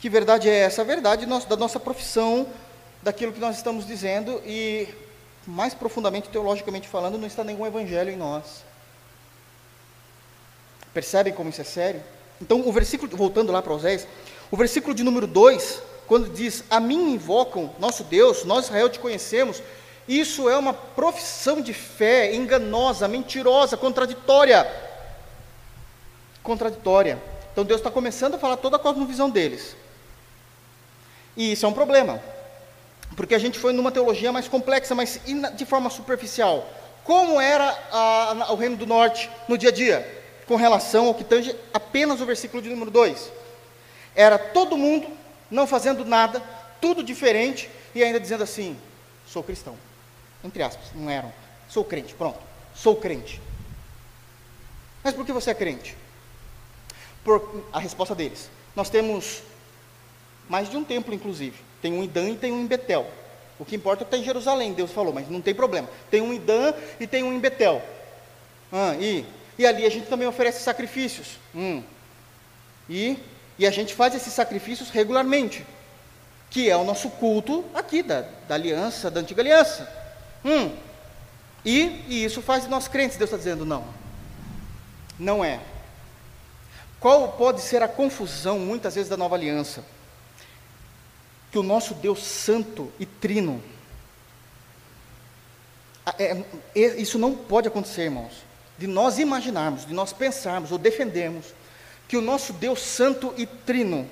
Que 0.00 0.08
verdade 0.08 0.48
é 0.48 0.58
essa? 0.58 0.82
A 0.82 0.84
verdade 0.84 1.24
da 1.24 1.56
nossa 1.56 1.78
profissão, 1.78 2.48
daquilo 3.00 3.32
que 3.32 3.38
nós 3.38 3.56
estamos 3.56 3.86
dizendo 3.86 4.42
e 4.44 4.88
mais 5.46 5.74
profundamente 5.74 6.28
teologicamente 6.28 6.88
falando, 6.88 7.18
não 7.18 7.26
está 7.26 7.44
nenhum 7.44 7.66
evangelho 7.66 8.10
em 8.10 8.16
nós. 8.16 8.64
Percebem 10.92 11.32
como 11.32 11.50
isso 11.50 11.60
é 11.60 11.64
sério? 11.64 12.02
Então, 12.40 12.66
o 12.66 12.72
versículo, 12.72 13.14
voltando 13.16 13.52
lá 13.52 13.60
para 13.60 13.72
Oséias, 13.72 14.06
o 14.50 14.56
versículo 14.56 14.94
de 14.94 15.02
número 15.02 15.26
2, 15.26 15.82
quando 16.06 16.32
diz: 16.32 16.64
A 16.70 16.80
mim 16.80 17.14
invocam, 17.14 17.74
nosso 17.78 18.04
Deus, 18.04 18.44
nós 18.44 18.66
Israel 18.66 18.88
te 18.88 18.98
conhecemos, 18.98 19.62
isso 20.06 20.48
é 20.48 20.56
uma 20.56 20.72
profissão 20.72 21.60
de 21.60 21.72
fé 21.72 22.34
enganosa, 22.34 23.08
mentirosa, 23.08 23.76
contraditória. 23.76 24.70
Contraditória. 26.42 27.20
Então 27.52 27.64
Deus 27.64 27.80
está 27.80 27.90
começando 27.90 28.34
a 28.34 28.38
falar 28.38 28.56
toda 28.56 28.76
a 28.76 28.80
cosmovisão 28.80 29.30
deles. 29.30 29.76
E 31.36 31.52
isso 31.52 31.64
é 31.64 31.68
um 31.68 31.72
problema 31.72 32.20
porque 33.16 33.34
a 33.34 33.38
gente 33.38 33.58
foi 33.58 33.72
numa 33.72 33.92
teologia 33.92 34.32
mais 34.32 34.48
complexa, 34.48 34.94
mas 34.94 35.20
de 35.54 35.64
forma 35.64 35.90
superficial. 35.90 36.68
Como 37.04 37.40
era 37.40 37.68
a, 37.92 38.46
a, 38.46 38.52
o 38.52 38.56
reino 38.56 38.76
do 38.76 38.86
norte 38.86 39.30
no 39.48 39.58
dia 39.58 39.68
a 39.68 39.72
dia, 39.72 40.24
com 40.46 40.56
relação 40.56 41.06
ao 41.06 41.14
que 41.14 41.24
tange 41.24 41.54
apenas 41.72 42.20
o 42.20 42.26
versículo 42.26 42.62
de 42.62 42.68
número 42.68 42.90
2? 42.90 43.30
Era 44.14 44.38
todo 44.38 44.76
mundo 44.76 45.08
não 45.50 45.66
fazendo 45.66 46.04
nada, 46.04 46.42
tudo 46.80 47.02
diferente, 47.02 47.68
e 47.94 48.02
ainda 48.02 48.18
dizendo 48.18 48.42
assim: 48.42 48.76
sou 49.26 49.42
cristão. 49.42 49.76
Entre 50.42 50.62
aspas, 50.62 50.86
não 50.94 51.08
eram. 51.08 51.32
Sou 51.68 51.84
crente, 51.84 52.14
pronto. 52.14 52.38
Sou 52.74 52.96
crente. 52.96 53.40
Mas 55.02 55.14
por 55.14 55.24
que 55.24 55.32
você 55.32 55.50
é 55.50 55.54
crente? 55.54 55.96
Por 57.22 57.64
a 57.72 57.78
resposta 57.78 58.14
deles. 58.14 58.50
Nós 58.74 58.90
temos 58.90 59.42
mais 60.48 60.68
de 60.68 60.76
um 60.76 60.84
templo, 60.84 61.14
inclusive. 61.14 61.56
Tem 61.84 61.92
um 61.92 62.02
em 62.02 62.08
Dan 62.08 62.30
e 62.30 62.36
tem 62.36 62.50
um 62.50 62.62
em 62.62 62.66
Betel. 62.66 63.06
O 63.58 63.64
que 63.66 63.76
importa 63.76 64.04
é 64.04 64.06
está 64.06 64.16
em 64.16 64.24
Jerusalém, 64.24 64.72
Deus 64.72 64.90
falou, 64.90 65.12
mas 65.12 65.28
não 65.28 65.42
tem 65.42 65.54
problema. 65.54 65.86
Tem 66.10 66.22
um 66.22 66.32
em 66.32 66.40
Dan 66.40 66.72
e 66.98 67.06
tem 67.06 67.22
um 67.22 67.30
em 67.30 67.38
Betel. 67.38 67.82
Ah, 68.72 68.94
e, 68.98 69.26
e 69.58 69.66
ali 69.66 69.84
a 69.84 69.90
gente 69.90 70.06
também 70.06 70.26
oferece 70.26 70.62
sacrifícios. 70.62 71.38
Hum. 71.54 71.82
E, 72.88 73.18
e 73.58 73.66
a 73.66 73.70
gente 73.70 73.92
faz 73.92 74.14
esses 74.14 74.32
sacrifícios 74.32 74.88
regularmente, 74.88 75.66
que 76.48 76.70
é 76.70 76.76
o 76.78 76.84
nosso 76.84 77.10
culto 77.10 77.62
aqui, 77.74 78.02
da, 78.02 78.24
da 78.48 78.54
aliança, 78.54 79.10
da 79.10 79.20
antiga 79.20 79.42
aliança. 79.42 79.86
Hum. 80.42 80.74
E, 81.66 82.02
e 82.08 82.24
isso 82.24 82.40
faz 82.40 82.64
de 82.64 82.70
nós 82.70 82.88
crentes, 82.88 83.18
Deus 83.18 83.28
está 83.28 83.36
dizendo, 83.36 83.66
não. 83.66 83.84
Não 85.18 85.44
é. 85.44 85.60
Qual 86.98 87.32
pode 87.32 87.60
ser 87.60 87.82
a 87.82 87.88
confusão, 87.88 88.58
muitas 88.58 88.94
vezes, 88.94 89.10
da 89.10 89.18
nova 89.18 89.34
aliança? 89.34 89.84
Que 91.54 91.58
o 91.60 91.62
nosso 91.62 91.94
Deus 91.94 92.20
Santo 92.20 92.92
e 92.98 93.06
Trino, 93.06 93.62
é, 96.18 96.42
é, 96.74 96.80
isso 97.00 97.16
não 97.16 97.32
pode 97.32 97.68
acontecer, 97.68 98.02
irmãos, 98.02 98.42
de 98.76 98.88
nós 98.88 99.20
imaginarmos, 99.20 99.86
de 99.86 99.94
nós 99.94 100.12
pensarmos 100.12 100.72
ou 100.72 100.78
defendermos 100.78 101.54
que 102.08 102.16
o 102.16 102.20
nosso 102.20 102.52
Deus 102.52 102.82
Santo 102.82 103.32
e 103.36 103.46
Trino, 103.46 104.10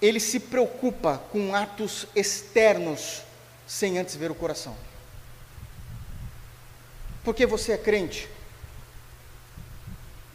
ele 0.00 0.20
se 0.20 0.38
preocupa 0.38 1.20
com 1.32 1.52
atos 1.52 2.06
externos 2.14 3.22
sem 3.66 3.98
antes 3.98 4.14
ver 4.14 4.30
o 4.30 4.36
coração. 4.36 4.76
Porque 7.24 7.44
você 7.44 7.72
é 7.72 7.76
crente, 7.76 8.28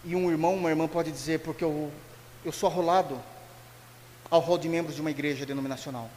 e 0.03 0.13
um 0.13 0.29
irmão, 0.29 0.55
uma 0.55 0.69
irmã 0.69 0.89
pode 0.89 1.09
dizer, 1.09 1.39
porque 1.39 1.63
eu, 1.63 1.89
eu 2.43 2.51
sou 2.51 2.69
arrolado, 2.69 3.17
ao 4.29 4.39
rol 4.39 4.57
de 4.57 4.69
membros 4.69 4.95
de 4.95 5.01
uma 5.01 5.11
igreja 5.11 5.45
denominacional. 5.45 6.09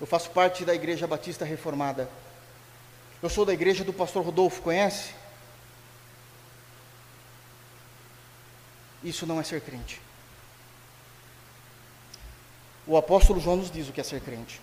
Eu 0.00 0.06
faço 0.06 0.30
parte 0.30 0.64
da 0.64 0.74
Igreja 0.74 1.06
Batista 1.06 1.44
Reformada. 1.44 2.08
Eu 3.22 3.30
sou 3.30 3.44
da 3.44 3.52
igreja 3.52 3.84
do 3.84 3.92
pastor 3.92 4.24
Rodolfo, 4.24 4.60
conhece? 4.62 5.14
Isso 9.02 9.26
não 9.26 9.40
é 9.40 9.44
ser 9.44 9.60
crente. 9.60 10.00
O 12.86 12.96
apóstolo 12.96 13.40
João 13.40 13.56
nos 13.56 13.70
diz 13.70 13.88
o 13.88 13.92
que 13.92 14.00
é 14.00 14.04
ser 14.04 14.20
crente. 14.20 14.60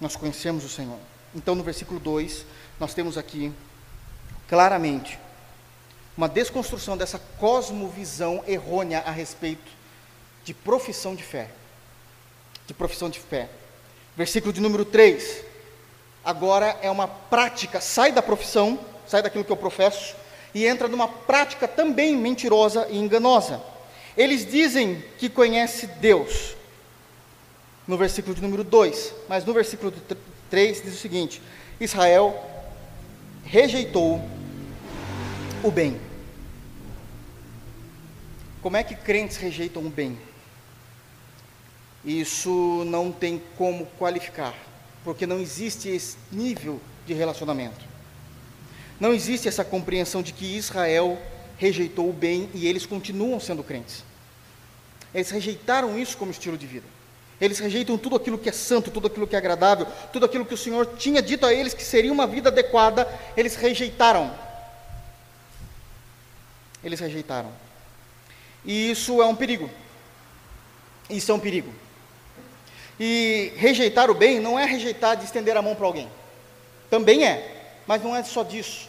Nós 0.00 0.16
conhecemos 0.16 0.64
o 0.64 0.68
Senhor. 0.68 0.98
Então, 1.34 1.54
no 1.54 1.62
versículo 1.62 2.00
2, 2.00 2.46
nós 2.78 2.94
temos 2.94 3.18
aqui 3.18 3.52
claramente 4.48 5.18
uma 6.16 6.28
desconstrução 6.28 6.96
dessa 6.96 7.18
cosmovisão 7.38 8.42
errônea 8.46 9.00
a 9.00 9.10
respeito 9.10 9.79
de 10.44 10.54
profissão 10.54 11.14
de 11.14 11.22
fé. 11.22 11.50
De 12.66 12.74
profissão 12.74 13.08
de 13.08 13.18
fé. 13.18 13.48
Versículo 14.16 14.52
de 14.52 14.60
número 14.60 14.84
3. 14.84 15.44
Agora 16.24 16.78
é 16.82 16.90
uma 16.90 17.08
prática, 17.08 17.80
sai 17.80 18.12
da 18.12 18.22
profissão, 18.22 18.78
sai 19.06 19.22
daquilo 19.22 19.44
que 19.44 19.52
eu 19.52 19.56
professo, 19.56 20.14
e 20.54 20.66
entra 20.66 20.88
numa 20.88 21.08
prática 21.08 21.66
também 21.66 22.16
mentirosa 22.16 22.86
e 22.90 22.98
enganosa. 22.98 23.62
Eles 24.16 24.44
dizem 24.44 25.02
que 25.18 25.28
conhece 25.28 25.86
Deus, 25.86 26.54
no 27.86 27.96
versículo 27.96 28.34
de 28.34 28.42
número 28.42 28.62
2, 28.62 29.14
mas 29.28 29.44
no 29.44 29.52
versículo 29.52 29.92
3 30.50 30.82
diz 30.82 30.94
o 30.94 30.98
seguinte: 30.98 31.40
Israel 31.80 32.38
rejeitou 33.44 34.20
o 35.62 35.70
bem. 35.70 36.09
Como 38.62 38.76
é 38.76 38.82
que 38.82 38.94
crentes 38.94 39.36
rejeitam 39.36 39.84
o 39.84 39.90
bem? 39.90 40.18
isso 42.04 42.84
não 42.86 43.12
tem 43.12 43.42
como 43.56 43.86
qualificar, 43.98 44.54
porque 45.04 45.26
não 45.26 45.38
existe 45.38 45.88
esse 45.88 46.16
nível 46.32 46.80
de 47.06 47.12
relacionamento. 47.12 47.84
Não 48.98 49.12
existe 49.12 49.48
essa 49.48 49.64
compreensão 49.64 50.22
de 50.22 50.32
que 50.32 50.56
Israel 50.56 51.18
rejeitou 51.58 52.08
o 52.08 52.12
bem 52.12 52.48
e 52.54 52.66
eles 52.66 52.86
continuam 52.86 53.40
sendo 53.40 53.62
crentes. 53.62 54.04
Eles 55.14 55.30
rejeitaram 55.30 55.98
isso 55.98 56.16
como 56.16 56.30
estilo 56.30 56.56
de 56.56 56.66
vida. 56.66 56.86
Eles 57.40 57.58
rejeitam 57.58 57.96
tudo 57.96 58.16
aquilo 58.16 58.38
que 58.38 58.50
é 58.50 58.52
santo, 58.52 58.90
tudo 58.90 59.06
aquilo 59.06 59.26
que 59.26 59.34
é 59.34 59.38
agradável, 59.38 59.86
tudo 60.12 60.26
aquilo 60.26 60.44
que 60.44 60.52
o 60.52 60.58
Senhor 60.58 60.86
tinha 60.98 61.22
dito 61.22 61.46
a 61.46 61.52
eles 61.52 61.72
que 61.72 61.82
seria 61.82 62.12
uma 62.12 62.26
vida 62.26 62.50
adequada, 62.50 63.08
eles 63.36 63.56
rejeitaram. 63.56 64.30
Eles 66.84 67.00
rejeitaram. 67.00 67.50
E 68.64 68.90
isso 68.90 69.22
é 69.22 69.26
um 69.26 69.34
perigo. 69.34 69.70
Isso 71.08 71.30
é 71.30 71.34
um 71.34 71.40
perigo. 71.40 71.72
E 72.98 73.52
rejeitar 73.56 74.10
o 74.10 74.14
bem 74.14 74.38
não 74.38 74.58
é 74.58 74.64
rejeitar 74.64 75.16
de 75.16 75.24
estender 75.24 75.56
a 75.56 75.62
mão 75.62 75.74
para 75.74 75.86
alguém. 75.86 76.10
Também 76.90 77.26
é, 77.26 77.80
mas 77.86 78.02
não 78.02 78.14
é 78.14 78.22
só 78.22 78.42
disso. 78.42 78.88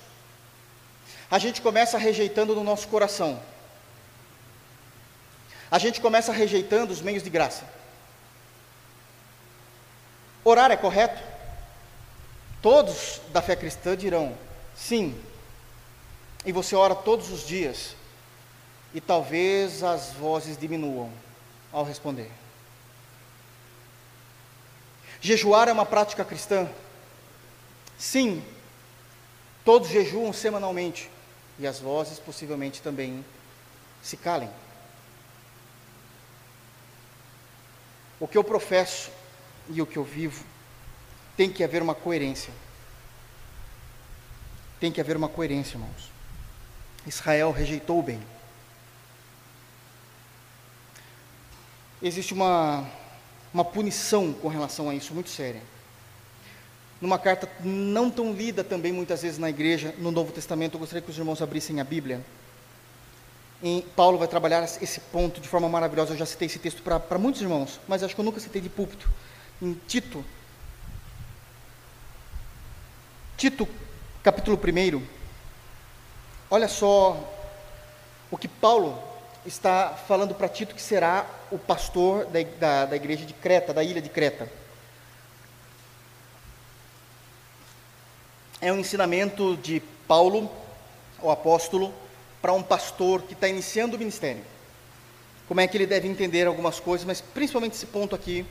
A 1.30 1.40
gente 1.40 1.62
começa 1.62 1.98
rejeitando 1.98 2.54
no 2.54 2.64
nosso 2.64 2.88
coração. 2.90 3.42
A 5.72 5.80
gente 5.80 6.02
começa 6.02 6.34
rejeitando 6.34 6.92
os 6.92 7.02
meios 7.02 7.24
de 7.24 7.30
graça. 7.30 7.64
Orar 10.44 10.72
é 10.72 10.76
correto? 10.76 11.22
Todos 12.62 13.22
da 13.30 13.42
fé 13.42 13.56
cristã 13.56 13.96
dirão 13.96 14.38
sim. 14.76 15.18
E 16.46 16.52
você 16.52 16.76
ora 16.76 16.94
todos 16.94 17.32
os 17.32 17.48
dias. 17.48 17.96
E 18.94 19.00
talvez 19.00 19.84
as 19.84 20.12
vozes 20.14 20.58
diminuam 20.58 21.12
ao 21.72 21.84
responder. 21.84 22.30
Jejuar 25.22 25.68
é 25.68 25.72
uma 25.72 25.86
prática 25.86 26.26
cristã? 26.26 26.70
Sim, 27.98 28.44
todos 29.64 29.90
jejuam 29.90 30.34
semanalmente 30.34 31.10
e 31.60 31.68
as 31.68 31.80
vozes 31.80 32.18
possivelmente 32.20 32.82
também 32.82 33.24
se 34.02 34.18
calem. 34.18 34.50
O 38.20 38.28
que 38.28 38.38
eu 38.38 38.44
professo 38.44 39.12
e 39.70 39.82
o 39.82 39.86
que 39.86 39.98
eu 39.98 40.04
vivo 40.04 40.44
tem 41.38 41.52
que 41.52 41.64
haver 41.64 41.82
uma 41.82 41.96
coerência. 41.96 42.54
Tem 44.80 44.92
que 44.92 45.00
haver 45.00 45.16
uma 45.16 45.30
coerência, 45.30 45.76
irmãos. 45.76 46.12
Israel 47.06 47.52
rejeitou 47.52 48.00
o 48.00 48.04
bem. 48.04 48.22
Existe 52.02 52.34
uma 52.34 52.88
uma 53.54 53.66
punição 53.66 54.34
com 54.34 54.48
relação 54.48 54.90
a 54.90 54.96
isso 54.96 55.14
muito 55.14 55.30
séria. 55.30 55.62
Numa 57.00 57.18
carta 57.18 57.50
não 57.64 58.10
tão 58.10 58.34
lida 58.34 58.64
também 58.64 58.92
muitas 58.92 59.22
vezes 59.22 59.38
na 59.38 59.50
igreja, 59.50 59.94
no 59.98 60.12
Novo 60.12 60.32
Testamento, 60.32 60.76
eu 60.76 60.80
gostaria 60.80 61.02
que 61.02 61.10
os 61.10 61.18
irmãos 61.18 61.42
abrissem 61.42 61.80
a 61.80 61.84
Bíblia. 61.84 62.24
Em, 63.62 63.82
Paulo 63.82 64.18
vai 64.18 64.28
trabalhar 64.28 64.64
esse 64.64 65.00
ponto 65.00 65.42
de 65.42 65.48
forma 65.48 65.68
maravilhosa. 65.68 66.14
Eu 66.14 66.18
já 66.18 66.26
citei 66.26 66.46
esse 66.46 66.60
texto 66.60 66.82
para 66.82 67.18
muitos 67.18 67.42
irmãos, 67.42 67.80
mas 67.88 68.04
acho 68.04 68.16
que 68.16 68.22
eu 68.22 68.26
nunca 68.26 68.40
citei 68.40 68.62
de 68.62 68.70
púlpito. 68.70 69.10
Em 69.62 69.74
Tito, 69.88 70.24
Tito, 73.38 73.68
capítulo 74.24 74.58
1, 74.58 75.04
olha 76.50 76.68
só 76.68 77.18
o 78.30 78.38
que 78.38 78.48
Paulo 78.48 79.11
está 79.46 79.90
falando 80.08 80.36
para 80.36 80.48
Tito 80.48 80.76
que 80.76 80.82
será 80.82 81.26
o 81.52 81.58
pastor 81.58 82.26
da, 82.26 82.40
da, 82.60 82.86
da 82.86 82.96
igreja 82.96 83.26
de 83.26 83.34
Creta, 83.34 83.74
da 83.74 83.84
ilha 83.84 84.02
de 84.02 84.10
Creta. 84.10 84.50
É 88.60 88.72
um 88.72 88.78
ensinamento 88.78 89.58
de 89.58 89.82
Paulo, 90.08 90.52
o 91.22 91.32
apóstolo, 91.32 91.94
para 92.42 92.54
um 92.54 92.62
pastor 92.62 93.24
que 93.24 93.34
está 93.34 93.48
iniciando 93.48 93.96
o 93.96 94.00
ministério. 94.00 94.44
Como 95.48 95.60
é 95.60 95.68
que 95.68 95.78
ele 95.78 95.88
deve 95.88 96.08
entender 96.08 96.48
algumas 96.48 96.80
coisas, 96.80 97.06
mas 97.06 97.22
principalmente 97.22 97.74
esse 97.74 97.86
ponto 97.86 98.16
aqui 98.16 98.46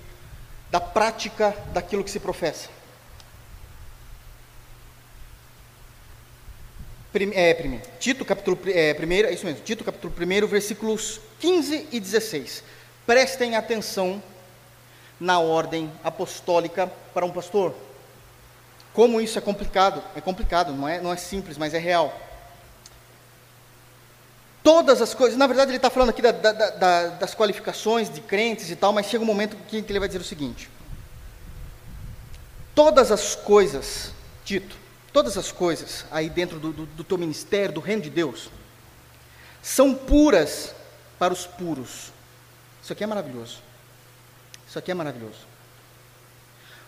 da 0.70 0.80
prática 0.80 1.56
daquilo 1.72 2.04
que 2.04 2.10
se 2.10 2.20
professa. 2.20 2.68
É, 7.12 7.54
primeiro, 7.54 7.84
Tito 7.98 8.24
capítulo 8.24 8.58
é, 8.66 8.94
primeiro, 8.94 9.28
é 9.28 9.32
isso 9.32 9.44
mesmo, 9.44 9.60
Tito 9.62 9.82
capítulo 9.82 10.12
1, 10.16 10.46
versículos 10.46 11.20
15 11.40 11.88
e 11.90 11.98
16. 11.98 12.62
Prestem 13.04 13.56
atenção 13.56 14.22
na 15.18 15.40
ordem 15.40 15.90
apostólica 16.04 16.86
para 17.12 17.26
um 17.26 17.32
pastor. 17.32 17.74
Como 18.92 19.20
isso 19.20 19.38
é 19.38 19.40
complicado? 19.40 20.02
É 20.14 20.20
complicado, 20.20 20.72
não 20.72 20.88
é, 20.88 21.00
não 21.00 21.12
é 21.12 21.16
simples, 21.16 21.58
mas 21.58 21.74
é 21.74 21.78
real. 21.78 22.16
Todas 24.62 25.02
as 25.02 25.14
coisas, 25.14 25.38
na 25.38 25.46
verdade 25.46 25.70
ele 25.70 25.78
está 25.78 25.90
falando 25.90 26.10
aqui 26.10 26.22
da, 26.22 26.32
da, 26.32 26.52
da, 26.52 27.06
das 27.08 27.34
qualificações 27.34 28.08
de 28.08 28.20
crentes 28.20 28.70
e 28.70 28.76
tal, 28.76 28.92
mas 28.92 29.06
chega 29.06 29.24
um 29.24 29.26
momento 29.26 29.56
que 29.68 29.78
ele 29.78 29.98
vai 29.98 30.08
dizer 30.08 30.20
o 30.20 30.24
seguinte: 30.24 30.70
todas 32.74 33.10
as 33.10 33.34
coisas, 33.34 34.12
Tito, 34.44 34.76
todas 35.12 35.36
as 35.36 35.52
coisas 35.52 36.04
aí 36.10 36.28
dentro 36.28 36.58
do, 36.58 36.72
do, 36.72 36.86
do 36.86 37.04
teu 37.04 37.18
ministério, 37.18 37.74
do 37.74 37.80
reino 37.80 38.02
de 38.02 38.10
Deus, 38.10 38.50
são 39.62 39.94
puras 39.94 40.74
para 41.18 41.32
os 41.32 41.46
puros. 41.46 42.12
Isso 42.82 42.92
aqui 42.92 43.04
é 43.04 43.06
maravilhoso. 43.06 43.58
Isso 44.66 44.78
aqui 44.78 44.90
é 44.90 44.94
maravilhoso. 44.94 45.50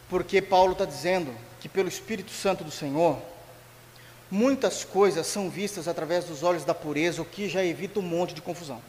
Porque 0.08 0.40
Paulo 0.40 0.72
está 0.72 0.84
dizendo 0.84 1.34
que 1.60 1.68
pelo 1.68 1.88
Espírito 1.88 2.30
Santo 2.30 2.64
do 2.64 2.70
Senhor, 2.70 3.20
muitas 4.30 4.84
coisas 4.84 5.26
são 5.26 5.50
vistas 5.50 5.86
através 5.88 6.24
dos 6.24 6.42
olhos 6.42 6.64
da 6.64 6.74
pureza, 6.74 7.20
o 7.20 7.24
que 7.24 7.48
já 7.48 7.64
evita 7.64 7.98
um 7.98 8.02
monte 8.02 8.34
de 8.34 8.40
confusão. 8.40 8.80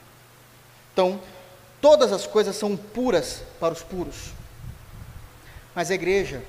Então, 0.94 1.20
todas 1.82 2.12
as 2.12 2.28
coisas 2.28 2.56
são 2.56 2.78
puras 2.78 3.42
para 3.60 3.74
os 3.74 3.82
puros. 3.82 4.32
Mas 5.76 5.90
a 5.90 5.96
igreja 5.96 6.44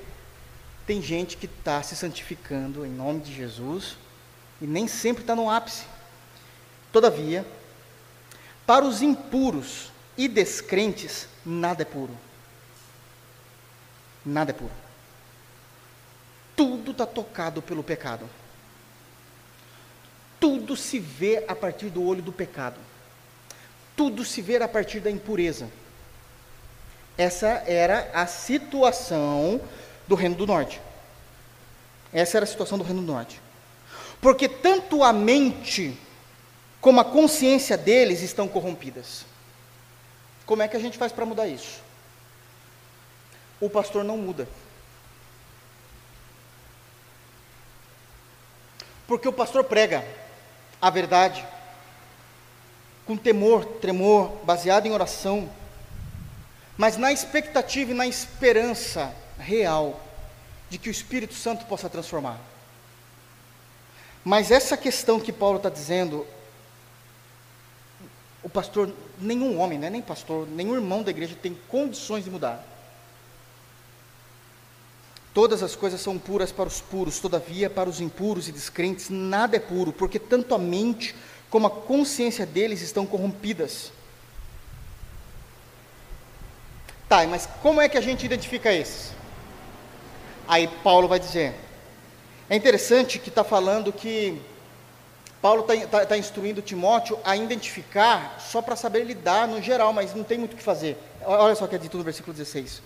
tem 0.85 1.01
gente 1.01 1.35
que 1.35 1.45
está 1.45 1.81
se 1.81 1.95
santificando 1.95 2.85
em 2.85 2.89
nome 2.89 3.21
de 3.21 3.33
Jesus 3.33 3.97
e 4.61 4.67
nem 4.67 4.87
sempre 4.87 5.23
está 5.23 5.35
no 5.35 5.49
ápice. 5.49 5.85
Todavia, 6.91 7.45
para 8.65 8.85
os 8.85 9.01
impuros 9.01 9.91
e 10.17 10.27
descrentes, 10.27 11.27
nada 11.45 11.81
é 11.81 11.85
puro. 11.85 12.15
Nada 14.25 14.51
é 14.51 14.53
puro. 14.53 14.71
Tudo 16.55 16.91
está 16.91 17.05
tocado 17.05 17.61
pelo 17.61 17.83
pecado. 17.83 18.29
Tudo 20.39 20.75
se 20.75 20.99
vê 20.99 21.43
a 21.47 21.55
partir 21.55 21.89
do 21.89 22.03
olho 22.03 22.21
do 22.21 22.31
pecado. 22.31 22.79
Tudo 23.95 24.23
se 24.23 24.41
vê 24.41 24.57
a 24.57 24.67
partir 24.67 24.99
da 24.99 25.09
impureza. 25.09 25.67
Essa 27.17 27.63
era 27.65 28.11
a 28.13 28.27
situação 28.27 29.61
do 30.07 30.15
Reino 30.15 30.35
do 30.35 30.47
Norte. 30.47 30.81
Essa 32.13 32.37
era 32.37 32.43
a 32.43 32.47
situação 32.47 32.77
do 32.77 32.83
Reino 32.83 33.01
do 33.01 33.11
Norte. 33.11 33.41
Porque 34.21 34.47
tanto 34.47 35.03
a 35.03 35.11
mente 35.11 35.97
como 36.79 36.99
a 36.99 37.05
consciência 37.05 37.77
deles 37.77 38.21
estão 38.21 38.47
corrompidas. 38.47 39.25
Como 40.45 40.61
é 40.61 40.67
que 40.67 40.77
a 40.77 40.79
gente 40.79 40.97
faz 40.97 41.11
para 41.11 41.25
mudar 41.25 41.47
isso? 41.47 41.81
O 43.59 43.69
pastor 43.69 44.03
não 44.03 44.17
muda. 44.17 44.47
Porque 49.07 49.27
o 49.27 49.33
pastor 49.33 49.63
prega 49.63 50.05
a 50.81 50.89
verdade 50.89 51.45
com 53.05 53.15
temor, 53.15 53.65
tremor, 53.65 54.29
baseado 54.43 54.87
em 54.87 54.91
oração, 54.91 55.49
mas 56.75 56.97
na 56.97 57.11
expectativa 57.11 57.91
e 57.91 57.95
na 57.95 58.07
esperança 58.07 59.13
real 59.37 59.99
de 60.69 60.77
que 60.77 60.89
o 60.89 60.91
Espírito 60.91 61.33
Santo 61.33 61.65
possa 61.65 61.89
transformar. 61.89 62.39
Mas 64.23 64.49
essa 64.49 64.75
questão 64.75 65.19
que 65.19 65.31
Paulo 65.31 65.57
está 65.57 65.69
dizendo, 65.69 66.25
o 68.41 68.49
pastor, 68.49 68.91
nenhum 69.19 69.59
homem, 69.59 69.77
né, 69.77 69.89
nem 69.89 70.01
pastor, 70.01 70.47
nenhum 70.47 70.73
irmão 70.73 71.03
da 71.03 71.11
igreja 71.11 71.37
tem 71.39 71.55
condições 71.67 72.23
de 72.23 72.31
mudar. 72.31 72.65
Todas 75.33 75.61
as 75.61 75.75
coisas 75.75 75.99
são 75.99 76.17
puras 76.17 76.51
para 76.51 76.67
os 76.67 76.81
puros, 76.81 77.19
todavia, 77.19 77.69
para 77.69 77.89
os 77.89 77.99
impuros 77.99 78.47
e 78.47 78.51
descrentes, 78.51 79.09
nada 79.09 79.57
é 79.57 79.59
puro, 79.59 79.91
porque 79.91 80.17
tanto 80.17 80.55
a 80.55 80.57
mente 80.57 81.13
como 81.49 81.67
a 81.67 81.69
consciência 81.69 82.45
deles 82.45 82.81
estão 82.81 83.05
corrompidas. 83.05 83.91
Tá, 87.07 87.25
mas 87.27 87.47
como 87.61 87.81
é 87.81 87.87
que 87.87 87.97
a 87.97 88.01
gente 88.01 88.25
identifica 88.25 88.73
esses? 88.73 89.11
Aí 90.47 90.67
Paulo 90.83 91.07
vai 91.07 91.19
dizer. 91.19 91.53
É 92.49 92.55
interessante 92.55 93.17
que 93.17 93.29
está 93.29 93.43
falando 93.43 93.91
que 93.91 94.39
Paulo 95.41 95.61
está 95.61 95.87
tá, 95.99 96.05
tá 96.05 96.17
instruindo 96.17 96.61
Timóteo 96.61 97.19
a 97.23 97.35
identificar 97.35 98.39
só 98.39 98.61
para 98.61 98.75
saber 98.75 99.03
lidar 99.03 99.47
no 99.47 99.61
geral, 99.61 99.93
mas 99.93 100.13
não 100.13 100.23
tem 100.23 100.37
muito 100.37 100.53
o 100.53 100.57
que 100.57 100.63
fazer. 100.63 100.97
Olha 101.23 101.55
só 101.55 101.65
o 101.65 101.67
que 101.67 101.75
é 101.75 101.79
dito 101.79 101.97
no 101.97 102.03
versículo 102.03 102.35
16. 102.35 102.81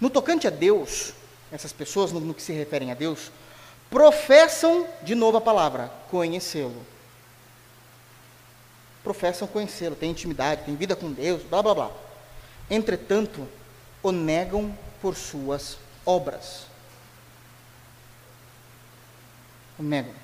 No 0.00 0.10
tocante 0.10 0.46
a 0.46 0.50
Deus, 0.50 1.12
essas 1.52 1.72
pessoas, 1.72 2.10
no, 2.10 2.18
no 2.18 2.34
que 2.34 2.42
se 2.42 2.52
referem 2.52 2.90
a 2.90 2.94
Deus, 2.94 3.30
professam, 3.90 4.86
de 5.02 5.14
novo 5.14 5.36
a 5.36 5.40
palavra, 5.40 5.90
conhecê-lo. 6.10 6.84
Professam 9.04 9.46
conhecê-lo, 9.46 9.94
têm 9.94 10.10
intimidade, 10.10 10.64
têm 10.64 10.74
vida 10.74 10.96
com 10.96 11.12
Deus, 11.12 11.42
blá 11.42 11.62
blá 11.62 11.74
blá. 11.74 11.90
Entretanto, 12.70 13.46
o 14.02 14.10
negam 14.10 14.76
por 15.00 15.16
suas 15.16 15.78
obras. 16.04 16.66
O 19.78 19.82
negam. 19.82 20.14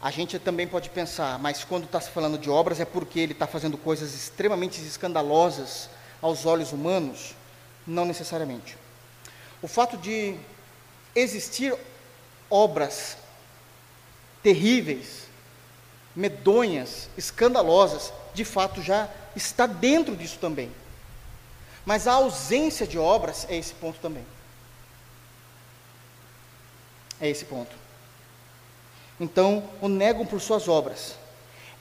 A 0.00 0.10
gente 0.10 0.38
também 0.38 0.66
pode 0.66 0.90
pensar, 0.90 1.38
mas 1.38 1.62
quando 1.62 1.84
está 1.84 2.00
se 2.00 2.10
falando 2.10 2.36
de 2.36 2.50
obras 2.50 2.80
é 2.80 2.84
porque 2.84 3.20
ele 3.20 3.32
está 3.32 3.46
fazendo 3.46 3.78
coisas 3.78 4.14
extremamente 4.14 4.80
escandalosas 4.80 5.88
aos 6.20 6.44
olhos 6.44 6.72
humanos? 6.72 7.34
Não 7.86 8.04
necessariamente. 8.04 8.76
O 9.62 9.68
fato 9.68 9.96
de 9.96 10.36
existir 11.14 11.72
obras 12.50 13.16
terríveis, 14.42 15.28
medonhas, 16.16 17.08
escandalosas, 17.16 18.12
de 18.34 18.44
fato 18.44 18.82
já 18.82 19.08
está 19.36 19.66
dentro 19.66 20.16
disso 20.16 20.38
também. 20.40 20.70
Mas 21.84 22.06
a 22.06 22.12
ausência 22.12 22.86
de 22.86 22.98
obras 22.98 23.46
é 23.48 23.56
esse 23.56 23.74
ponto 23.74 23.98
também. 24.00 24.24
É 27.20 27.28
esse 27.28 27.44
ponto. 27.44 27.70
Então, 29.18 29.62
o 29.80 29.88
negam 29.88 30.26
por 30.26 30.40
suas 30.40 30.68
obras. 30.68 31.14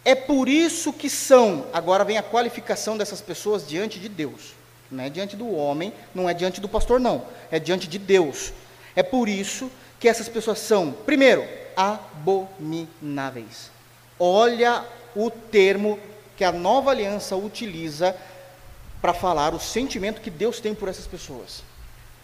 É 0.04 0.16
por 0.16 0.49
isso 0.49 0.91
que 0.91 1.10
são, 1.10 1.68
agora 1.72 2.04
vem 2.04 2.18
a 2.18 2.24
qualificação 2.24 2.97
dessas 2.97 3.22
pessoas 3.22 3.68
diante 3.68 3.99
de 3.99 4.10
Deus. 4.10 4.54
Não 4.89 5.04
é 5.04 5.10
diante 5.10 5.36
do 5.36 5.49
homem, 5.56 5.93
não 6.14 6.30
é 6.30 6.34
diante 6.34 6.60
do 6.60 6.68
pastor, 6.68 6.99
não. 6.99 7.26
É 7.49 7.60
diante 7.60 7.88
de 7.88 7.97
Deus. 7.97 8.52
É 8.95 9.02
por 9.02 9.30
isso 9.30 9.72
que 9.99 10.08
essas 10.08 10.28
pessoas 10.28 10.60
são, 10.60 10.91
primeiro, 10.91 11.47
abomináveis. 11.76 13.72
Olha 14.20 14.84
o 15.16 15.30
termo 15.30 15.99
que 16.36 16.43
a 16.43 16.52
nova 16.52 16.91
aliança 16.91 17.36
utiliza 17.36 18.16
para 19.02 19.14
falar 19.14 19.54
o 19.54 19.60
sentimento 19.60 20.22
que 20.22 20.30
Deus 20.30 20.60
tem 20.60 20.76
por 20.76 20.88
essas 20.88 21.08
pessoas. 21.08 21.64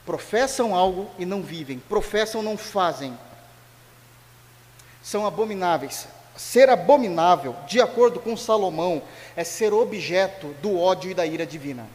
Professam 0.05 0.75
algo 0.75 1.09
e 1.17 1.25
não 1.25 1.41
vivem, 1.41 1.79
professam 1.79 2.43
não 2.43 2.57
fazem. 2.57 3.17
São 5.01 5.25
abomináveis. 5.25 6.07
Ser 6.35 6.69
abominável, 6.69 7.55
de 7.67 7.81
acordo 7.81 8.19
com 8.19 8.37
Salomão, 8.37 9.01
é 9.35 9.43
ser 9.43 9.73
objeto 9.73 10.53
do 10.61 10.79
ódio 10.79 11.09
e 11.09 11.15
da 11.15 11.25
ira 11.25 11.47
divina. 11.47 11.87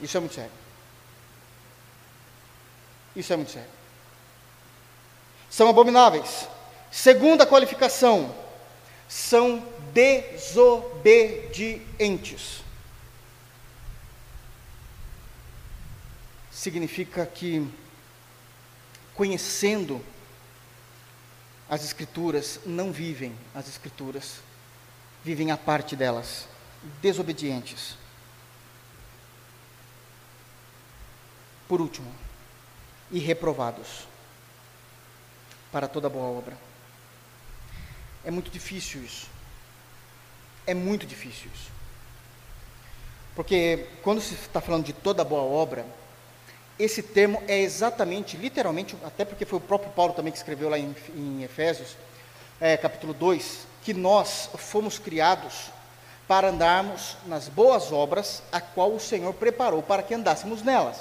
Isso 0.00 0.16
é 0.16 0.20
muito 0.20 0.34
sério. 0.34 0.50
Isso 3.14 3.32
é 3.32 3.36
muito 3.36 3.52
sério. 3.52 3.70
São 5.48 5.68
abomináveis. 5.68 6.48
Segunda 6.90 7.46
qualificação, 7.46 8.34
são 9.08 9.64
desobedientes. 9.92 12.62
Significa 16.62 17.26
que, 17.26 17.68
conhecendo 19.16 20.00
as 21.68 21.82
Escrituras, 21.82 22.60
não 22.64 22.92
vivem 22.92 23.36
as 23.52 23.66
Escrituras, 23.66 24.36
vivem 25.24 25.50
a 25.50 25.56
parte 25.56 25.96
delas, 25.96 26.46
desobedientes. 27.00 27.96
Por 31.66 31.80
último, 31.80 32.14
e 33.10 33.18
reprovados 33.18 34.06
para 35.72 35.88
toda 35.88 36.08
boa 36.08 36.26
obra. 36.26 36.56
É 38.24 38.30
muito 38.30 38.52
difícil 38.52 39.02
isso. 39.02 39.26
É 40.64 40.74
muito 40.74 41.08
difícil 41.08 41.50
isso. 41.52 41.72
Porque 43.34 43.88
quando 44.04 44.20
se 44.20 44.34
está 44.34 44.60
falando 44.60 44.84
de 44.84 44.92
toda 44.92 45.24
boa 45.24 45.42
obra, 45.42 45.84
esse 46.78 47.02
termo 47.02 47.42
é 47.46 47.60
exatamente, 47.60 48.36
literalmente, 48.36 48.96
até 49.04 49.24
porque 49.24 49.44
foi 49.44 49.58
o 49.58 49.62
próprio 49.62 49.92
Paulo 49.92 50.14
também 50.14 50.32
que 50.32 50.38
escreveu 50.38 50.68
lá 50.68 50.78
em, 50.78 50.94
em 51.14 51.42
Efésios, 51.42 51.96
é, 52.60 52.76
capítulo 52.76 53.12
2, 53.12 53.66
que 53.82 53.92
nós 53.92 54.48
fomos 54.56 54.98
criados 54.98 55.70
para 56.26 56.48
andarmos 56.48 57.16
nas 57.26 57.48
boas 57.48 57.92
obras, 57.92 58.42
a 58.50 58.60
qual 58.60 58.92
o 58.92 59.00
Senhor 59.00 59.34
preparou 59.34 59.82
para 59.82 60.02
que 60.02 60.14
andássemos 60.14 60.62
nelas. 60.62 60.96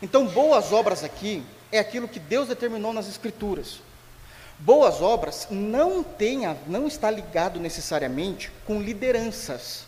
Então, 0.00 0.26
boas 0.26 0.72
obras 0.72 1.02
aqui 1.02 1.44
é 1.72 1.78
aquilo 1.78 2.06
que 2.06 2.20
Deus 2.20 2.48
determinou 2.48 2.92
nas 2.92 3.08
Escrituras. 3.08 3.80
Boas 4.58 5.02
obras 5.02 5.48
não 5.50 6.02
tem, 6.02 6.46
a, 6.46 6.54
não 6.66 6.86
está 6.86 7.10
ligado 7.10 7.58
necessariamente 7.58 8.52
com 8.66 8.80
lideranças. 8.80 9.84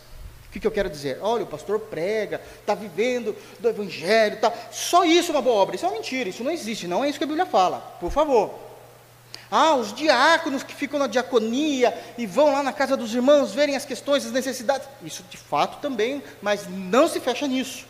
O 0.57 0.59
que, 0.59 0.61
que 0.61 0.67
eu 0.67 0.71
quero 0.71 0.89
dizer? 0.89 1.19
Olha, 1.21 1.43
o 1.43 1.47
pastor 1.47 1.79
prega, 1.79 2.41
está 2.59 2.73
vivendo 2.73 3.35
do 3.59 3.69
evangelho, 3.69 4.39
tá. 4.39 4.51
Só 4.71 5.05
isso 5.05 5.31
é 5.31 5.35
uma 5.35 5.41
boa 5.41 5.55
obra. 5.55 5.75
Isso 5.75 5.85
é 5.85 5.87
uma 5.87 5.97
mentira, 5.97 6.29
isso 6.29 6.43
não 6.43 6.49
existe, 6.49 6.87
não 6.87 7.03
é 7.03 7.09
isso 7.09 7.19
que 7.19 7.23
a 7.23 7.27
Bíblia 7.27 7.45
fala. 7.45 7.77
Por 7.99 8.09
favor. 8.09 8.55
Ah, 9.51 9.75
os 9.75 9.93
diáconos 9.93 10.63
que 10.63 10.73
ficam 10.73 10.97
na 10.97 11.05
diaconia 11.05 11.95
e 12.17 12.25
vão 12.25 12.51
lá 12.51 12.63
na 12.63 12.73
casa 12.73 12.97
dos 12.97 13.13
irmãos 13.13 13.53
verem 13.53 13.75
as 13.75 13.85
questões, 13.85 14.25
as 14.25 14.31
necessidades. 14.31 14.87
Isso 15.03 15.23
de 15.29 15.37
fato 15.37 15.79
também, 15.79 16.23
mas 16.41 16.67
não 16.67 17.07
se 17.07 17.19
fecha 17.19 17.47
nisso. 17.47 17.85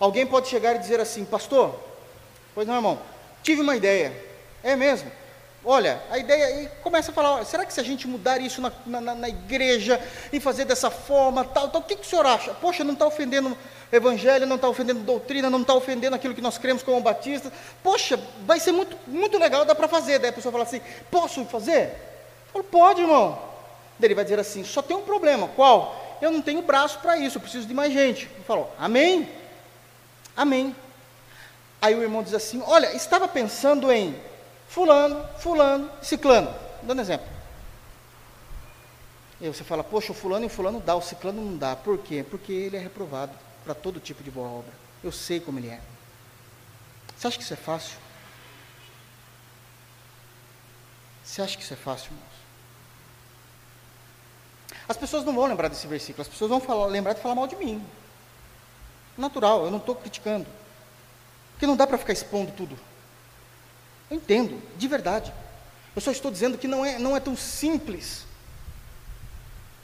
Alguém 0.00 0.26
pode 0.26 0.48
chegar 0.48 0.76
e 0.76 0.78
dizer 0.78 0.98
assim, 0.98 1.26
pastor, 1.26 1.78
pois 2.54 2.66
não, 2.66 2.76
irmão, 2.76 2.98
tive 3.42 3.60
uma 3.60 3.76
ideia. 3.76 4.16
É 4.62 4.74
mesmo? 4.74 5.12
Olha, 5.68 6.00
a 6.12 6.16
ideia, 6.16 6.62
e 6.62 6.68
começa 6.80 7.10
a 7.10 7.14
falar, 7.14 7.44
será 7.44 7.66
que 7.66 7.72
se 7.72 7.80
a 7.80 7.82
gente 7.82 8.06
mudar 8.06 8.40
isso 8.40 8.62
na, 8.62 8.72
na, 8.86 9.14
na 9.16 9.28
igreja 9.28 10.00
e 10.32 10.38
fazer 10.38 10.64
dessa 10.64 10.92
forma, 10.92 11.44
tal, 11.44 11.68
tal, 11.70 11.80
o 11.80 11.84
que, 11.84 11.96
que 11.96 12.06
o 12.06 12.08
senhor 12.08 12.24
acha? 12.24 12.54
Poxa, 12.54 12.84
não 12.84 12.92
está 12.92 13.04
ofendendo 13.04 13.58
evangelho, 13.90 14.46
não 14.46 14.54
está 14.54 14.68
ofendendo 14.68 15.00
doutrina, 15.00 15.50
não 15.50 15.62
está 15.62 15.74
ofendendo 15.74 16.14
aquilo 16.14 16.34
que 16.34 16.40
nós 16.40 16.56
cremos 16.56 16.84
como 16.84 17.00
batistas. 17.00 17.52
Poxa, 17.82 18.16
vai 18.46 18.60
ser 18.60 18.70
muito, 18.70 18.96
muito 19.08 19.36
legal, 19.38 19.64
dá 19.64 19.74
para 19.74 19.88
fazer. 19.88 20.20
Daí 20.20 20.30
a 20.30 20.32
pessoa 20.32 20.52
fala 20.52 20.62
assim, 20.62 20.80
posso 21.10 21.44
fazer? 21.46 21.88
Eu 22.46 22.52
falo, 22.52 22.64
pode, 22.64 23.00
irmão. 23.00 23.36
Daí 23.98 24.06
ele 24.06 24.14
vai 24.14 24.24
dizer 24.24 24.38
assim, 24.38 24.62
só 24.62 24.80
tem 24.80 24.96
um 24.96 25.02
problema, 25.02 25.48
qual? 25.48 26.18
Eu 26.22 26.30
não 26.30 26.40
tenho 26.40 26.62
braço 26.62 27.00
para 27.00 27.16
isso, 27.16 27.38
eu 27.38 27.42
preciso 27.42 27.66
de 27.66 27.74
mais 27.74 27.92
gente. 27.92 28.30
Eu 28.38 28.44
falo, 28.44 28.68
amém? 28.78 29.28
Amém. 30.36 30.76
Aí 31.82 31.94
o 31.94 32.02
irmão 32.02 32.22
diz 32.22 32.34
assim: 32.34 32.62
Olha, 32.66 32.94
estava 32.94 33.28
pensando 33.28 33.90
em 33.92 34.14
Fulano, 34.76 35.26
Fulano, 35.38 35.90
Ciclano. 36.02 36.54
Dando 36.82 37.00
exemplo. 37.00 37.26
E 39.40 39.48
você 39.48 39.64
fala: 39.64 39.82
Poxa, 39.82 40.12
o 40.12 40.14
Fulano 40.14 40.44
e 40.44 40.48
o 40.48 40.50
Fulano 40.50 40.80
dá, 40.80 40.94
o 40.94 41.00
Ciclano 41.00 41.42
não 41.42 41.56
dá. 41.56 41.74
Por 41.74 41.96
quê? 41.96 42.22
Porque 42.22 42.52
ele 42.52 42.76
é 42.76 42.78
reprovado 42.78 43.32
para 43.64 43.74
todo 43.74 43.98
tipo 43.98 44.22
de 44.22 44.30
boa 44.30 44.46
obra. 44.46 44.74
Eu 45.02 45.10
sei 45.10 45.40
como 45.40 45.58
ele 45.58 45.68
é. 45.68 45.80
Você 47.16 47.26
acha 47.26 47.38
que 47.38 47.42
isso 47.42 47.54
é 47.54 47.56
fácil? 47.56 47.96
Você 51.24 51.40
acha 51.40 51.56
que 51.56 51.62
isso 51.62 51.72
é 51.72 51.76
fácil, 51.78 52.12
irmãos? 52.12 52.36
As 54.86 54.96
pessoas 54.98 55.24
não 55.24 55.34
vão 55.34 55.46
lembrar 55.46 55.68
desse 55.68 55.86
versículo, 55.86 56.20
as 56.20 56.28
pessoas 56.28 56.50
vão 56.50 56.60
falar, 56.60 56.84
lembrar 56.88 57.14
de 57.14 57.22
falar 57.22 57.34
mal 57.34 57.46
de 57.46 57.56
mim. 57.56 57.82
Natural, 59.16 59.64
eu 59.64 59.70
não 59.70 59.78
estou 59.78 59.94
criticando. 59.94 60.46
Porque 61.52 61.66
não 61.66 61.76
dá 61.76 61.86
para 61.86 61.96
ficar 61.96 62.12
expondo 62.12 62.52
tudo. 62.52 62.78
Entendo, 64.10 64.60
de 64.76 64.88
verdade. 64.88 65.32
Eu 65.94 66.02
só 66.02 66.10
estou 66.10 66.30
dizendo 66.30 66.58
que 66.58 66.68
não 66.68 66.84
é, 66.84 66.98
não 66.98 67.16
é 67.16 67.20
tão 67.20 67.36
simples. 67.36 68.24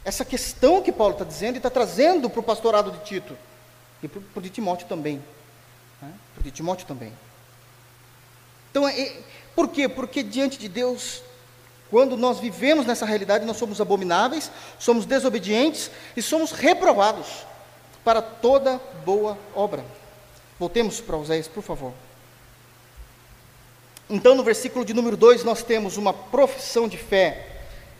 Essa 0.05 0.25
questão 0.25 0.83
que 0.83 0.93
Paulo 0.93 1.15
está 1.15 1.25
dizendo 1.25 1.55
e 1.55 1.59
está 1.59 1.71
trazendo 1.71 2.29
para 2.29 2.41
o 2.41 2.43
pastorado 2.43 2.91
de 2.91 3.05
Tito. 3.05 3.37
E 4.03 4.09
para 4.09 4.21
o 4.37 4.43
de 4.43 4.51
Timóteo 4.51 4.87
também. 4.87 5.23
Né? 6.01 6.13
Para 6.35 6.41
o 6.41 6.45
de 6.45 6.51
Timóteo 6.51 6.87
também. 6.87 7.13
Então, 8.71 8.87
é, 8.89 9.17
por 9.55 9.69
quê? 9.69 9.89
Porque 9.89 10.23
diante 10.23 10.59
de 10.59 10.69
Deus, 10.69 11.23
quando 11.91 12.17
nós 12.17 12.41
vivemos 12.41 12.87
nessa 12.87 13.07
realidade, 13.07 13.45
nós 13.45 13.57
somos 13.57 13.81
abomináveis, 13.81 14.51
somos 14.79 15.07
desobedientes 15.07 15.91
e 16.17 16.23
somos 16.23 16.53
reprovados 16.53 17.47
para 18.05 18.21
toda 18.21 18.81
boa 19.05 19.39
obra. 19.55 19.85
Voltemos 20.59 21.01
para 21.01 21.17
Oséias, 21.17 21.49
por 21.49 21.63
favor. 21.63 21.93
Então, 24.09 24.35
no 24.35 24.43
versículo 24.43 24.85
de 24.85 24.93
número 24.93 25.17
2, 25.17 25.45
nós 25.45 25.63
temos 25.63 25.97
uma 25.97 26.13
profissão 26.13 26.87
de 26.89 26.97
fé 26.97 27.47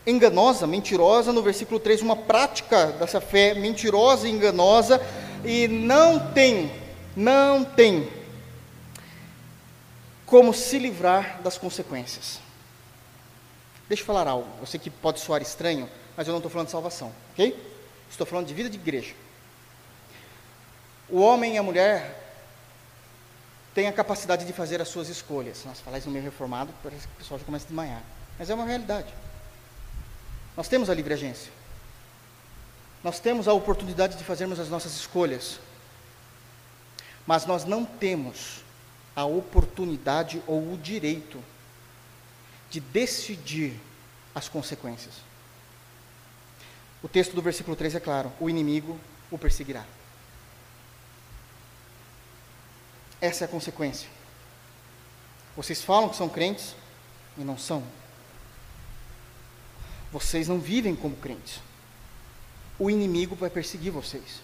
enganosa, 0.05 0.67
mentirosa. 0.67 1.33
No 1.33 1.41
versículo 1.41 1.79
3, 1.79 2.01
uma 2.01 2.15
prática 2.15 2.87
dessa 2.87 3.21
fé 3.21 3.53
mentirosa 3.53 4.27
e 4.27 4.31
enganosa. 4.31 5.01
E 5.43 5.67
não 5.67 6.19
tem, 6.31 6.71
não 7.15 7.63
tem 7.63 8.09
como 10.25 10.53
se 10.53 10.79
livrar 10.79 11.41
das 11.41 11.57
consequências. 11.57 12.39
Deixa 13.87 14.01
eu 14.01 14.07
falar 14.07 14.27
algo. 14.27 14.47
Eu 14.59 14.65
sei 14.65 14.79
que 14.79 14.89
pode 14.89 15.19
soar 15.19 15.41
estranho, 15.41 15.89
mas 16.15 16.27
eu 16.27 16.31
não 16.31 16.39
estou 16.39 16.49
falando 16.49 16.67
de 16.67 16.71
salvação, 16.71 17.11
ok? 17.33 17.55
Estou 18.09 18.25
falando 18.25 18.47
de 18.47 18.53
vida 18.53 18.69
de 18.69 18.77
igreja. 18.77 19.13
O 21.09 21.19
homem 21.19 21.55
e 21.55 21.57
a 21.57 21.63
mulher 21.63 22.22
têm 23.73 23.87
a 23.87 23.93
capacidade 23.93 24.45
de 24.45 24.53
fazer 24.53 24.81
as 24.81 24.87
suas 24.87 25.09
escolhas. 25.09 25.63
Nós 25.65 25.79
falar 25.79 25.97
isso 25.97 26.07
no 26.07 26.13
meio 26.13 26.25
reformado, 26.25 26.73
parece 26.83 27.07
que 27.07 27.13
o 27.13 27.17
pessoal 27.17 27.39
já 27.39 27.45
começa 27.45 27.65
a 27.65 27.67
desmanhar. 27.67 28.03
Mas 28.37 28.49
é 28.49 28.53
uma 28.53 28.65
realidade. 28.65 29.13
Nós 30.55 30.67
temos 30.67 30.89
a 30.89 30.93
livre 30.93 31.13
agência. 31.13 31.51
Nós 33.03 33.19
temos 33.19 33.47
a 33.47 33.53
oportunidade 33.53 34.17
de 34.17 34.23
fazermos 34.23 34.59
as 34.59 34.69
nossas 34.69 34.95
escolhas. 34.95 35.59
Mas 37.25 37.45
nós 37.45 37.65
não 37.65 37.83
temos 37.85 38.61
a 39.15 39.25
oportunidade 39.25 40.41
ou 40.47 40.73
o 40.73 40.77
direito 40.77 41.43
de 42.69 42.79
decidir 42.79 43.79
as 44.33 44.47
consequências. 44.47 45.13
O 47.01 47.07
texto 47.07 47.35
do 47.35 47.41
versículo 47.41 47.75
3 47.75 47.95
é 47.95 47.99
claro: 47.99 48.31
o 48.39 48.49
inimigo 48.49 48.99
o 49.29 49.37
perseguirá. 49.37 49.85
Essa 53.23 53.45
é 53.45 53.47
a 53.47 53.47
consequência. 53.47 54.09
Vocês 55.55 55.81
falam 55.81 56.09
que 56.09 56.17
são 56.17 56.27
crentes 56.27 56.75
e 57.37 57.41
não 57.41 57.57
são. 57.57 57.81
Vocês 60.11 60.49
não 60.49 60.59
vivem 60.59 60.93
como 60.93 61.15
crentes. 61.15 61.61
O 62.77 62.89
inimigo 62.89 63.33
vai 63.33 63.49
perseguir 63.49 63.93
vocês. 63.93 64.41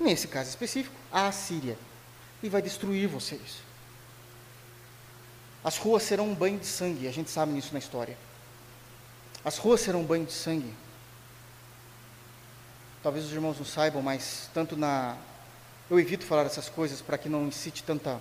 Nesse 0.00 0.26
caso 0.26 0.50
específico, 0.50 0.96
a 1.12 1.28
Assíria. 1.28 1.78
E 2.42 2.48
vai 2.48 2.60
destruir 2.60 3.06
vocês. 3.06 3.62
As 5.62 5.76
ruas 5.76 6.02
serão 6.02 6.28
um 6.28 6.34
banho 6.34 6.58
de 6.58 6.66
sangue, 6.66 7.06
a 7.06 7.12
gente 7.12 7.30
sabe 7.30 7.52
nisso 7.52 7.72
na 7.72 7.78
história. 7.78 8.18
As 9.44 9.58
ruas 9.58 9.80
serão 9.80 10.00
um 10.00 10.04
banho 10.04 10.26
de 10.26 10.32
sangue. 10.32 10.74
Talvez 13.00 13.26
os 13.26 13.32
irmãos 13.32 13.58
não 13.58 13.64
saibam, 13.64 14.02
mas 14.02 14.50
tanto 14.52 14.76
na 14.76 15.16
eu 15.92 16.00
evito 16.00 16.24
falar 16.24 16.46
essas 16.46 16.70
coisas 16.70 17.02
para 17.02 17.18
que 17.18 17.28
não 17.28 17.46
incite 17.46 17.84
tanta, 17.84 18.18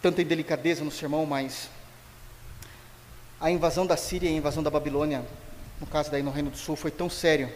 tanta 0.00 0.22
indelicadeza 0.22 0.84
no 0.84 0.90
sermão, 0.92 1.26
mas 1.26 1.68
a 3.40 3.50
invasão 3.50 3.84
da 3.84 3.96
Síria 3.96 4.30
e 4.30 4.34
a 4.34 4.36
invasão 4.36 4.62
da 4.62 4.70
Babilônia, 4.70 5.26
no 5.80 5.86
caso 5.88 6.12
daí 6.12 6.22
no 6.22 6.30
Reino 6.30 6.50
do 6.50 6.56
Sul, 6.56 6.76
foi 6.76 6.92
tão 6.92 7.10
sério 7.10 7.52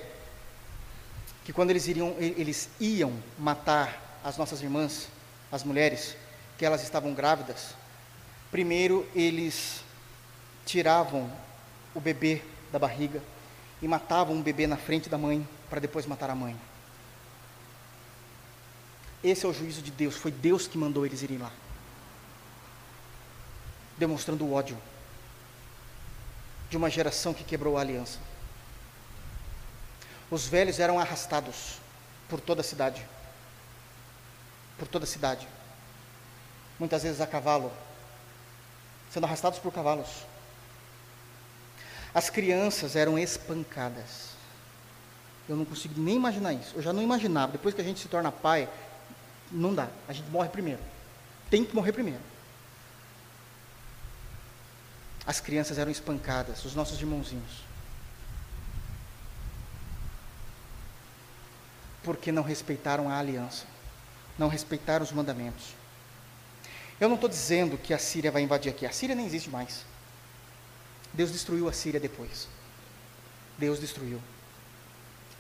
que 1.44 1.52
quando 1.52 1.70
eles 1.70 1.86
iriam, 1.86 2.16
eles 2.18 2.70
iam 2.80 3.12
matar 3.38 4.18
as 4.24 4.36
nossas 4.36 4.60
irmãs, 4.60 5.06
as 5.52 5.62
mulheres, 5.62 6.16
que 6.58 6.66
elas 6.66 6.82
estavam 6.82 7.14
grávidas, 7.14 7.76
primeiro 8.50 9.08
eles 9.14 9.84
tiravam 10.66 11.30
o 11.94 12.00
bebê 12.00 12.42
da 12.72 12.80
barriga 12.80 13.22
e 13.80 13.86
matavam 13.86 14.34
um 14.34 14.42
bebê 14.42 14.66
na 14.66 14.76
frente 14.76 15.08
da 15.08 15.16
mãe 15.16 15.46
para 15.70 15.78
depois 15.78 16.04
matar 16.04 16.30
a 16.30 16.34
mãe. 16.34 16.71
Esse 19.22 19.46
é 19.46 19.48
o 19.48 19.52
juízo 19.52 19.82
de 19.82 19.90
Deus, 19.90 20.16
foi 20.16 20.32
Deus 20.32 20.66
que 20.66 20.76
mandou 20.76 21.06
eles 21.06 21.22
irem 21.22 21.38
lá. 21.38 21.52
Demonstrando 23.96 24.44
o 24.44 24.52
ódio 24.52 24.76
de 26.68 26.76
uma 26.76 26.90
geração 26.90 27.32
que 27.32 27.44
quebrou 27.44 27.76
a 27.76 27.82
aliança. 27.82 28.18
Os 30.30 30.46
velhos 30.46 30.80
eram 30.80 30.98
arrastados 30.98 31.78
por 32.28 32.40
toda 32.40 32.62
a 32.62 32.64
cidade. 32.64 33.06
Por 34.78 34.88
toda 34.88 35.04
a 35.04 35.06
cidade. 35.06 35.46
Muitas 36.78 37.02
vezes 37.02 37.20
a 37.20 37.26
cavalo, 37.26 37.70
sendo 39.10 39.26
arrastados 39.26 39.58
por 39.58 39.70
cavalos. 39.72 40.08
As 42.14 42.28
crianças 42.28 42.96
eram 42.96 43.18
espancadas. 43.18 44.30
Eu 45.48 45.56
não 45.56 45.64
consigo 45.64 46.00
nem 46.00 46.16
imaginar 46.16 46.54
isso. 46.54 46.74
Eu 46.74 46.82
já 46.82 46.92
não 46.92 47.02
imaginava. 47.02 47.52
Depois 47.52 47.74
que 47.74 47.80
a 47.80 47.84
gente 47.84 48.00
se 48.00 48.08
torna 48.08 48.32
pai, 48.32 48.68
não 49.52 49.74
dá. 49.74 49.88
A 50.08 50.12
gente 50.12 50.28
morre 50.30 50.48
primeiro. 50.48 50.80
Tem 51.50 51.64
que 51.64 51.74
morrer 51.74 51.92
primeiro. 51.92 52.20
As 55.26 55.38
crianças 55.38 55.78
eram 55.78 55.90
espancadas, 55.90 56.64
os 56.64 56.74
nossos 56.74 56.98
irmãozinhos. 56.98 57.62
Porque 62.02 62.32
não 62.32 62.42
respeitaram 62.42 63.08
a 63.08 63.18
aliança, 63.18 63.64
não 64.36 64.48
respeitaram 64.48 65.04
os 65.04 65.12
mandamentos. 65.12 65.74
Eu 67.00 67.08
não 67.08 67.14
estou 67.14 67.28
dizendo 67.28 67.78
que 67.78 67.94
a 67.94 67.98
Síria 67.98 68.32
vai 68.32 68.42
invadir 68.42 68.70
aqui, 68.70 68.84
a 68.84 68.90
Síria 68.90 69.14
nem 69.14 69.26
existe 69.26 69.48
mais. 69.48 69.84
Deus 71.12 71.30
destruiu 71.30 71.68
a 71.68 71.72
Síria 71.72 72.00
depois. 72.00 72.48
Deus 73.58 73.78
destruiu. 73.78 74.20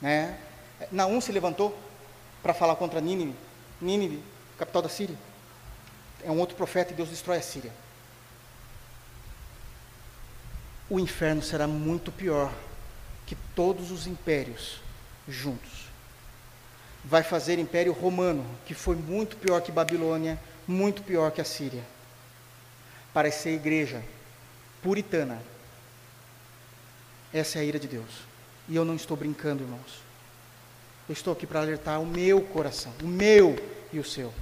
Né? 0.00 0.38
Naum 0.90 1.20
se 1.20 1.32
levantou 1.32 1.76
para 2.42 2.54
falar 2.54 2.76
contra 2.76 3.00
Nínive, 3.00 3.34
Nínive, 3.82 4.22
capital 4.56 4.82
da 4.82 4.88
Síria. 4.88 5.16
É 6.24 6.30
um 6.30 6.38
outro 6.38 6.56
profeta 6.56 6.92
e 6.92 6.96
Deus 6.96 7.08
destrói 7.08 7.38
a 7.38 7.42
Síria. 7.42 7.72
O 10.88 11.00
inferno 11.00 11.42
será 11.42 11.66
muito 11.66 12.12
pior 12.12 12.52
que 13.26 13.34
todos 13.54 13.90
os 13.90 14.06
impérios 14.06 14.80
juntos. 15.28 15.86
Vai 17.04 17.22
fazer 17.22 17.58
império 17.58 17.92
romano, 17.92 18.46
que 18.64 18.74
foi 18.74 18.94
muito 18.94 19.36
pior 19.36 19.60
que 19.60 19.72
Babilônia, 19.72 20.38
muito 20.66 21.02
pior 21.02 21.32
que 21.32 21.40
a 21.40 21.44
Síria. 21.44 21.82
Para 23.12 23.30
ser 23.30 23.54
igreja 23.54 24.02
puritana. 24.82 25.40
Essa 27.32 27.58
é 27.58 27.62
a 27.62 27.64
ira 27.64 27.78
de 27.78 27.88
Deus. 27.88 28.10
E 28.68 28.76
eu 28.76 28.84
não 28.84 28.94
estou 28.94 29.16
brincando, 29.16 29.62
irmãos. 29.62 30.01
Eu 31.08 31.12
estou 31.12 31.32
aqui 31.32 31.46
para 31.46 31.60
alertar 31.60 32.00
o 32.00 32.06
meu 32.06 32.42
coração, 32.42 32.92
o 33.02 33.06
meu 33.06 33.56
e 33.92 33.98
o 33.98 34.04
seu. 34.04 34.32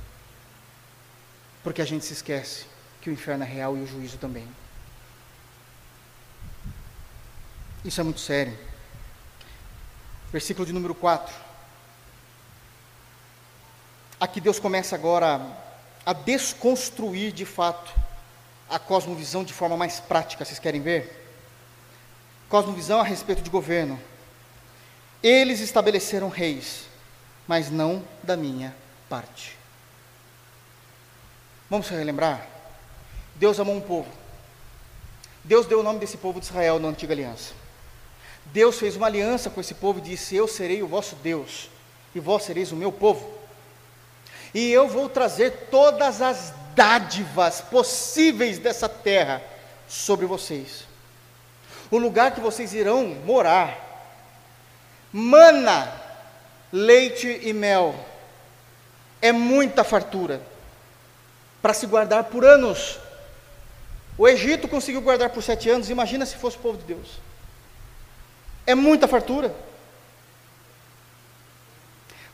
Porque 1.63 1.83
a 1.83 1.85
gente 1.85 2.05
se 2.05 2.13
esquece 2.13 2.67
que 3.01 3.09
o 3.09 3.13
inferno 3.13 3.45
é 3.45 3.47
real 3.47 3.77
e 3.77 3.81
o 3.81 3.87
juízo 3.87 4.19
também. 4.19 4.47
Isso 7.85 8.01
é 8.01 8.05
muito 8.05 8.21
sério. 8.21 8.57
Versículo 10.31 10.67
de 10.67 10.73
número 10.73 10.95
4. 10.95 11.35
Aqui 14.21 14.41
Deus 14.41 14.59
começa 14.59 14.95
agora 14.95 15.41
a 16.05 16.13
desconstruir 16.13 17.33
de 17.33 17.47
fato 17.47 17.91
a 18.69 18.79
cosmovisão 18.79 19.43
de 19.43 19.53
forma 19.53 19.77
mais 19.77 19.99
prática, 19.99 20.45
vocês 20.45 20.59
querem 20.59 20.81
ver? 20.81 21.27
Cosmovisão 22.49 23.01
a 23.01 23.03
respeito 23.03 23.43
de 23.43 23.51
governo. 23.51 24.01
Eles 25.23 25.61
estabeleceram 25.61 26.29
reis, 26.29 26.85
mas 27.47 27.71
não 27.71 28.03
da 28.23 28.37
minha 28.37 28.75
parte. 29.09 29.57
Vamos 31.69 31.89
relembrar? 31.89 32.47
Deus 33.37 33.61
amou 33.61 33.77
um 33.77 33.81
povo. 33.81 34.09
Deus 35.45 35.67
deu 35.67 35.81
o 35.81 35.83
nome 35.83 35.99
desse 35.99 36.17
povo 36.17 36.41
de 36.41 36.47
Israel 36.47 36.79
na 36.79 36.89
antiga 36.89 37.13
aliança. 37.13 37.53
Deus 38.47 38.79
fez 38.79 38.97
uma 38.97 39.07
aliança 39.07 39.51
com 39.51 39.61
esse 39.61 39.75
povo 39.75 39.99
e 39.99 40.03
disse: 40.03 40.35
Eu 40.35 40.49
serei 40.49 40.83
o 40.83 40.89
vosso 40.89 41.17
Deus, 41.17 41.71
e 42.15 42.21
vós 42.21 42.43
sereis 42.43 42.73
o 42.73 42.77
meu 42.77 42.91
povo. 42.91 43.39
E 44.53 44.71
eu 44.71 44.89
vou 44.89 45.09
trazer 45.09 45.69
todas 45.71 46.21
as 46.21 46.53
dádivas 46.75 47.61
possíveis 47.61 48.59
dessa 48.59 48.89
terra 48.89 49.43
sobre 49.89 50.27
vocês. 50.27 50.85
O 51.91 51.99
lugar 51.99 52.35
que 52.35 52.41
vocês 52.41 52.73
irão 52.73 53.07
morar 53.25 53.90
Mana, 55.13 55.93
leite 56.73 57.41
e 57.43 57.53
mel. 57.53 57.95
É 59.21 59.33
muita 59.33 59.85
fartura 59.85 60.41
para 61.61 61.75
se 61.75 61.87
guardar 61.87 62.25
por 62.25 62.45
anos. 62.45 62.99
O 64.17 64.29
Egito 64.29 64.69
conseguiu 64.69 65.01
guardar 65.01 65.31
por 65.31 65.43
sete 65.43 65.69
anos, 65.69 65.91
imagina 65.91 66.25
se 66.27 66.37
fosse 66.37 66.57
o 66.57 66.61
povo 66.61 66.79
de 66.79 66.85
Deus. 66.85 67.19
É 68.67 68.75
muita 68.75 69.09
fartura. 69.09 69.55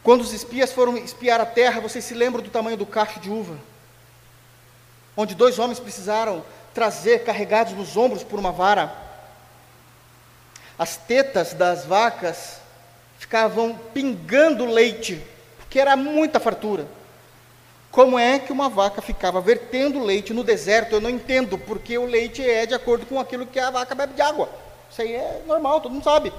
Quando 0.02 0.20
os 0.20 0.32
espias 0.32 0.72
foram 0.72 0.96
espiar 0.96 1.40
a 1.40 1.46
terra, 1.46 1.80
vocês 1.80 2.04
se 2.04 2.14
lembram 2.14 2.42
do 2.42 2.50
tamanho 2.50 2.76
do 2.76 2.86
cacho 2.86 3.18
de 3.18 3.30
uva? 3.30 3.58
Onde 5.16 5.34
dois 5.34 5.58
homens 5.58 5.80
precisaram 5.80 6.44
trazer, 6.74 7.24
carregados 7.24 7.72
nos 7.72 7.96
ombros 7.96 8.22
por 8.22 8.38
uma 8.38 8.52
vara, 8.52 8.94
as 10.78 10.96
tetas 10.96 11.54
das 11.54 11.86
vacas 11.86 12.60
ficavam 13.18 13.78
pingando 13.92 14.66
leite, 14.66 15.22
porque 15.58 15.78
era 15.78 15.96
muita 15.96 16.40
fartura. 16.40 16.86
Como 17.90 18.18
é 18.18 18.38
que 18.38 18.52
uma 18.52 18.68
vaca 18.68 19.00
ficava 19.00 19.40
vertendo 19.40 20.04
leite 20.04 20.34
no 20.34 20.44
deserto? 20.44 20.96
Eu 20.96 21.00
não 21.00 21.08
entendo, 21.08 21.56
porque 21.56 21.96
o 21.96 22.04
leite 22.04 22.42
é 22.42 22.66
de 22.66 22.74
acordo 22.74 23.06
com 23.06 23.18
aquilo 23.18 23.46
que 23.46 23.58
a 23.58 23.70
vaca 23.70 23.94
bebe 23.94 24.14
de 24.14 24.20
água. 24.20 24.50
Isso 24.90 25.00
aí 25.00 25.14
é 25.14 25.42
normal, 25.46 25.80
todo 25.80 25.92
mundo 25.92 26.04
sabe. 26.04 26.32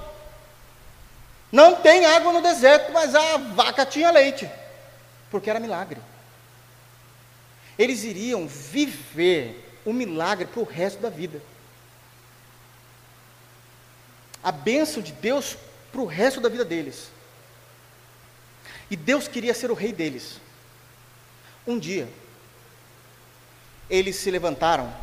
Não 1.51 1.75
tem 1.75 2.05
água 2.05 2.31
no 2.31 2.41
deserto, 2.41 2.91
mas 2.91 3.15
a 3.15 3.37
vaca 3.37 3.85
tinha 3.85 4.11
leite, 4.11 4.49
porque 5.31 5.49
era 5.49 5.59
milagre. 5.59 5.99
Eles 7.77 8.03
iriam 8.03 8.47
viver 8.47 9.79
o 9.85 9.93
milagre 9.93 10.45
para 10.45 10.61
o 10.61 10.65
resto 10.65 10.99
da 10.99 11.09
vida. 11.09 11.41
A 14.43 14.51
bênção 14.51 15.01
de 15.01 15.11
Deus 15.11 15.57
para 15.97 16.03
o 16.03 16.05
resto 16.05 16.39
da 16.39 16.47
vida 16.47 16.63
deles. 16.63 17.09
E 18.87 18.95
Deus 18.95 19.27
queria 19.27 19.51
ser 19.55 19.71
o 19.71 19.73
rei 19.73 19.91
deles. 19.91 20.39
Um 21.65 21.79
dia, 21.79 22.07
eles 23.89 24.15
se 24.17 24.29
levantaram, 24.29 24.93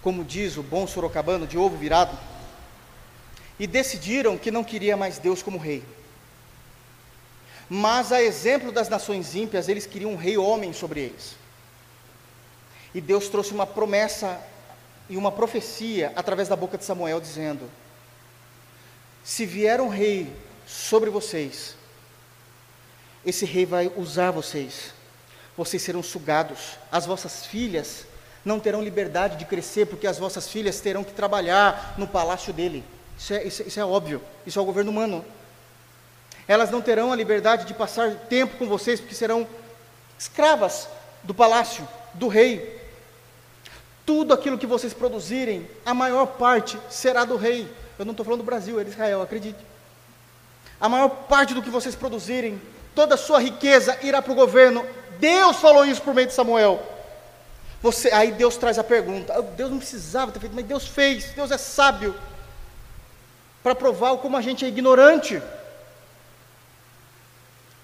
como 0.00 0.24
diz 0.24 0.56
o 0.56 0.62
bom 0.62 0.86
sorocabano, 0.86 1.48
de 1.48 1.58
ovo 1.58 1.76
virado, 1.76 2.16
e 3.58 3.66
decidiram 3.66 4.38
que 4.38 4.52
não 4.52 4.62
queria 4.62 4.96
mais 4.96 5.18
Deus 5.18 5.42
como 5.42 5.58
rei. 5.58 5.82
Mas, 7.68 8.12
a 8.12 8.22
exemplo 8.22 8.70
das 8.70 8.88
nações 8.88 9.34
ímpias, 9.34 9.68
eles 9.68 9.84
queriam 9.84 10.12
um 10.12 10.16
rei 10.16 10.38
homem 10.38 10.72
sobre 10.72 11.00
eles. 11.00 11.34
E 12.94 13.00
Deus 13.00 13.28
trouxe 13.28 13.52
uma 13.52 13.66
promessa 13.66 14.40
e 15.10 15.16
uma 15.16 15.32
profecia 15.32 16.12
através 16.14 16.46
da 16.46 16.54
boca 16.54 16.78
de 16.78 16.84
Samuel, 16.84 17.20
dizendo: 17.20 17.68
se 19.24 19.46
vier 19.46 19.80
um 19.80 19.88
rei 19.88 20.32
sobre 20.66 21.10
vocês, 21.10 21.76
esse 23.24 23.44
rei 23.44 23.64
vai 23.64 23.90
usar 23.96 24.30
vocês, 24.30 24.92
vocês 25.56 25.82
serão 25.82 26.02
sugados, 26.02 26.78
as 26.90 27.06
vossas 27.06 27.46
filhas 27.46 28.06
não 28.44 28.58
terão 28.58 28.82
liberdade 28.82 29.36
de 29.36 29.44
crescer, 29.44 29.86
porque 29.86 30.06
as 30.06 30.18
vossas 30.18 30.48
filhas 30.48 30.80
terão 30.80 31.04
que 31.04 31.12
trabalhar 31.12 31.94
no 31.96 32.08
palácio 32.08 32.52
dele. 32.52 32.84
Isso 33.16 33.34
é, 33.34 33.44
isso, 33.44 33.62
isso 33.62 33.80
é 33.80 33.84
óbvio, 33.84 34.20
isso 34.44 34.58
é 34.58 34.62
o 34.62 34.64
governo 34.64 34.90
humano. 34.90 35.24
Elas 36.48 36.70
não 36.70 36.82
terão 36.82 37.12
a 37.12 37.16
liberdade 37.16 37.64
de 37.64 37.74
passar 37.74 38.10
tempo 38.28 38.56
com 38.56 38.66
vocês, 38.66 39.00
porque 39.00 39.14
serão 39.14 39.46
escravas 40.18 40.88
do 41.22 41.32
palácio, 41.32 41.86
do 42.14 42.26
rei. 42.26 42.81
Tudo 44.04 44.34
aquilo 44.34 44.58
que 44.58 44.66
vocês 44.66 44.92
produzirem, 44.92 45.68
a 45.86 45.94
maior 45.94 46.26
parte 46.26 46.78
será 46.90 47.24
do 47.24 47.36
rei. 47.36 47.72
Eu 47.98 48.04
não 48.04 48.12
estou 48.12 48.24
falando 48.24 48.40
do 48.40 48.46
Brasil, 48.46 48.80
é 48.80 48.84
de 48.84 48.90
Israel, 48.90 49.22
acredite. 49.22 49.58
A 50.80 50.88
maior 50.88 51.08
parte 51.08 51.54
do 51.54 51.62
que 51.62 51.70
vocês 51.70 51.94
produzirem, 51.94 52.60
toda 52.94 53.14
a 53.14 53.18
sua 53.18 53.40
riqueza 53.40 53.96
irá 54.02 54.20
para 54.20 54.32
o 54.32 54.36
governo. 54.36 54.84
Deus 55.20 55.58
falou 55.58 55.84
isso 55.84 56.02
por 56.02 56.14
meio 56.14 56.26
de 56.26 56.34
Samuel. 56.34 56.82
Você, 57.80 58.12
aí 58.12 58.32
Deus 58.32 58.56
traz 58.56 58.78
a 58.78 58.84
pergunta. 58.84 59.32
Ah, 59.32 59.42
Deus 59.42 59.70
não 59.70 59.78
precisava 59.78 60.32
ter 60.32 60.40
feito, 60.40 60.54
mas 60.54 60.64
Deus 60.64 60.86
fez. 60.86 61.26
Deus 61.34 61.50
é 61.50 61.58
sábio 61.58 62.14
para 63.62 63.74
provar 63.74 64.16
como 64.16 64.36
a 64.36 64.40
gente 64.40 64.64
é 64.64 64.68
ignorante. 64.68 65.40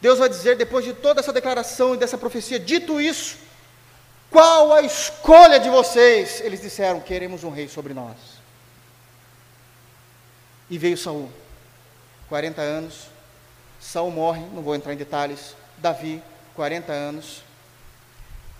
Deus 0.00 0.18
vai 0.18 0.28
dizer, 0.28 0.56
depois 0.56 0.84
de 0.84 0.92
toda 0.92 1.20
essa 1.20 1.32
declaração 1.32 1.94
e 1.94 1.98
dessa 1.98 2.16
profecia, 2.16 2.58
dito 2.58 3.00
isso, 3.00 3.36
qual 4.30 4.72
a 4.72 4.82
escolha 4.82 5.58
de 5.58 5.68
vocês? 5.68 6.40
Eles 6.40 6.60
disseram: 6.60 7.00
queremos 7.00 7.44
um 7.44 7.50
rei 7.50 7.68
sobre 7.68 7.94
nós. 7.94 8.16
E 10.68 10.76
veio 10.76 10.96
Saul. 10.98 11.30
40 12.28 12.60
anos. 12.60 13.08
Saul 13.80 14.10
morre, 14.10 14.42
não 14.52 14.62
vou 14.62 14.74
entrar 14.74 14.92
em 14.92 14.96
detalhes. 14.96 15.54
Davi, 15.78 16.22
40 16.54 16.92
anos. 16.92 17.42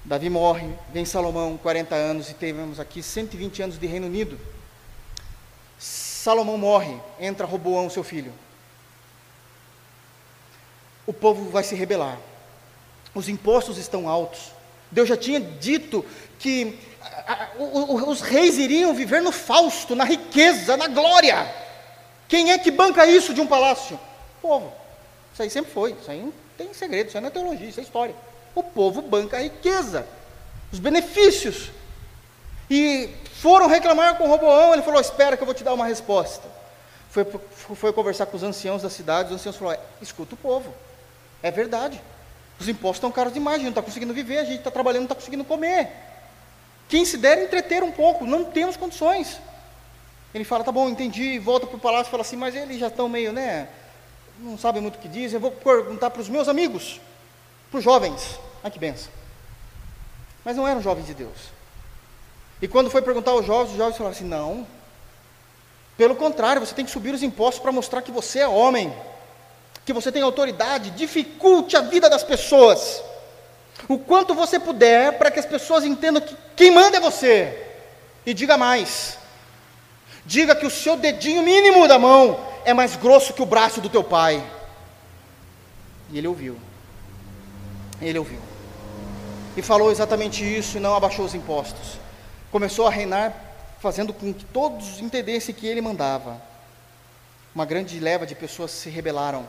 Davi 0.04 0.30
morre, 0.30 0.72
vem 0.92 1.04
Salomão, 1.04 1.58
40 1.58 1.94
anos, 1.94 2.30
e 2.30 2.34
temos 2.34 2.80
aqui 2.80 3.02
120 3.02 3.62
anos 3.62 3.78
de 3.78 3.86
Reino 3.86 4.06
Unido. 4.06 4.38
Salomão 5.78 6.56
morre, 6.56 6.98
entra 7.20 7.46
Roboão, 7.46 7.90
seu 7.90 8.02
filho. 8.02 8.32
O 11.06 11.12
povo 11.12 11.50
vai 11.50 11.62
se 11.62 11.74
rebelar. 11.74 12.18
Os 13.14 13.28
impostos 13.28 13.76
estão 13.76 14.08
altos. 14.08 14.52
Deus 14.91 15.09
já 15.09 15.16
tinha 15.16 15.41
dito 15.41 16.05
que 16.39 16.78
os 18.07 18.20
reis 18.20 18.57
iriam 18.57 18.95
viver 18.95 19.20
no 19.20 19.32
fausto, 19.32 19.95
na 19.95 20.05
riqueza, 20.05 20.76
na 20.76 20.89
glória. 20.89 21.47
Quem 22.26 22.53
é 22.53 22.59
que 22.59 22.70
banca 22.70 23.07
isso 23.07 23.34
de 23.34 23.41
um 23.41 23.47
palácio? 23.47 23.97
O 24.39 24.41
povo. 24.49 24.72
Isso 25.32 25.43
aí 25.43 25.51
sempre 25.51 25.72
foi. 25.72 25.93
Isso 25.93 26.11
aí 26.11 26.20
não 26.20 26.32
tem 26.57 26.72
segredo, 26.72 27.09
isso 27.09 27.16
aí 27.16 27.20
não 27.20 27.28
é 27.28 27.32
teologia, 27.32 27.68
isso 27.68 27.80
é 27.80 27.82
história. 27.82 28.14
O 28.55 28.62
povo 28.62 29.03
banca 29.03 29.36
a 29.36 29.41
riqueza, 29.41 30.07
os 30.72 30.78
benefícios. 30.78 31.70
E 32.70 33.11
foram 33.41 33.66
reclamar 33.66 34.16
com 34.16 34.26
Roboão, 34.26 34.72
ele 34.72 34.82
falou: 34.82 35.01
Espera 35.01 35.36
que 35.36 35.43
eu 35.43 35.47
vou 35.47 35.55
te 35.55 35.64
dar 35.64 35.74
uma 35.74 35.86
resposta. 35.86 36.49
Foi, 37.11 37.24
foi 37.74 37.93
conversar 37.93 38.26
com 38.26 38.36
os 38.36 38.43
anciãos 38.43 38.82
da 38.82 38.91
cidade, 38.91 39.28
os 39.28 39.36
anciãos 39.36 39.57
falaram: 39.57 39.80
Escuta 40.03 40.34
o 40.34 40.39
povo, 40.39 40.74
é 41.43 41.51
verdade. 41.51 42.01
Os 42.61 42.68
impostos 42.68 42.96
estão 42.96 43.11
caros 43.11 43.32
demais, 43.32 43.56
a 43.56 43.59
gente 43.59 43.66
não 43.66 43.70
está 43.70 43.82
conseguindo 43.82 44.12
viver, 44.12 44.38
a 44.38 44.44
gente 44.44 44.59
está 44.59 44.70
trabalhando, 44.70 45.00
não 45.00 45.06
está 45.06 45.14
conseguindo 45.14 45.44
comer. 45.44 45.90
Quem 46.88 47.04
se 47.04 47.16
der, 47.16 47.42
entreter 47.44 47.82
um 47.82 47.92
pouco, 47.92 48.26
não 48.26 48.44
temos 48.44 48.76
condições. 48.76 49.40
Ele 50.34 50.44
fala, 50.44 50.64
tá 50.64 50.72
bom, 50.72 50.88
entendi, 50.88 51.38
volta 51.38 51.66
para 51.66 51.76
o 51.76 51.80
palácio 51.80 52.09
e 52.09 52.11
fala 52.11 52.22
assim, 52.22 52.36
mas 52.36 52.54
eles 52.54 52.78
já 52.78 52.88
estão 52.88 53.09
meio, 53.09 53.32
né, 53.32 53.68
não 54.38 54.59
sabem 54.59 54.80
muito 54.80 54.96
o 54.96 54.98
que 54.98 55.09
dizem, 55.09 55.36
eu 55.36 55.40
vou 55.40 55.50
perguntar 55.50 56.11
para 56.11 56.20
os 56.20 56.28
meus 56.28 56.48
amigos, 56.48 57.00
para 57.70 57.78
os 57.78 57.84
jovens. 57.84 58.38
Ai 58.62 58.70
que 58.70 58.78
benção. 58.78 59.11
Mas 60.44 60.56
não 60.56 60.66
eram 60.66 60.80
jovens 60.80 61.06
de 61.06 61.14
Deus. 61.14 61.36
E 62.61 62.68
quando 62.68 62.90
foi 62.90 63.02
perguntar 63.02 63.32
aos 63.32 63.46
jovens, 63.46 63.72
os 63.72 63.76
jovens 63.76 63.96
falaram 63.96 64.16
assim, 64.16 64.24
não, 64.24 64.66
pelo 65.96 66.14
contrário, 66.14 66.64
você 66.64 66.74
tem 66.74 66.84
que 66.84 66.90
subir 66.90 67.12
os 67.12 67.22
impostos 67.22 67.61
para 67.61 67.72
mostrar 67.72 68.02
que 68.02 68.12
você 68.12 68.40
é 68.40 68.48
homem 68.48 68.92
que 69.89 69.93
você 69.95 70.12
tem 70.12 70.20
autoridade, 70.20 70.91
dificulte 70.91 71.74
a 71.74 71.80
vida 71.80 72.11
das 72.11 72.22
pessoas. 72.22 73.03
O 73.89 73.99
quanto 73.99 74.34
você 74.34 74.61
puder, 74.61 75.16
para 75.16 75.30
que 75.30 75.41
as 75.41 75.47
pessoas 75.47 75.82
entendam 75.82 76.20
que 76.20 76.36
quem 76.55 76.70
manda 76.70 76.99
é 76.99 77.01
você. 77.01 77.59
E 78.26 78.34
diga 78.34 78.59
mais. 78.59 79.16
Diga 80.26 80.55
que 80.55 80.66
o 80.66 80.70
seu 80.70 80.95
dedinho 80.95 81.43
mínimo 81.43 81.89
da 81.89 81.99
mão 81.99 82.39
é 82.66 82.74
mais 82.74 82.97
grosso 82.97 83.32
que 83.32 83.41
o 83.41 83.47
braço 83.47 83.80
do 83.80 83.89
teu 83.89 84.05
pai. 84.05 84.45
E 86.11 86.18
ele 86.18 86.28
ouviu. 86.28 86.59
Ele 87.99 88.18
ouviu. 88.18 88.41
E 89.57 89.62
falou 89.62 89.91
exatamente 89.91 90.45
isso 90.45 90.76
e 90.76 90.80
não 90.80 90.95
abaixou 90.95 91.24
os 91.24 91.34
impostos. 91.34 91.99
Começou 92.53 92.86
a 92.86 92.91
reinar, 92.91 93.32
fazendo 93.80 94.12
com 94.12 94.34
que 94.34 94.45
todos 94.45 95.01
entendessem 95.01 95.55
que 95.55 95.66
ele 95.66 95.80
mandava. 95.80 96.43
Uma 97.55 97.64
grande 97.64 97.99
leva 97.99 98.26
de 98.26 98.34
pessoas 98.34 98.70
se 98.70 98.91
rebelaram 98.91 99.49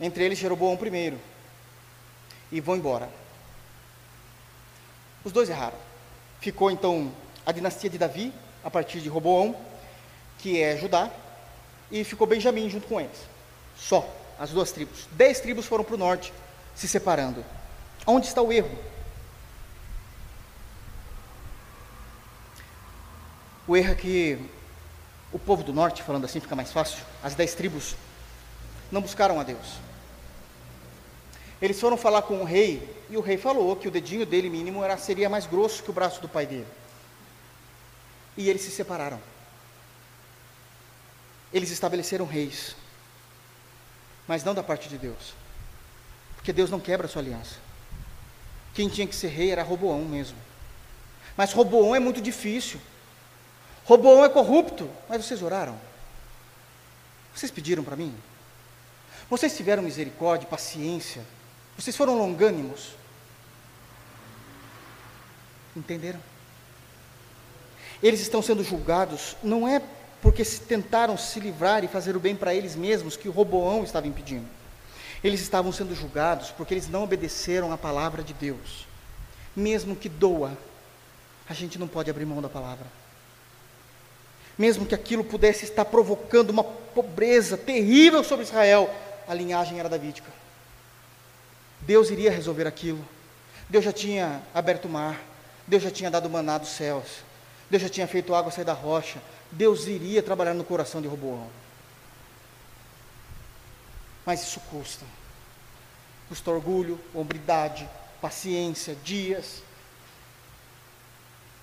entre 0.00 0.24
eles 0.24 0.38
Jeroboão 0.38 0.76
primeiro, 0.76 1.20
e 2.50 2.60
vão 2.60 2.76
embora. 2.76 3.08
Os 5.24 5.32
dois 5.32 5.48
erraram. 5.48 5.78
Ficou 6.40 6.70
então 6.70 7.10
a 7.46 7.52
dinastia 7.52 7.88
de 7.88 7.98
Davi, 7.98 8.32
a 8.62 8.70
partir 8.70 9.00
de 9.00 9.08
Roboão, 9.08 9.56
que 10.38 10.60
é 10.60 10.76
Judá, 10.76 11.10
e 11.90 12.04
ficou 12.04 12.26
Benjamim 12.26 12.68
junto 12.68 12.86
com 12.86 13.00
eles. 13.00 13.18
Só, 13.76 14.08
as 14.38 14.50
duas 14.50 14.72
tribos. 14.72 15.06
Dez 15.12 15.40
tribos 15.40 15.66
foram 15.66 15.84
para 15.84 15.94
o 15.94 15.98
norte, 15.98 16.32
se 16.74 16.86
separando. 16.86 17.44
Onde 18.06 18.26
está 18.26 18.42
o 18.42 18.52
erro? 18.52 18.76
O 23.66 23.76
erro 23.76 23.92
é 23.92 23.94
que 23.94 24.38
o 25.32 25.38
povo 25.38 25.62
do 25.62 25.72
norte, 25.72 26.02
falando 26.02 26.24
assim 26.24 26.40
fica 26.40 26.54
mais 26.54 26.70
fácil, 26.70 27.02
as 27.22 27.34
dez 27.34 27.54
tribos, 27.54 27.96
não 28.92 29.00
buscaram 29.00 29.40
a 29.40 29.42
Deus. 29.42 29.78
Eles 31.64 31.80
foram 31.80 31.96
falar 31.96 32.20
com 32.20 32.42
o 32.42 32.44
rei, 32.44 32.86
e 33.08 33.16
o 33.16 33.22
rei 33.22 33.38
falou 33.38 33.74
que 33.74 33.88
o 33.88 33.90
dedinho 33.90 34.26
dele 34.26 34.50
mínimo 34.50 34.84
era, 34.84 34.98
seria 34.98 35.30
mais 35.30 35.46
grosso 35.46 35.82
que 35.82 35.88
o 35.88 35.94
braço 35.94 36.20
do 36.20 36.28
pai 36.28 36.44
dele. 36.44 36.66
E 38.36 38.50
eles 38.50 38.60
se 38.60 38.70
separaram. 38.70 39.18
Eles 41.50 41.70
estabeleceram 41.70 42.26
reis, 42.26 42.76
mas 44.28 44.44
não 44.44 44.52
da 44.52 44.62
parte 44.62 44.90
de 44.90 44.98
Deus, 44.98 45.32
porque 46.36 46.52
Deus 46.52 46.68
não 46.68 46.78
quebra 46.78 47.06
a 47.06 47.08
sua 47.08 47.22
aliança. 47.22 47.54
Quem 48.74 48.86
tinha 48.86 49.06
que 49.06 49.16
ser 49.16 49.28
rei 49.28 49.50
era 49.50 49.62
Roboão 49.62 50.04
mesmo. 50.04 50.36
Mas 51.34 51.54
Roboão 51.54 51.96
é 51.96 51.98
muito 51.98 52.20
difícil. 52.20 52.78
Roboão 53.86 54.22
é 54.22 54.28
corrupto. 54.28 54.90
Mas 55.08 55.24
vocês 55.24 55.40
oraram? 55.42 55.80
Vocês 57.34 57.50
pediram 57.50 57.82
para 57.82 57.96
mim? 57.96 58.14
Vocês 59.30 59.56
tiveram 59.56 59.82
misericórdia, 59.82 60.46
paciência. 60.46 61.24
Vocês 61.76 61.96
foram 61.96 62.16
longânimos. 62.16 62.90
Entenderam? 65.76 66.20
Eles 68.02 68.20
estão 68.20 68.42
sendo 68.42 68.62
julgados, 68.62 69.36
não 69.42 69.66
é 69.66 69.82
porque 70.20 70.44
se 70.44 70.60
tentaram 70.60 71.16
se 71.16 71.38
livrar 71.40 71.84
e 71.84 71.88
fazer 71.88 72.16
o 72.16 72.20
bem 72.20 72.34
para 72.36 72.54
eles 72.54 72.76
mesmos 72.76 73.16
que 73.16 73.28
o 73.28 73.32
Roboão 73.32 73.84
estava 73.84 74.06
impedindo. 74.06 74.46
Eles 75.22 75.40
estavam 75.40 75.72
sendo 75.72 75.94
julgados 75.94 76.50
porque 76.50 76.74
eles 76.74 76.88
não 76.88 77.04
obedeceram 77.04 77.72
à 77.72 77.78
palavra 77.78 78.22
de 78.22 78.34
Deus. 78.34 78.86
Mesmo 79.56 79.96
que 79.96 80.08
doa, 80.08 80.56
a 81.48 81.54
gente 81.54 81.78
não 81.78 81.88
pode 81.88 82.10
abrir 82.10 82.24
mão 82.24 82.42
da 82.42 82.48
palavra. 82.48 82.86
Mesmo 84.56 84.86
que 84.86 84.94
aquilo 84.94 85.24
pudesse 85.24 85.64
estar 85.64 85.84
provocando 85.84 86.50
uma 86.50 86.64
pobreza 86.64 87.56
terrível 87.56 88.22
sobre 88.22 88.44
Israel, 88.44 88.88
a 89.26 89.34
linhagem 89.34 89.80
era 89.80 89.88
davídica. 89.88 90.30
Deus 91.86 92.10
iria 92.10 92.30
resolver 92.30 92.66
aquilo. 92.66 93.04
Deus 93.68 93.84
já 93.84 93.92
tinha 93.92 94.42
aberto 94.54 94.86
o 94.86 94.88
mar. 94.88 95.20
Deus 95.66 95.82
já 95.82 95.90
tinha 95.90 96.10
dado 96.10 96.28
maná 96.28 96.58
dos 96.58 96.70
céus. 96.70 97.22
Deus 97.70 97.82
já 97.82 97.88
tinha 97.88 98.06
feito 98.06 98.34
água 98.34 98.50
sair 98.50 98.64
da 98.64 98.72
rocha. 98.72 99.20
Deus 99.50 99.86
iria 99.86 100.22
trabalhar 100.22 100.54
no 100.54 100.64
coração 100.64 101.00
de 101.00 101.08
Roboão. 101.08 101.48
Mas 104.24 104.42
isso 104.42 104.60
custa. 104.70 105.04
Custa 106.28 106.50
orgulho, 106.50 106.98
hombridade, 107.14 107.88
paciência, 108.20 108.96
dias. 109.04 109.62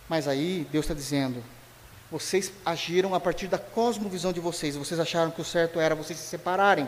Mas 0.07 0.27
aí 0.27 0.67
Deus 0.71 0.85
está 0.85 0.93
dizendo: 0.93 1.43
vocês 2.11 2.51
agiram 2.65 3.15
a 3.15 3.19
partir 3.19 3.47
da 3.47 3.57
cosmovisão 3.57 4.31
de 4.31 4.39
vocês. 4.39 4.75
Vocês 4.75 4.99
acharam 4.99 5.31
que 5.31 5.41
o 5.41 5.45
certo 5.45 5.79
era 5.79 5.95
vocês 5.95 6.19
se 6.19 6.27
separarem 6.27 6.87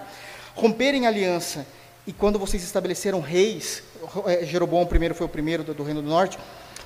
romperem 0.56 1.08
aliança, 1.08 1.66
e 2.06 2.14
quando 2.14 2.38
vocês 2.38 2.64
estabeleceram 2.64 3.22
reis, 3.22 3.84
é, 4.26 4.46
Jeroboão 4.46 4.86
primeiro 4.86 5.16
foi 5.16 5.26
o 5.26 5.30
primeiro 5.30 5.64
do, 5.64 5.74
do 5.74 5.84
Reino 5.84 6.02
do 6.02 6.08
Norte, 6.08 6.38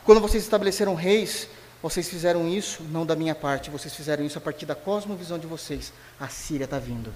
quando 0.04 0.22
vocês 0.22 0.44
estabeleceram 0.44 0.96
reis, 0.96 1.48
vocês 1.82 2.08
fizeram 2.08 2.48
isso 2.48 2.84
não 2.84 3.06
da 3.06 3.16
minha 3.16 3.36
parte, 3.36 3.70
vocês 3.70 3.94
fizeram 3.96 4.26
isso 4.26 4.38
a 4.38 4.42
partir 4.42 4.66
da 4.66 4.76
cosmovisão 4.76 5.38
de 5.38 5.48
vocês. 5.48 5.92
A 6.20 6.28
Síria 6.28 6.66
está 6.66 6.80
vindo. 6.80 7.14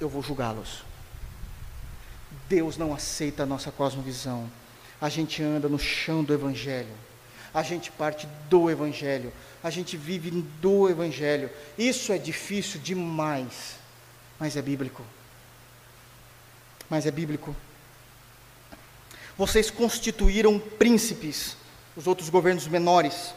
Eu 0.00 0.08
vou 0.08 0.22
julgá-los. 0.22 0.84
Deus 2.48 2.76
não 2.76 2.94
aceita 2.94 3.42
a 3.42 3.46
nossa 3.46 3.70
cosmovisão. 3.70 4.50
A 5.00 5.08
gente 5.08 5.42
anda 5.42 5.68
no 5.68 5.78
chão 5.78 6.22
do 6.22 6.32
Evangelho. 6.32 6.94
A 7.52 7.62
gente 7.62 7.90
parte 7.90 8.28
do 8.48 8.70
Evangelho. 8.70 9.32
A 9.62 9.70
gente 9.70 9.96
vive 9.96 10.30
do 10.60 10.88
Evangelho. 10.88 11.50
Isso 11.76 12.12
é 12.12 12.18
difícil 12.18 12.80
demais 12.80 13.78
mas 14.38 14.56
é 14.56 14.62
bíblico. 14.62 15.02
Mas 16.88 17.06
é 17.06 17.10
bíblico. 17.10 17.54
Vocês 19.36 19.70
constituíram 19.70 20.58
príncipes, 20.58 21.56
os 21.96 22.06
outros 22.06 22.28
governos 22.28 22.66
menores, 22.66 23.34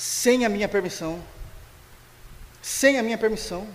sem 0.00 0.46
a 0.46 0.48
minha 0.48 0.66
permissão. 0.66 1.22
Sem 2.62 2.98
a 2.98 3.02
minha 3.02 3.18
permissão. 3.18 3.66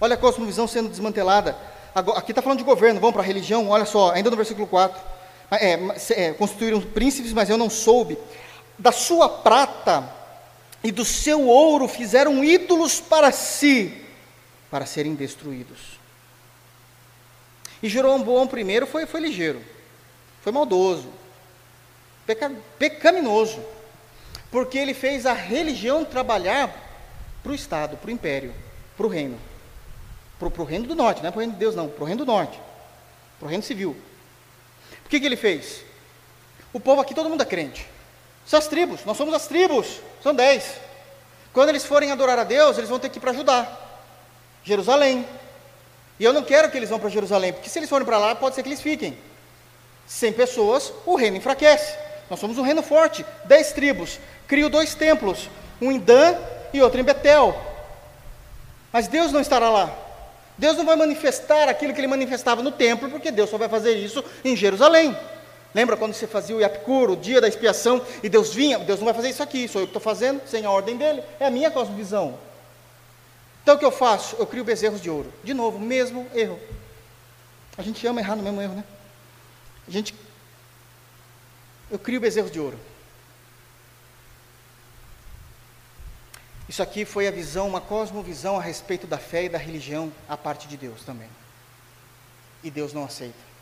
Olha 0.00 0.14
a 0.14 0.18
cosmovisão 0.18 0.66
sendo 0.66 0.88
desmantelada. 0.88 1.54
Aqui 1.94 2.32
está 2.32 2.40
falando 2.40 2.58
de 2.58 2.64
governo, 2.64 2.98
vamos 2.98 3.12
para 3.12 3.22
a 3.22 3.26
religião, 3.26 3.68
olha 3.68 3.84
só, 3.84 4.12
ainda 4.12 4.30
no 4.30 4.36
versículo 4.36 4.66
4. 4.66 4.98
É, 5.50 5.78
é, 6.16 6.32
constituíram 6.32 6.80
príncipes, 6.80 7.34
mas 7.34 7.50
eu 7.50 7.58
não 7.58 7.68
soube. 7.68 8.16
Da 8.78 8.90
sua 8.90 9.28
prata 9.28 10.10
e 10.82 10.90
do 10.90 11.04
seu 11.04 11.46
ouro 11.46 11.86
fizeram 11.86 12.42
ídolos 12.42 12.98
para 12.98 13.30
si, 13.30 14.01
para 14.72 14.86
serem 14.86 15.14
destruídos. 15.14 16.00
E 17.82 17.90
Jeroboão 17.90 18.46
I 18.46 18.86
foi, 18.86 19.04
foi 19.04 19.20
ligeiro, 19.20 19.62
foi 20.40 20.50
maldoso, 20.50 21.12
peca, 22.26 22.50
pecaminoso. 22.78 23.62
Porque 24.50 24.78
ele 24.78 24.94
fez 24.94 25.26
a 25.26 25.34
religião 25.34 26.06
trabalhar 26.06 26.74
para 27.42 27.52
o 27.52 27.54
Estado, 27.54 27.98
para 27.98 28.08
o 28.08 28.10
império, 28.10 28.54
para 28.96 29.04
o 29.04 29.08
reino. 29.10 29.38
Para 30.38 30.62
o 30.62 30.64
reino 30.64 30.86
do 30.86 30.94
norte, 30.94 31.20
não 31.20 31.28
é 31.28 31.30
para 31.30 31.38
o 31.38 31.40
reino 31.40 31.52
de 31.52 31.58
Deus, 31.58 31.74
não, 31.74 31.88
para 31.88 32.02
o 32.02 32.06
reino 32.06 32.24
do 32.24 32.32
norte, 32.32 32.58
para 33.38 33.46
o 33.46 33.48
reino 33.48 33.62
civil. 33.62 33.94
O 35.04 35.08
que, 35.10 35.20
que 35.20 35.26
ele 35.26 35.36
fez? 35.36 35.84
O 36.72 36.80
povo 36.80 37.02
aqui, 37.02 37.14
todo 37.14 37.28
mundo 37.28 37.42
é 37.42 37.46
crente. 37.46 37.86
São 38.46 38.58
as 38.58 38.68
tribos, 38.68 39.04
nós 39.04 39.18
somos 39.18 39.34
as 39.34 39.46
tribos, 39.46 40.00
são 40.22 40.34
dez. 40.34 40.78
Quando 41.52 41.68
eles 41.68 41.84
forem 41.84 42.10
adorar 42.10 42.38
a 42.38 42.44
Deus, 42.44 42.78
eles 42.78 42.88
vão 42.88 42.98
ter 42.98 43.10
que 43.10 43.18
ir 43.18 43.20
para 43.20 43.34
Judá, 43.34 43.81
Jerusalém. 44.64 45.26
E 46.18 46.24
eu 46.24 46.32
não 46.32 46.42
quero 46.42 46.70
que 46.70 46.76
eles 46.76 46.90
vão 46.90 46.98
para 46.98 47.08
Jerusalém, 47.08 47.52
porque 47.52 47.68
se 47.68 47.78
eles 47.78 47.88
forem 47.88 48.06
para 48.06 48.18
lá, 48.18 48.34
pode 48.34 48.54
ser 48.54 48.62
que 48.62 48.68
eles 48.68 48.80
fiquem. 48.80 49.16
Sem 50.06 50.32
pessoas, 50.32 50.92
o 51.06 51.16
reino 51.16 51.36
enfraquece. 51.36 51.96
Nós 52.30 52.38
somos 52.38 52.58
um 52.58 52.62
reino 52.62 52.82
forte, 52.82 53.24
dez 53.44 53.72
tribos. 53.72 54.18
Crio 54.46 54.68
dois 54.68 54.94
templos, 54.94 55.48
um 55.80 55.90
em 55.90 55.98
Dan 55.98 56.36
e 56.72 56.80
outro 56.82 57.00
em 57.00 57.04
Betel. 57.04 57.58
Mas 58.92 59.08
Deus 59.08 59.32
não 59.32 59.40
estará 59.40 59.70
lá. 59.70 59.90
Deus 60.58 60.76
não 60.76 60.84
vai 60.84 60.96
manifestar 60.96 61.68
aquilo 61.68 61.94
que 61.94 62.00
ele 62.00 62.06
manifestava 62.06 62.62
no 62.62 62.70
templo, 62.70 63.08
porque 63.10 63.30
Deus 63.30 63.48
só 63.48 63.56
vai 63.56 63.68
fazer 63.68 63.94
isso 63.94 64.22
em 64.44 64.54
Jerusalém. 64.54 65.16
Lembra 65.74 65.96
quando 65.96 66.12
você 66.12 66.26
fazia 66.26 66.54
o 66.54 66.60
Yapkur, 66.60 67.10
o 67.10 67.16
dia 67.16 67.40
da 67.40 67.48
expiação, 67.48 68.02
e 68.22 68.28
Deus 68.28 68.52
vinha? 68.52 68.78
Deus 68.78 69.00
não 69.00 69.06
vai 69.06 69.14
fazer 69.14 69.30
isso 69.30 69.42
aqui, 69.42 69.66
sou 69.66 69.80
eu 69.80 69.86
que 69.86 69.90
estou 69.90 70.02
fazendo, 70.02 70.42
sem 70.46 70.66
a 70.66 70.70
ordem 70.70 70.96
dele. 70.96 71.22
É 71.40 71.46
a 71.46 71.50
minha 71.50 71.70
cosmovisão. 71.70 72.38
Então 73.62 73.76
o 73.76 73.78
que 73.78 73.84
eu 73.84 73.92
faço? 73.92 74.36
Eu 74.36 74.46
crio 74.46 74.64
bezerros 74.64 75.00
de 75.00 75.08
ouro. 75.08 75.32
De 75.44 75.54
novo, 75.54 75.78
mesmo 75.78 76.28
erro. 76.34 76.60
A 77.76 77.82
gente 77.82 78.06
ama 78.06 78.20
errar 78.20 78.36
no 78.36 78.42
mesmo 78.42 78.60
erro, 78.60 78.74
né? 78.74 78.84
A 79.86 79.90
gente. 79.90 80.14
Eu 81.90 81.98
crio 81.98 82.20
bezerros 82.20 82.50
de 82.50 82.60
ouro. 82.60 82.78
Isso 86.68 86.82
aqui 86.82 87.04
foi 87.04 87.28
a 87.28 87.30
visão, 87.30 87.68
uma 87.68 87.80
cosmovisão 87.80 88.58
a 88.58 88.62
respeito 88.62 89.06
da 89.06 89.18
fé 89.18 89.44
e 89.44 89.48
da 89.48 89.58
religião 89.58 90.12
a 90.28 90.36
parte 90.36 90.66
de 90.66 90.76
Deus 90.76 91.02
também. 91.04 91.28
E 92.62 92.70
Deus 92.70 92.92
não 92.92 93.04
aceita 93.04 93.52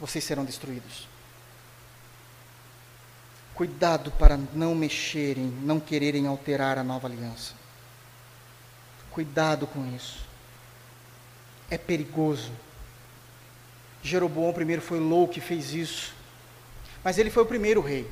vocês 0.00 0.24
serão 0.24 0.44
destruídos. 0.44 1.08
Cuidado 3.54 4.10
para 4.12 4.38
não 4.52 4.74
mexerem, 4.74 5.46
não 5.62 5.78
quererem 5.78 6.26
alterar 6.26 6.76
a 6.76 6.82
nova 6.82 7.06
aliança. 7.06 7.54
Cuidado 9.12 9.66
com 9.66 9.86
isso. 9.94 10.24
É 11.70 11.78
perigoso. 11.78 12.50
Jeroboão 14.02 14.52
primeiro 14.52 14.82
foi 14.82 14.98
louco 14.98 15.34
que 15.34 15.40
fez 15.40 15.72
isso. 15.72 16.12
Mas 17.04 17.16
ele 17.16 17.30
foi 17.30 17.44
o 17.44 17.46
primeiro 17.46 17.80
rei. 17.80 18.10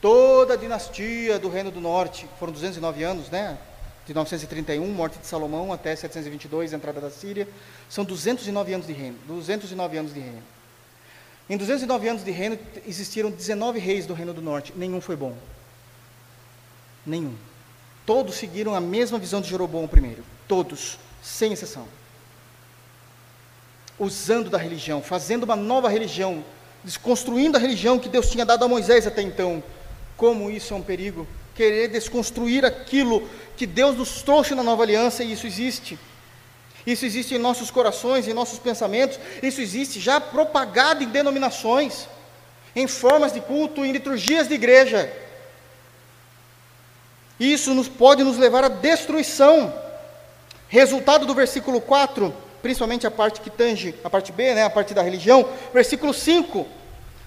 Toda 0.00 0.54
a 0.54 0.56
dinastia 0.56 1.38
do 1.38 1.48
Reino 1.48 1.70
do 1.70 1.80
Norte, 1.80 2.28
foram 2.38 2.52
209 2.52 3.02
anos, 3.02 3.30
né? 3.30 3.56
De 4.06 4.12
931, 4.12 4.86
morte 4.92 5.18
de 5.18 5.26
Salomão, 5.26 5.72
até 5.72 5.96
722, 5.96 6.74
entrada 6.74 7.00
da 7.00 7.10
Síria. 7.10 7.48
São 7.88 8.04
209 8.04 8.74
anos 8.74 8.86
de 8.86 8.92
reino. 8.92 9.16
209 9.26 9.98
anos 9.98 10.12
de 10.12 10.20
reino. 10.20 10.42
Em 11.48 11.56
209 11.56 12.08
anos 12.08 12.24
de 12.24 12.30
reino, 12.30 12.58
existiram 12.86 13.30
19 13.30 13.78
reis 13.78 14.04
do 14.04 14.14
Reino 14.14 14.34
do 14.34 14.42
Norte, 14.42 14.72
nenhum 14.76 15.00
foi 15.00 15.14
bom. 15.14 15.36
Nenhum. 17.04 17.34
Todos 18.04 18.34
seguiram 18.34 18.74
a 18.74 18.80
mesma 18.80 19.18
visão 19.18 19.40
de 19.40 19.48
Jeroboão 19.48 19.84
I, 19.84 20.16
todos, 20.48 20.98
sem 21.22 21.52
exceção. 21.52 21.86
Usando 23.98 24.50
da 24.50 24.58
religião, 24.58 25.00
fazendo 25.00 25.44
uma 25.44 25.56
nova 25.56 25.88
religião, 25.88 26.44
desconstruindo 26.82 27.56
a 27.56 27.60
religião 27.60 27.98
que 27.98 28.08
Deus 28.08 28.28
tinha 28.28 28.44
dado 28.44 28.64
a 28.64 28.68
Moisés 28.68 29.06
até 29.06 29.22
então. 29.22 29.62
Como 30.16 30.50
isso 30.50 30.74
é 30.74 30.76
um 30.76 30.82
perigo? 30.82 31.26
Querer 31.54 31.88
desconstruir 31.88 32.64
aquilo 32.64 33.28
que 33.56 33.66
Deus 33.66 33.96
nos 33.96 34.20
trouxe 34.22 34.54
na 34.54 34.62
nova 34.62 34.82
aliança, 34.82 35.22
e 35.22 35.32
isso 35.32 35.46
existe. 35.46 35.98
Isso 36.86 37.04
existe 37.04 37.34
em 37.34 37.38
nossos 37.38 37.70
corações, 37.70 38.28
em 38.28 38.32
nossos 38.32 38.60
pensamentos, 38.60 39.18
isso 39.42 39.60
existe 39.60 39.98
já 39.98 40.20
propagado 40.20 41.02
em 41.02 41.08
denominações, 41.08 42.06
em 42.76 42.86
formas 42.86 43.32
de 43.32 43.40
culto, 43.40 43.84
em 43.84 43.90
liturgias 43.90 44.46
de 44.46 44.54
igreja. 44.54 45.12
Isso 47.40 47.74
nos 47.74 47.88
pode 47.88 48.22
nos 48.22 48.38
levar 48.38 48.64
à 48.64 48.68
destruição. 48.68 49.74
Resultado 50.68 51.26
do 51.26 51.34
versículo 51.34 51.80
4, 51.80 52.32
principalmente 52.62 53.06
a 53.06 53.10
parte 53.10 53.40
que 53.40 53.50
tange, 53.50 53.94
a 54.04 54.10
parte 54.10 54.30
B, 54.30 54.54
né, 54.54 54.62
a 54.62 54.70
parte 54.70 54.94
da 54.94 55.02
religião, 55.02 55.48
versículo 55.74 56.14
5. 56.14 56.66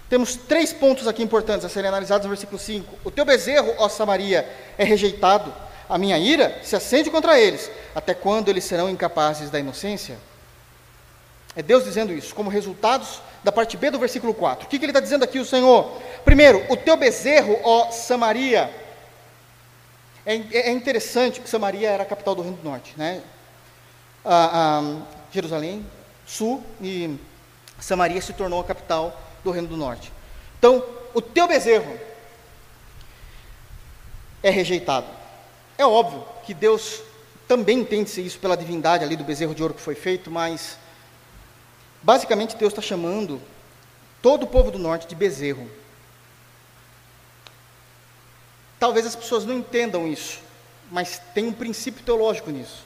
Temos 0.10 0.36
três 0.36 0.72
pontos 0.72 1.05
aqui 1.05 1.22
importantes 1.22 1.66
a 1.66 1.70
serem 1.70 1.89
analisados 1.89 2.26
no 2.26 2.30
versículo 2.30 2.57
5. 2.57 2.99
O 3.03 3.12
teu 3.12 3.26
bezerro, 3.26 3.74
ó 3.78 3.89
Samaria, 3.89 4.47
é 4.78 4.84
rejeitado 4.86 5.53
a 5.89 5.97
minha 5.97 6.18
ira 6.20 6.60
se 6.62 6.76
acende 6.76 7.10
contra 7.10 7.39
eles, 7.39 7.70
até 7.93 8.13
quando 8.13 8.49
eles 8.49 8.63
serão 8.63 8.89
incapazes 8.89 9.49
da 9.49 9.59
inocência? 9.59 10.17
É 11.55 11.61
Deus 11.61 11.83
dizendo 11.83 12.13
isso, 12.13 12.35
como 12.35 12.49
resultados 12.49 13.21
da 13.43 13.51
parte 13.51 13.75
B 13.75 13.89
do 13.89 13.99
versículo 13.99 14.33
4. 14.33 14.65
O 14.65 14.69
que, 14.69 14.77
que 14.77 14.85
ele 14.85 14.91
está 14.91 14.99
dizendo 14.99 15.23
aqui, 15.23 15.39
o 15.39 15.45
Senhor? 15.45 15.99
Primeiro, 16.23 16.65
o 16.69 16.77
teu 16.77 16.95
bezerro, 16.95 17.59
ó 17.63 17.91
Samaria. 17.91 18.73
É, 20.25 20.35
é 20.35 20.71
interessante 20.71 21.41
que 21.41 21.49
Samaria 21.49 21.89
era 21.89 22.03
a 22.03 22.05
capital 22.05 22.35
do 22.35 22.41
Reino 22.41 22.57
do 22.57 22.69
Norte, 22.69 22.93
né? 22.95 23.21
Ah, 24.23 24.81
ah, 24.81 25.05
Jerusalém, 25.31 25.85
sul, 26.25 26.63
e 26.81 27.17
Samaria 27.79 28.21
se 28.21 28.33
tornou 28.33 28.59
a 28.59 28.63
capital 28.63 29.19
do 29.43 29.51
Reino 29.51 29.67
do 29.67 29.77
Norte. 29.77 30.11
Então, 30.57 30.83
o 31.13 31.21
teu 31.21 31.47
bezerro 31.47 31.99
é 34.43 34.49
rejeitado. 34.49 35.07
É 35.77 35.85
óbvio 35.85 36.23
que 36.43 36.53
Deus 36.53 37.01
também 37.50 37.80
entende-se 37.80 38.24
isso 38.24 38.38
pela 38.38 38.56
divindade 38.56 39.04
ali 39.04 39.16
do 39.16 39.24
bezerro 39.24 39.56
de 39.56 39.64
ouro 39.64 39.74
que 39.74 39.82
foi 39.82 39.95
feito, 39.95 40.30
mas 40.30 40.78
basicamente 42.04 42.56
Deus 42.56 42.72
está 42.72 42.82
chamando 42.82 43.41
todo 44.22 44.43
o 44.43 44.47
povo 44.47 44.70
do 44.70 44.78
norte 44.78 45.08
de 45.08 45.16
bezerro. 45.16 45.68
Talvez 48.80 49.08
as 49.08 49.16
pessoas 49.16 49.45
não 49.45 49.56
entendam 49.56 50.08
isso, 50.08 50.39
mas 50.91 51.20
tem 51.34 51.47
um 51.47 51.52
princípio 51.52 52.04
teológico 52.04 52.52
nisso. 52.52 52.86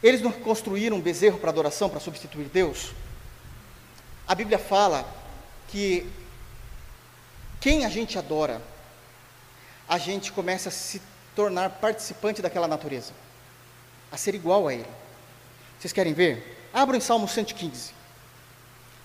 Eles 0.00 0.22
não 0.22 0.30
construíram 0.30 0.96
um 0.96 1.00
bezerro 1.00 1.40
para 1.40 1.50
adoração, 1.50 1.90
para 1.90 1.98
substituir 1.98 2.44
Deus? 2.44 2.92
A 4.24 4.36
Bíblia 4.36 4.58
fala 4.58 5.04
que 5.66 6.08
quem 7.60 7.84
a 7.84 7.88
gente 7.88 8.16
adora, 8.16 8.62
a 9.88 9.98
gente 9.98 10.30
começa 10.30 10.68
a 10.68 10.72
se 10.72 11.02
tornar 11.34 11.70
participante 11.70 12.42
daquela 12.42 12.68
natureza, 12.68 13.12
a 14.10 14.16
ser 14.16 14.34
igual 14.34 14.68
a 14.68 14.74
Ele. 14.74 14.86
Vocês 15.78 15.92
querem 15.92 16.12
ver? 16.12 16.68
Abram 16.72 16.98
em 16.98 17.00
Salmo 17.00 17.26
115. 17.26 17.92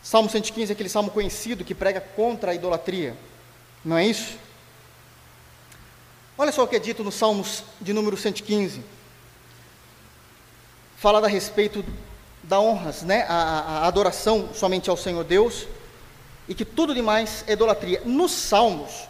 Salmo 0.04 0.30
115 0.30 0.72
é 0.72 0.74
aquele 0.74 0.88
salmo 0.88 1.10
conhecido 1.10 1.66
que 1.66 1.74
prega 1.74 2.00
contra 2.00 2.52
a 2.52 2.56
idolatria, 2.56 3.18
não 3.84 3.98
é 3.98 4.06
isso? 4.06 4.38
Olha 6.38 6.52
só 6.52 6.64
o 6.64 6.68
que 6.68 6.76
é 6.76 6.80
dito 6.80 7.04
no 7.04 7.12
Salmos 7.12 7.64
de 7.80 7.94
número 7.94 8.18
115. 8.18 8.84
Fala 10.98 11.26
a 11.26 11.30
respeito 11.30 11.84
da 12.44 12.60
honras, 12.60 13.04
né? 13.04 13.26
A, 13.30 13.34
a, 13.34 13.88
adoração 13.88 14.50
somente 14.54 14.90
ao 14.90 14.98
Senhor 14.98 15.24
Deus 15.24 15.66
e 16.48 16.54
que 16.54 16.66
tudo 16.66 16.94
demais 16.94 17.44
é 17.48 17.54
idolatria. 17.54 18.02
Nos 18.06 18.32
Salmos, 18.32 19.08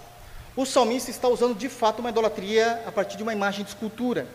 o 0.55 0.65
salmista 0.65 1.11
está 1.11 1.27
usando 1.27 1.55
de 1.55 1.67
fato 1.67 1.99
uma 1.99 2.09
idolatria 2.09 2.81
a 2.85 2.91
partir 2.91 3.17
de 3.17 3.23
uma 3.23 3.33
imagem 3.33 3.63
de 3.63 3.71
escultura. 3.71 4.27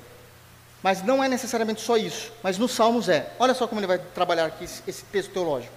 Mas 0.83 1.03
não 1.03 1.23
é 1.23 1.29
necessariamente 1.29 1.81
só 1.81 1.97
isso, 1.97 2.33
mas 2.43 2.57
nos 2.57 2.73
Salmos 2.73 3.09
é. 3.09 3.31
Olha 3.39 3.53
só 3.53 3.67
como 3.67 3.81
ele 3.81 3.87
vai 3.87 3.99
trabalhar 3.99 4.47
aqui 4.47 4.65
esse, 4.65 4.83
esse 4.87 5.05
texto 5.05 5.33
teológico. 5.33 5.73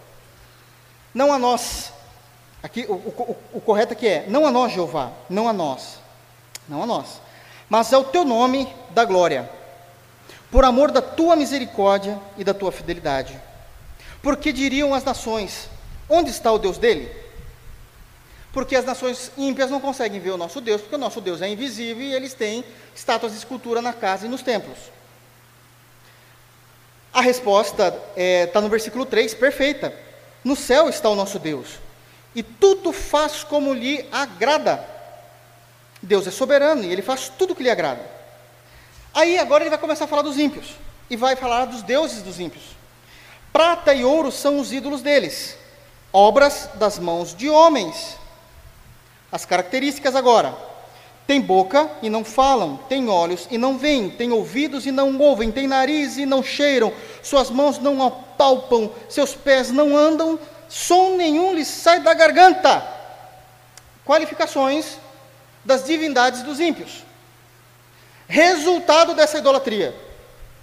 Não 1.14 1.32
a 1.32 1.38
nós, 1.38 1.91
aqui 2.62 2.86
o, 2.88 2.94
o, 2.94 3.38
o 3.54 3.62
correto 3.62 3.94
aqui 3.94 4.08
é, 4.08 4.26
não 4.28 4.46
a 4.46 4.52
nós, 4.52 4.72
Jeová, 4.72 5.12
não 5.30 5.48
a 5.48 5.54
nós, 5.54 6.00
não 6.68 6.84
a 6.84 6.86
nós, 6.86 7.22
mas 7.70 7.94
ao 7.94 8.06
teu 8.06 8.24
nome 8.24 8.74
da 8.91 9.04
glória, 9.06 9.50
por 10.50 10.64
amor 10.64 10.89
da 10.89 11.02
tua 11.02 11.36
misericórdia 11.36 12.20
e 12.38 12.44
da 12.44 12.54
tua 12.54 12.72
fidelidade. 12.72 13.39
Porque 14.22 14.54
diriam 14.54 14.94
as 14.94 15.04
nações: 15.04 15.70
onde 16.10 16.32
está 16.32 16.52
o 16.52 16.58
Deus 16.58 16.78
dele? 16.78 17.22
Porque 18.54 18.76
as 18.76 18.86
nações 18.86 19.32
ímpias 19.36 19.72
não 19.72 19.82
conseguem 19.82 20.20
ver 20.20 20.30
o 20.30 20.38
nosso 20.38 20.62
Deus, 20.62 20.80
porque 20.80 20.95
o 20.95 20.99
nosso 20.99 21.20
Deus 21.20 21.41
é 21.41 21.49
invisível 21.49 22.04
e 22.04 22.14
eles 22.14 22.36
têm 22.36 22.64
estátuas 22.95 23.32
de 23.32 23.39
escultura 23.39 23.82
na 23.82 23.91
casa 23.91 24.28
e 24.28 24.30
nos 24.30 24.43
templos. 24.43 24.78
A 27.12 27.20
resposta 27.20 27.88
está 27.88 27.99
é, 28.16 28.45
tá 28.45 28.62
no 28.62 28.70
versículo 28.70 29.08
3, 29.08 29.34
perfeita. 29.34 29.91
No 30.43 30.56
céu 30.56 30.88
está 30.88 31.10
o 31.10 31.16
nosso 31.16 31.39
Deus, 31.39 31.80
e 32.36 32.43
tudo 32.43 32.93
faz 32.93 33.43
como 33.43 33.74
lhe 33.74 34.08
agrada. 34.12 34.88
Deus 36.01 36.28
é 36.28 36.32
soberano 36.32 36.84
e 36.84 36.91
ele 36.91 37.01
faz 37.01 37.30
tudo 37.30 37.54
o 37.54 37.56
que 37.56 37.64
lhe 37.64 37.70
agrada. 37.70 38.01
Aí 39.14 39.39
agora 39.39 39.64
ele 39.64 39.70
vai 39.70 39.80
começar 39.80 40.06
a 40.06 40.08
falar 40.08 40.22
dos 40.22 40.38
ímpios, 40.38 40.76
e 41.10 41.16
vai 41.16 41.36
falar 41.36 41.66
dos 41.66 41.82
deuses 41.82 42.22
dos 42.22 42.39
ímpios. 42.39 42.64
Prata 43.51 43.93
e 43.93 44.04
ouro 44.04 44.32
são 44.32 44.60
os 44.60 44.72
ídolos 44.72 45.01
deles, 45.01 45.58
obras 46.12 46.70
das 46.76 46.99
mãos 46.99 47.34
de 47.36 47.49
homens. 47.49 48.22
As 49.34 49.46
características 49.46 50.16
agora: 50.16 50.56
tem 51.26 51.42
boca 51.42 51.90
e 52.04 52.10
não 52.10 52.24
falam, 52.24 52.78
tem 52.88 53.10
olhos 53.10 53.48
e 53.50 53.58
não 53.58 53.80
veem, 53.80 54.12
tem 54.12 54.32
ouvidos 54.32 54.86
e 54.86 54.92
não 54.92 55.18
ouvem, 55.18 55.52
tem 55.52 55.68
nariz 55.68 56.18
e 56.18 56.26
não 56.26 56.44
cheiram, 56.44 56.94
suas 57.24 57.50
mãos 57.50 57.80
não 57.80 58.06
apalpam, 58.06 58.92
seus 59.10 59.34
pés 59.34 59.72
não 59.72 59.98
andam, 59.98 60.40
som 60.70 61.18
nenhum 61.18 61.52
lhes 61.56 61.68
sai 61.68 62.02
da 62.02 62.14
garganta. 62.14 62.88
Qualificações 64.06 65.00
das 65.66 65.84
divindades 65.84 66.44
dos 66.44 66.60
ímpios. 66.60 67.04
Resultado 68.28 69.16
dessa 69.16 69.40
idolatria, 69.40 69.96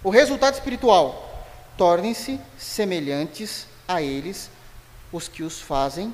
o 0.01 0.09
resultado 0.09 0.53
espiritual: 0.53 1.45
tornem-se 1.75 2.39
semelhantes 2.57 3.67
a 3.85 4.01
eles 4.01 4.49
os 5.11 5.27
que 5.27 5.43
os 5.43 5.59
fazem 5.59 6.13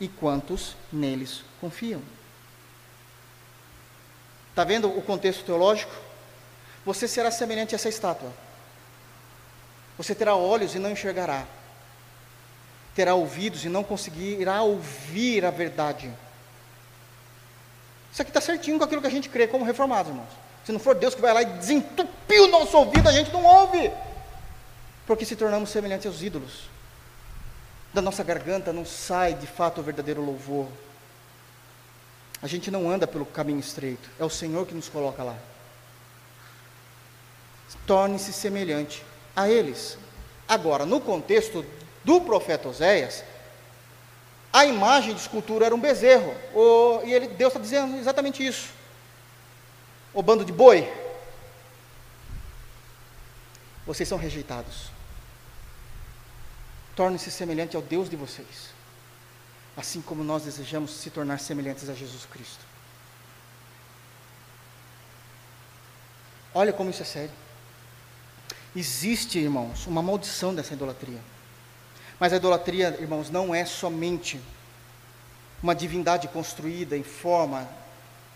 e 0.00 0.08
quantos 0.08 0.74
neles 0.90 1.49
confiam. 1.60 2.00
Está 4.50 4.64
vendo 4.64 4.88
o 4.88 5.02
contexto 5.02 5.44
teológico? 5.44 5.92
Você 6.84 7.06
será 7.06 7.30
semelhante 7.30 7.74
a 7.74 7.76
essa 7.76 7.88
estátua. 7.88 8.32
Você 9.96 10.14
terá 10.14 10.34
olhos 10.34 10.74
e 10.74 10.78
não 10.78 10.90
enxergará. 10.90 11.44
Terá 12.94 13.14
ouvidos 13.14 13.64
e 13.64 13.68
não 13.68 13.84
conseguirá 13.84 14.62
ouvir 14.62 15.44
a 15.44 15.50
verdade. 15.50 16.10
Isso 18.12 18.22
aqui 18.22 18.30
está 18.30 18.40
certinho 18.40 18.78
com 18.78 18.84
aquilo 18.84 19.00
que 19.00 19.06
a 19.06 19.10
gente 19.10 19.28
crê 19.28 19.46
como 19.46 19.64
reformados, 19.64 20.10
irmãos. 20.10 20.30
Se 20.64 20.72
não 20.72 20.80
for 20.80 20.94
Deus 20.94 21.14
que 21.14 21.20
vai 21.20 21.32
lá 21.32 21.42
e 21.42 21.46
desentupir 21.46 22.42
o 22.42 22.48
nosso 22.48 22.76
ouvido, 22.76 23.08
a 23.08 23.12
gente 23.12 23.32
não 23.32 23.44
ouve. 23.44 23.90
Porque 25.06 25.24
se 25.24 25.36
tornamos 25.36 25.70
semelhantes 25.70 26.06
aos 26.06 26.22
ídolos. 26.22 26.68
Da 27.92 28.02
nossa 28.02 28.22
garganta 28.22 28.72
não 28.72 28.84
sai 28.84 29.34
de 29.34 29.46
fato 29.46 29.80
o 29.80 29.84
verdadeiro 29.84 30.24
louvor. 30.24 30.68
A 32.42 32.46
gente 32.46 32.70
não 32.70 32.90
anda 32.90 33.06
pelo 33.06 33.26
caminho 33.26 33.60
estreito, 33.60 34.08
é 34.18 34.24
o 34.24 34.30
Senhor 34.30 34.66
que 34.66 34.74
nos 34.74 34.88
coloca 34.88 35.22
lá. 35.22 35.36
Torne-se 37.86 38.32
semelhante 38.32 39.04
a 39.36 39.48
eles. 39.48 39.98
Agora, 40.48 40.86
no 40.86 41.00
contexto 41.00 41.64
do 42.02 42.20
profeta 42.22 42.68
Oséias, 42.68 43.22
a 44.52 44.64
imagem 44.64 45.14
de 45.14 45.20
escultura 45.20 45.66
era 45.66 45.74
um 45.74 45.80
bezerro, 45.80 46.34
e 47.04 47.12
ele, 47.12 47.28
Deus 47.28 47.52
está 47.52 47.60
dizendo 47.60 47.96
exatamente 47.98 48.44
isso. 48.44 48.70
O 50.14 50.22
bando 50.22 50.44
de 50.44 50.52
boi, 50.52 50.90
vocês 53.86 54.08
são 54.08 54.18
rejeitados. 54.18 54.90
Torne-se 56.96 57.30
semelhante 57.30 57.76
ao 57.76 57.82
Deus 57.82 58.08
de 58.08 58.16
vocês 58.16 58.79
assim 59.80 60.02
como 60.02 60.22
nós 60.22 60.44
desejamos 60.44 60.90
se 60.92 61.08
tornar 61.10 61.40
semelhantes 61.40 61.88
a 61.88 61.94
Jesus 61.94 62.26
Cristo. 62.26 62.60
Olha 66.54 66.72
como 66.72 66.90
isso 66.90 67.02
é 67.02 67.06
sério. 67.06 67.34
Existe, 68.76 69.38
irmãos, 69.38 69.86
uma 69.86 70.02
maldição 70.02 70.54
dessa 70.54 70.74
idolatria. 70.74 71.20
Mas 72.18 72.32
a 72.32 72.36
idolatria, 72.36 72.96
irmãos, 73.00 73.30
não 73.30 73.54
é 73.54 73.64
somente 73.64 74.38
uma 75.62 75.74
divindade 75.74 76.28
construída 76.28 76.96
em 76.96 77.02
forma 77.02 77.66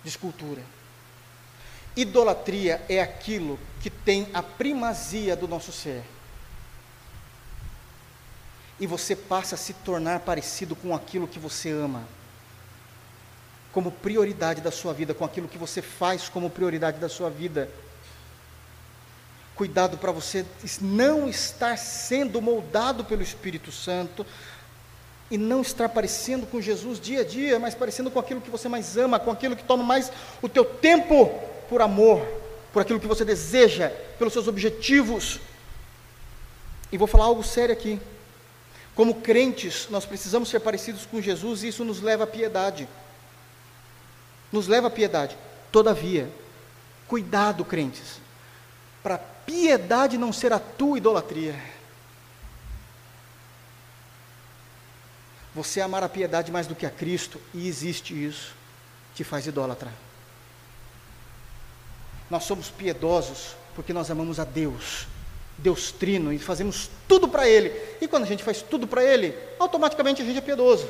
de 0.02 0.08
escultura. 0.08 0.62
Idolatria 1.94 2.82
é 2.88 3.00
aquilo 3.00 3.58
que 3.80 3.90
tem 3.90 4.28
a 4.32 4.42
primazia 4.42 5.36
do 5.36 5.46
nosso 5.46 5.70
ser 5.70 6.02
e 8.78 8.86
você 8.86 9.14
passa 9.14 9.54
a 9.54 9.58
se 9.58 9.72
tornar 9.72 10.20
parecido 10.20 10.74
com 10.74 10.94
aquilo 10.94 11.28
que 11.28 11.38
você 11.38 11.70
ama, 11.70 12.02
como 13.72 13.90
prioridade 13.90 14.60
da 14.60 14.70
sua 14.70 14.92
vida, 14.92 15.14
com 15.14 15.24
aquilo 15.24 15.48
que 15.48 15.58
você 15.58 15.80
faz 15.80 16.28
como 16.28 16.50
prioridade 16.50 16.98
da 16.98 17.08
sua 17.08 17.30
vida. 17.30 17.68
Cuidado 19.54 19.98
para 19.98 20.10
você 20.10 20.44
não 20.80 21.28
estar 21.28 21.78
sendo 21.78 22.42
moldado 22.42 23.04
pelo 23.04 23.22
Espírito 23.22 23.70
Santo 23.70 24.26
e 25.30 25.38
não 25.38 25.62
estar 25.62 25.88
parecendo 25.88 26.46
com 26.46 26.60
Jesus 26.60 27.00
dia 27.00 27.20
a 27.20 27.24
dia, 27.24 27.58
mas 27.58 27.74
parecendo 27.74 28.10
com 28.10 28.18
aquilo 28.18 28.40
que 28.40 28.50
você 28.50 28.68
mais 28.68 28.96
ama, 28.96 29.18
com 29.20 29.30
aquilo 29.30 29.56
que 29.56 29.64
toma 29.64 29.84
mais 29.84 30.10
o 30.42 30.48
teu 30.48 30.64
tempo 30.64 31.26
por 31.68 31.80
amor, 31.80 32.26
por 32.72 32.82
aquilo 32.82 33.00
que 33.00 33.06
você 33.06 33.24
deseja, 33.24 33.90
pelos 34.18 34.32
seus 34.32 34.48
objetivos. 34.48 35.40
E 36.90 36.98
vou 36.98 37.06
falar 37.06 37.24
algo 37.26 37.42
sério 37.42 37.72
aqui. 37.72 38.00
Como 38.94 39.20
crentes, 39.20 39.88
nós 39.90 40.04
precisamos 40.04 40.48
ser 40.48 40.60
parecidos 40.60 41.04
com 41.04 41.20
Jesus 41.20 41.62
e 41.62 41.68
isso 41.68 41.84
nos 41.84 42.00
leva 42.00 42.24
à 42.24 42.26
piedade. 42.26 42.88
Nos 44.52 44.68
leva 44.68 44.86
à 44.86 44.90
piedade. 44.90 45.36
Todavia, 45.72 46.30
cuidado, 47.08 47.64
crentes, 47.64 48.20
para 49.02 49.18
piedade 49.18 50.16
não 50.16 50.32
ser 50.32 50.52
a 50.52 50.60
tua 50.60 50.98
idolatria. 50.98 51.60
Você 55.54 55.80
amar 55.80 56.02
a 56.02 56.08
piedade 56.08 56.52
mais 56.52 56.66
do 56.66 56.74
que 56.74 56.86
a 56.86 56.90
Cristo, 56.90 57.40
e 57.52 57.68
existe 57.68 58.12
isso, 58.12 58.54
te 59.14 59.22
faz 59.22 59.46
idólatra. 59.46 59.92
Nós 62.30 62.44
somos 62.44 62.70
piedosos 62.70 63.56
porque 63.74 63.92
nós 63.92 64.10
amamos 64.10 64.40
a 64.40 64.44
Deus 64.44 65.06
Deus 65.58 65.92
trino 65.92 66.32
e 66.32 66.38
fazemos 66.38 66.90
tudo 67.08 67.28
para 67.28 67.48
Ele. 67.48 67.70
E 68.00 68.08
quando 68.08 68.24
a 68.24 68.26
gente 68.26 68.42
faz 68.44 68.62
tudo 68.62 68.86
para 68.86 69.02
Ele, 69.02 69.36
automaticamente 69.58 70.22
a 70.22 70.24
gente 70.24 70.38
é 70.38 70.40
piedoso. 70.40 70.88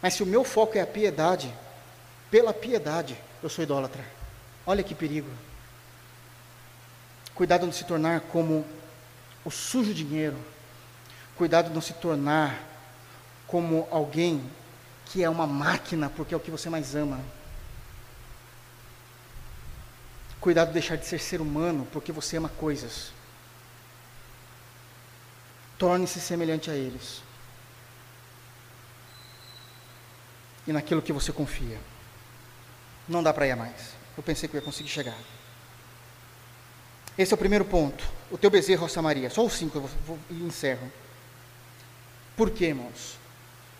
Mas 0.00 0.14
se 0.14 0.22
o 0.22 0.26
meu 0.26 0.44
foco 0.44 0.78
é 0.78 0.80
a 0.80 0.86
piedade, 0.86 1.52
pela 2.30 2.52
piedade 2.52 3.16
eu 3.42 3.48
sou 3.48 3.62
idólatra. 3.62 4.04
Olha 4.66 4.82
que 4.82 4.94
perigo. 4.94 5.30
Cuidado 7.34 7.64
não 7.64 7.72
se 7.72 7.84
tornar 7.84 8.20
como 8.20 8.64
o 9.44 9.50
sujo 9.50 9.94
dinheiro. 9.94 10.36
Cuidado 11.36 11.72
não 11.72 11.80
se 11.80 11.92
tornar 11.94 12.60
como 13.46 13.86
alguém 13.90 14.42
que 15.06 15.24
é 15.24 15.30
uma 15.30 15.46
máquina, 15.46 16.10
porque 16.10 16.34
é 16.34 16.36
o 16.36 16.40
que 16.40 16.50
você 16.50 16.68
mais 16.68 16.94
ama. 16.94 17.20
Cuidado 20.40 20.68
de 20.68 20.74
deixar 20.74 20.96
de 20.96 21.06
ser 21.06 21.18
ser 21.18 21.40
humano, 21.40 21.86
porque 21.92 22.12
você 22.12 22.36
ama 22.36 22.48
coisas. 22.48 23.12
Torne-se 25.76 26.20
semelhante 26.20 26.70
a 26.70 26.74
eles. 26.74 27.22
E 30.66 30.72
naquilo 30.72 31.02
que 31.02 31.12
você 31.12 31.32
confia. 31.32 31.78
Não 33.08 33.22
dá 33.22 33.32
para 33.32 33.46
ir 33.46 33.56
mais. 33.56 33.94
Eu 34.16 34.22
pensei 34.22 34.48
que 34.48 34.56
eu 34.56 34.60
ia 34.60 34.64
conseguir 34.64 34.90
chegar. 34.90 35.16
Esse 37.16 37.32
é 37.32 37.36
o 37.36 37.38
primeiro 37.38 37.64
ponto. 37.64 38.04
O 38.30 38.38
teu 38.38 38.50
bezerro, 38.50 38.84
ó 38.84 38.88
Samaria. 38.88 39.30
Só 39.30 39.44
os 39.44 39.54
cinco 39.54 39.78
eu 39.78 39.82
vou, 39.82 39.90
vou, 40.06 40.18
e 40.30 40.42
encerro. 40.42 40.90
Por 42.36 42.50
quê, 42.50 42.66
irmãos? 42.66 43.18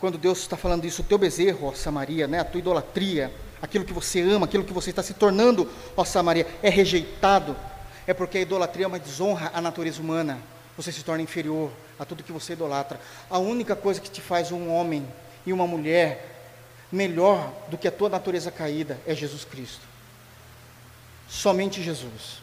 Quando 0.01 0.19
Deus 0.19 0.39
está 0.39 0.57
falando 0.57 0.85
isso, 0.85 1.03
o 1.03 1.05
teu 1.05 1.19
bezerro, 1.19 1.69
ó 1.69 1.75
Samaria, 1.75 2.27
né, 2.27 2.41
a 2.41 2.45
tua 2.45 2.59
idolatria, 2.59 3.33
aquilo 3.61 3.85
que 3.85 3.93
você 3.93 4.21
ama, 4.21 4.47
aquilo 4.47 4.65
que 4.65 4.73
você 4.73 4.91
está 4.91 5.03
se 5.03 5.15
tornando, 5.15 5.71
ó 5.97 6.05
Samaria, 6.05 6.47
é 6.63 6.69
rejeitado, 6.69 7.57
é 8.07 8.15
porque 8.15 8.39
a 8.39 8.41
idolatria 8.41 8.85
é 8.85 8.89
uma 8.89 8.99
desonra 8.99 9.51
à 9.55 9.61
natureza 9.61 10.01
humana. 10.01 10.39
Você 10.77 10.93
se 10.93 11.03
torna 11.03 11.23
inferior 11.23 11.71
a 11.99 12.05
tudo 12.05 12.23
que 12.23 12.33
você 12.33 12.53
idolatra. 12.53 13.01
A 13.29 13.39
única 13.39 13.75
coisa 13.75 14.01
que 14.01 14.11
te 14.11 14.21
faz 14.21 14.53
um 14.53 14.73
homem 14.73 15.07
e 15.45 15.53
uma 15.53 15.67
mulher 15.67 16.37
melhor 16.91 17.53
do 17.69 17.77
que 17.77 17.89
a 17.89 17.93
tua 17.93 18.09
natureza 18.09 18.51
caída 18.51 18.99
é 19.07 19.15
Jesus 19.15 19.45
Cristo. 19.45 19.83
Somente 21.29 21.83
Jesus. 21.83 22.41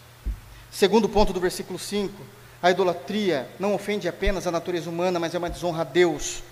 Segundo 0.71 1.09
ponto 1.09 1.31
do 1.31 1.39
versículo 1.39 1.79
5, 1.79 2.13
a 2.61 2.69
idolatria 2.69 3.47
não 3.59 3.73
ofende 3.73 4.07
apenas 4.07 4.45
a 4.45 4.51
natureza 4.51 4.89
humana, 4.89 5.19
mas 5.19 5.33
é 5.33 5.37
uma 5.37 5.49
desonra 5.49 5.81
a 5.81 5.85
Deus. 5.85 6.43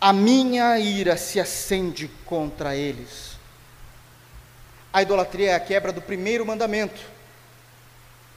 A 0.00 0.12
minha 0.12 0.78
ira 0.78 1.16
se 1.16 1.40
acende 1.40 2.08
contra 2.24 2.76
eles. 2.76 3.27
A 4.92 5.02
idolatria 5.02 5.50
é 5.50 5.54
a 5.54 5.60
quebra 5.60 5.92
do 5.92 6.00
primeiro 6.00 6.44
mandamento: 6.46 7.00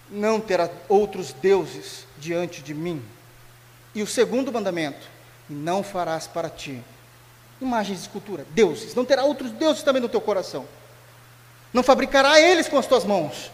não 0.09 0.39
terá 0.39 0.69
outros 0.89 1.33
deuses 1.33 2.05
diante 2.17 2.61
de 2.61 2.73
mim. 2.73 3.03
E 3.95 4.01
o 4.01 4.07
segundo 4.07 4.51
mandamento: 4.51 5.07
não 5.49 5.83
farás 5.83 6.27
para 6.27 6.49
ti 6.49 6.83
imagens 7.61 7.99
de 7.99 8.05
escultura, 8.05 8.45
deuses. 8.49 8.95
Não 8.95 9.05
terá 9.05 9.23
outros 9.23 9.51
deuses 9.51 9.83
também 9.83 10.01
no 10.01 10.09
teu 10.09 10.19
coração. 10.19 10.67
Não 11.71 11.83
fabricará 11.83 12.39
eles 12.39 12.67
com 12.67 12.77
as 12.77 12.87
tuas 12.87 13.05
mãos. 13.05 13.51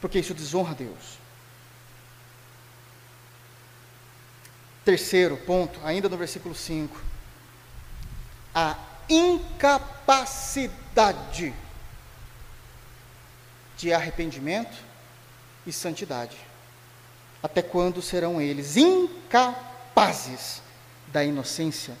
Porque 0.00 0.18
isso 0.18 0.34
desonra 0.34 0.72
a 0.72 0.74
Deus. 0.74 1.18
Terceiro 4.84 5.36
ponto, 5.38 5.80
ainda 5.84 6.08
no 6.08 6.16
versículo 6.16 6.54
5. 6.54 6.96
A 8.54 8.76
incapacidade 9.10 11.52
de 13.76 13.92
arrependimento 13.92 14.78
e 15.66 15.72
santidade. 15.72 16.36
Até 17.42 17.60
quando 17.60 18.00
serão 18.00 18.40
eles 18.40 18.76
incapazes 18.76 20.62
da 21.08 21.24
inocência? 21.24 21.96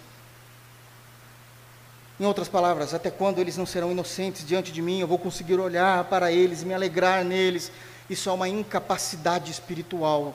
Em 2.20 2.26
outras 2.26 2.48
palavras, 2.48 2.92
até 2.92 3.10
quando 3.10 3.38
eles 3.38 3.56
não 3.56 3.64
serão 3.64 3.90
inocentes 3.90 4.46
diante 4.46 4.70
de 4.70 4.82
mim? 4.82 5.00
Eu 5.00 5.08
vou 5.08 5.18
conseguir 5.18 5.58
olhar 5.58 6.04
para 6.04 6.30
eles, 6.30 6.62
me 6.62 6.74
alegrar 6.74 7.24
neles. 7.24 7.72
Isso 8.10 8.28
é 8.28 8.32
uma 8.32 8.46
incapacidade 8.46 9.50
espiritual. 9.50 10.34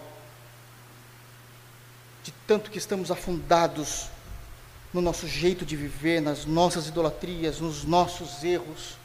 De 2.23 2.31
tanto 2.47 2.71
que 2.71 2.79
estamos 2.79 3.11
afundados 3.11 4.09
no 4.95 5.01
nosso 5.01 5.27
jeito 5.27 5.65
de 5.65 5.75
viver, 5.75 6.21
nas 6.21 6.45
nossas 6.45 6.87
idolatrias, 6.87 7.59
nos 7.59 7.83
nossos 7.83 8.45
erros. 8.45 8.95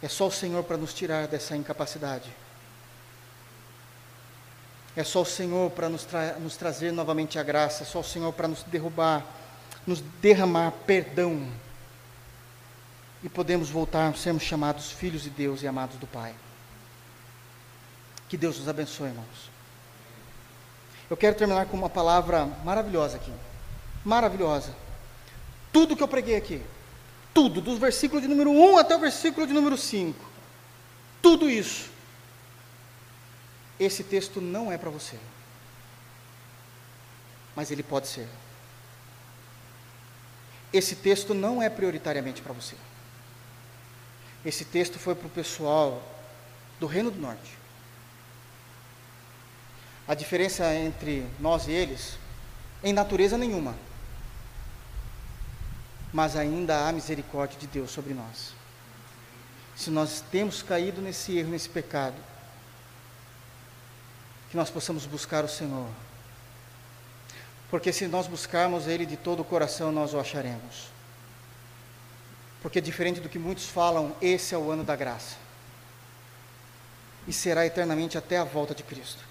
É 0.00 0.08
só 0.08 0.28
o 0.28 0.32
Senhor 0.32 0.64
para 0.64 0.78
nos 0.78 0.94
tirar 0.94 1.28
dessa 1.28 1.54
incapacidade. 1.54 2.30
É 4.96 5.04
só 5.04 5.20
o 5.20 5.26
Senhor 5.26 5.70
para 5.72 5.90
nos, 5.90 6.04
tra 6.04 6.38
nos 6.38 6.56
trazer 6.56 6.92
novamente 6.92 7.38
a 7.38 7.42
graça, 7.42 7.82
é 7.82 7.86
só 7.86 8.00
o 8.00 8.04
Senhor 8.04 8.32
para 8.32 8.48
nos 8.48 8.62
derrubar 8.62 9.22
nos 9.86 10.00
derramar 10.20 10.72
perdão 10.84 11.46
e 13.22 13.28
podemos 13.28 13.70
voltar 13.70 14.08
a 14.08 14.14
sermos 14.14 14.42
chamados 14.42 14.90
filhos 14.90 15.22
de 15.22 15.30
Deus 15.30 15.62
e 15.62 15.68
amados 15.68 15.96
do 15.96 16.06
Pai. 16.06 16.34
Que 18.28 18.36
Deus 18.36 18.58
nos 18.58 18.68
abençoe, 18.68 19.08
irmãos. 19.08 19.55
Eu 21.08 21.16
quero 21.16 21.36
terminar 21.36 21.66
com 21.66 21.76
uma 21.76 21.88
palavra 21.88 22.46
maravilhosa 22.64 23.16
aqui. 23.16 23.32
Maravilhosa. 24.04 24.74
Tudo 25.72 25.96
que 25.96 26.02
eu 26.02 26.08
preguei 26.08 26.36
aqui, 26.36 26.62
tudo, 27.34 27.60
do 27.60 27.76
versículo 27.76 28.20
de 28.20 28.28
número 28.28 28.50
1 28.50 28.78
até 28.78 28.96
o 28.96 29.00
versículo 29.00 29.46
de 29.46 29.52
número 29.52 29.76
5, 29.76 30.18
tudo 31.20 31.50
isso, 31.50 31.90
esse 33.78 34.02
texto 34.02 34.40
não 34.40 34.72
é 34.72 34.78
para 34.78 34.88
você, 34.88 35.18
mas 37.54 37.70
ele 37.70 37.82
pode 37.82 38.06
ser 38.08 38.26
esse 40.72 40.96
texto 40.96 41.34
não 41.34 41.62
é 41.62 41.68
prioritariamente 41.68 42.42
para 42.42 42.52
você. 42.52 42.76
Esse 44.44 44.64
texto 44.64 44.98
foi 44.98 45.14
para 45.14 45.26
o 45.26 45.30
pessoal 45.30 46.02
do 46.78 46.86
Reino 46.86 47.10
do 47.10 47.20
Norte. 47.20 47.58
A 50.06 50.14
diferença 50.14 50.74
entre 50.74 51.26
nós 51.40 51.66
e 51.66 51.72
eles, 51.72 52.16
em 52.82 52.92
natureza 52.92 53.36
nenhuma, 53.36 53.74
mas 56.12 56.36
ainda 56.36 56.86
há 56.86 56.92
misericórdia 56.92 57.58
de 57.58 57.66
Deus 57.66 57.90
sobre 57.90 58.14
nós. 58.14 58.54
Se 59.74 59.90
nós 59.90 60.22
temos 60.30 60.62
caído 60.62 61.02
nesse 61.02 61.36
erro, 61.36 61.50
nesse 61.50 61.68
pecado, 61.68 62.16
que 64.50 64.56
nós 64.56 64.70
possamos 64.70 65.04
buscar 65.06 65.44
o 65.44 65.48
Senhor 65.48 65.88
porque 67.70 67.92
se 67.92 68.06
nós 68.06 68.26
buscarmos 68.26 68.86
Ele 68.86 69.04
de 69.04 69.16
todo 69.16 69.40
o 69.40 69.44
coração, 69.44 69.90
nós 69.90 70.14
o 70.14 70.20
acharemos. 70.20 70.88
Porque, 72.62 72.80
diferente 72.80 73.20
do 73.20 73.28
que 73.28 73.38
muitos 73.38 73.66
falam, 73.68 74.14
esse 74.20 74.54
é 74.54 74.58
o 74.58 74.70
ano 74.70 74.84
da 74.84 74.94
graça. 74.94 75.36
E 77.26 77.32
será 77.32 77.66
eternamente 77.66 78.16
até 78.16 78.38
a 78.38 78.44
volta 78.44 78.74
de 78.74 78.82
Cristo. 78.82 79.25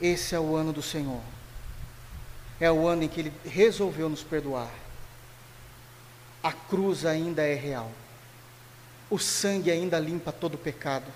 Esse 0.00 0.34
é 0.34 0.40
o 0.40 0.54
ano 0.54 0.72
do 0.72 0.82
Senhor. 0.82 1.22
É 2.60 2.70
o 2.70 2.86
ano 2.86 3.04
em 3.04 3.08
que 3.08 3.20
Ele 3.20 3.32
resolveu 3.44 4.08
nos 4.08 4.22
perdoar. 4.22 4.72
A 6.42 6.52
cruz 6.52 7.04
ainda 7.04 7.42
é 7.42 7.54
real. 7.54 7.90
O 9.10 9.18
sangue 9.18 9.70
ainda 9.70 9.98
limpa 9.98 10.32
todo 10.32 10.54
o 10.54 10.58
pecado. 10.58 11.10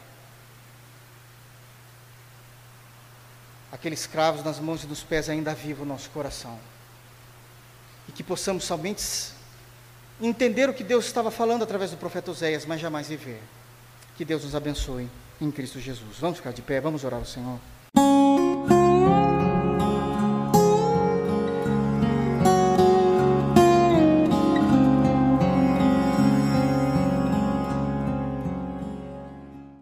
aqueles 3.73 4.07
cravos 4.07 4.45
nas 4.45 4.59
mãos 4.59 4.83
e 4.85 4.87
nos 4.87 5.03
pés 5.03 5.29
ainda 5.29 5.55
vivo 5.55 5.83
o 5.85 5.87
nosso 5.87 6.11
coração. 6.11 6.59
E 8.09 8.13
que 8.13 8.23
possamos 8.23 8.65
somente 8.65 9.33
entender 10.21 10.69
o 10.69 10.75
que 10.75 10.83
Deus 10.83 11.07
estava 11.07 11.31
falando 11.31 11.63
através 11.63 11.91
do 11.91 11.97
profeta 11.97 12.31
Oséias, 12.31 12.67
mas 12.67 12.81
jamais 12.81 13.09
viver. 13.09 13.41
Que 14.17 14.25
Deus 14.25 14.45
nos 14.45 14.55
abençoe 14.55 15.09
em 15.41 15.51
Cristo 15.51 15.81
Jesus. 15.81 16.19
Vamos 16.19 16.39
ficar 16.39 16.53
de 16.53 16.63
pé, 16.63 16.81
vamos 16.81 17.05
orar 17.05 17.21
ao 17.21 17.27
Senhor. 17.27 17.59
Thank 17.95 18.71
you. 18.71 18.80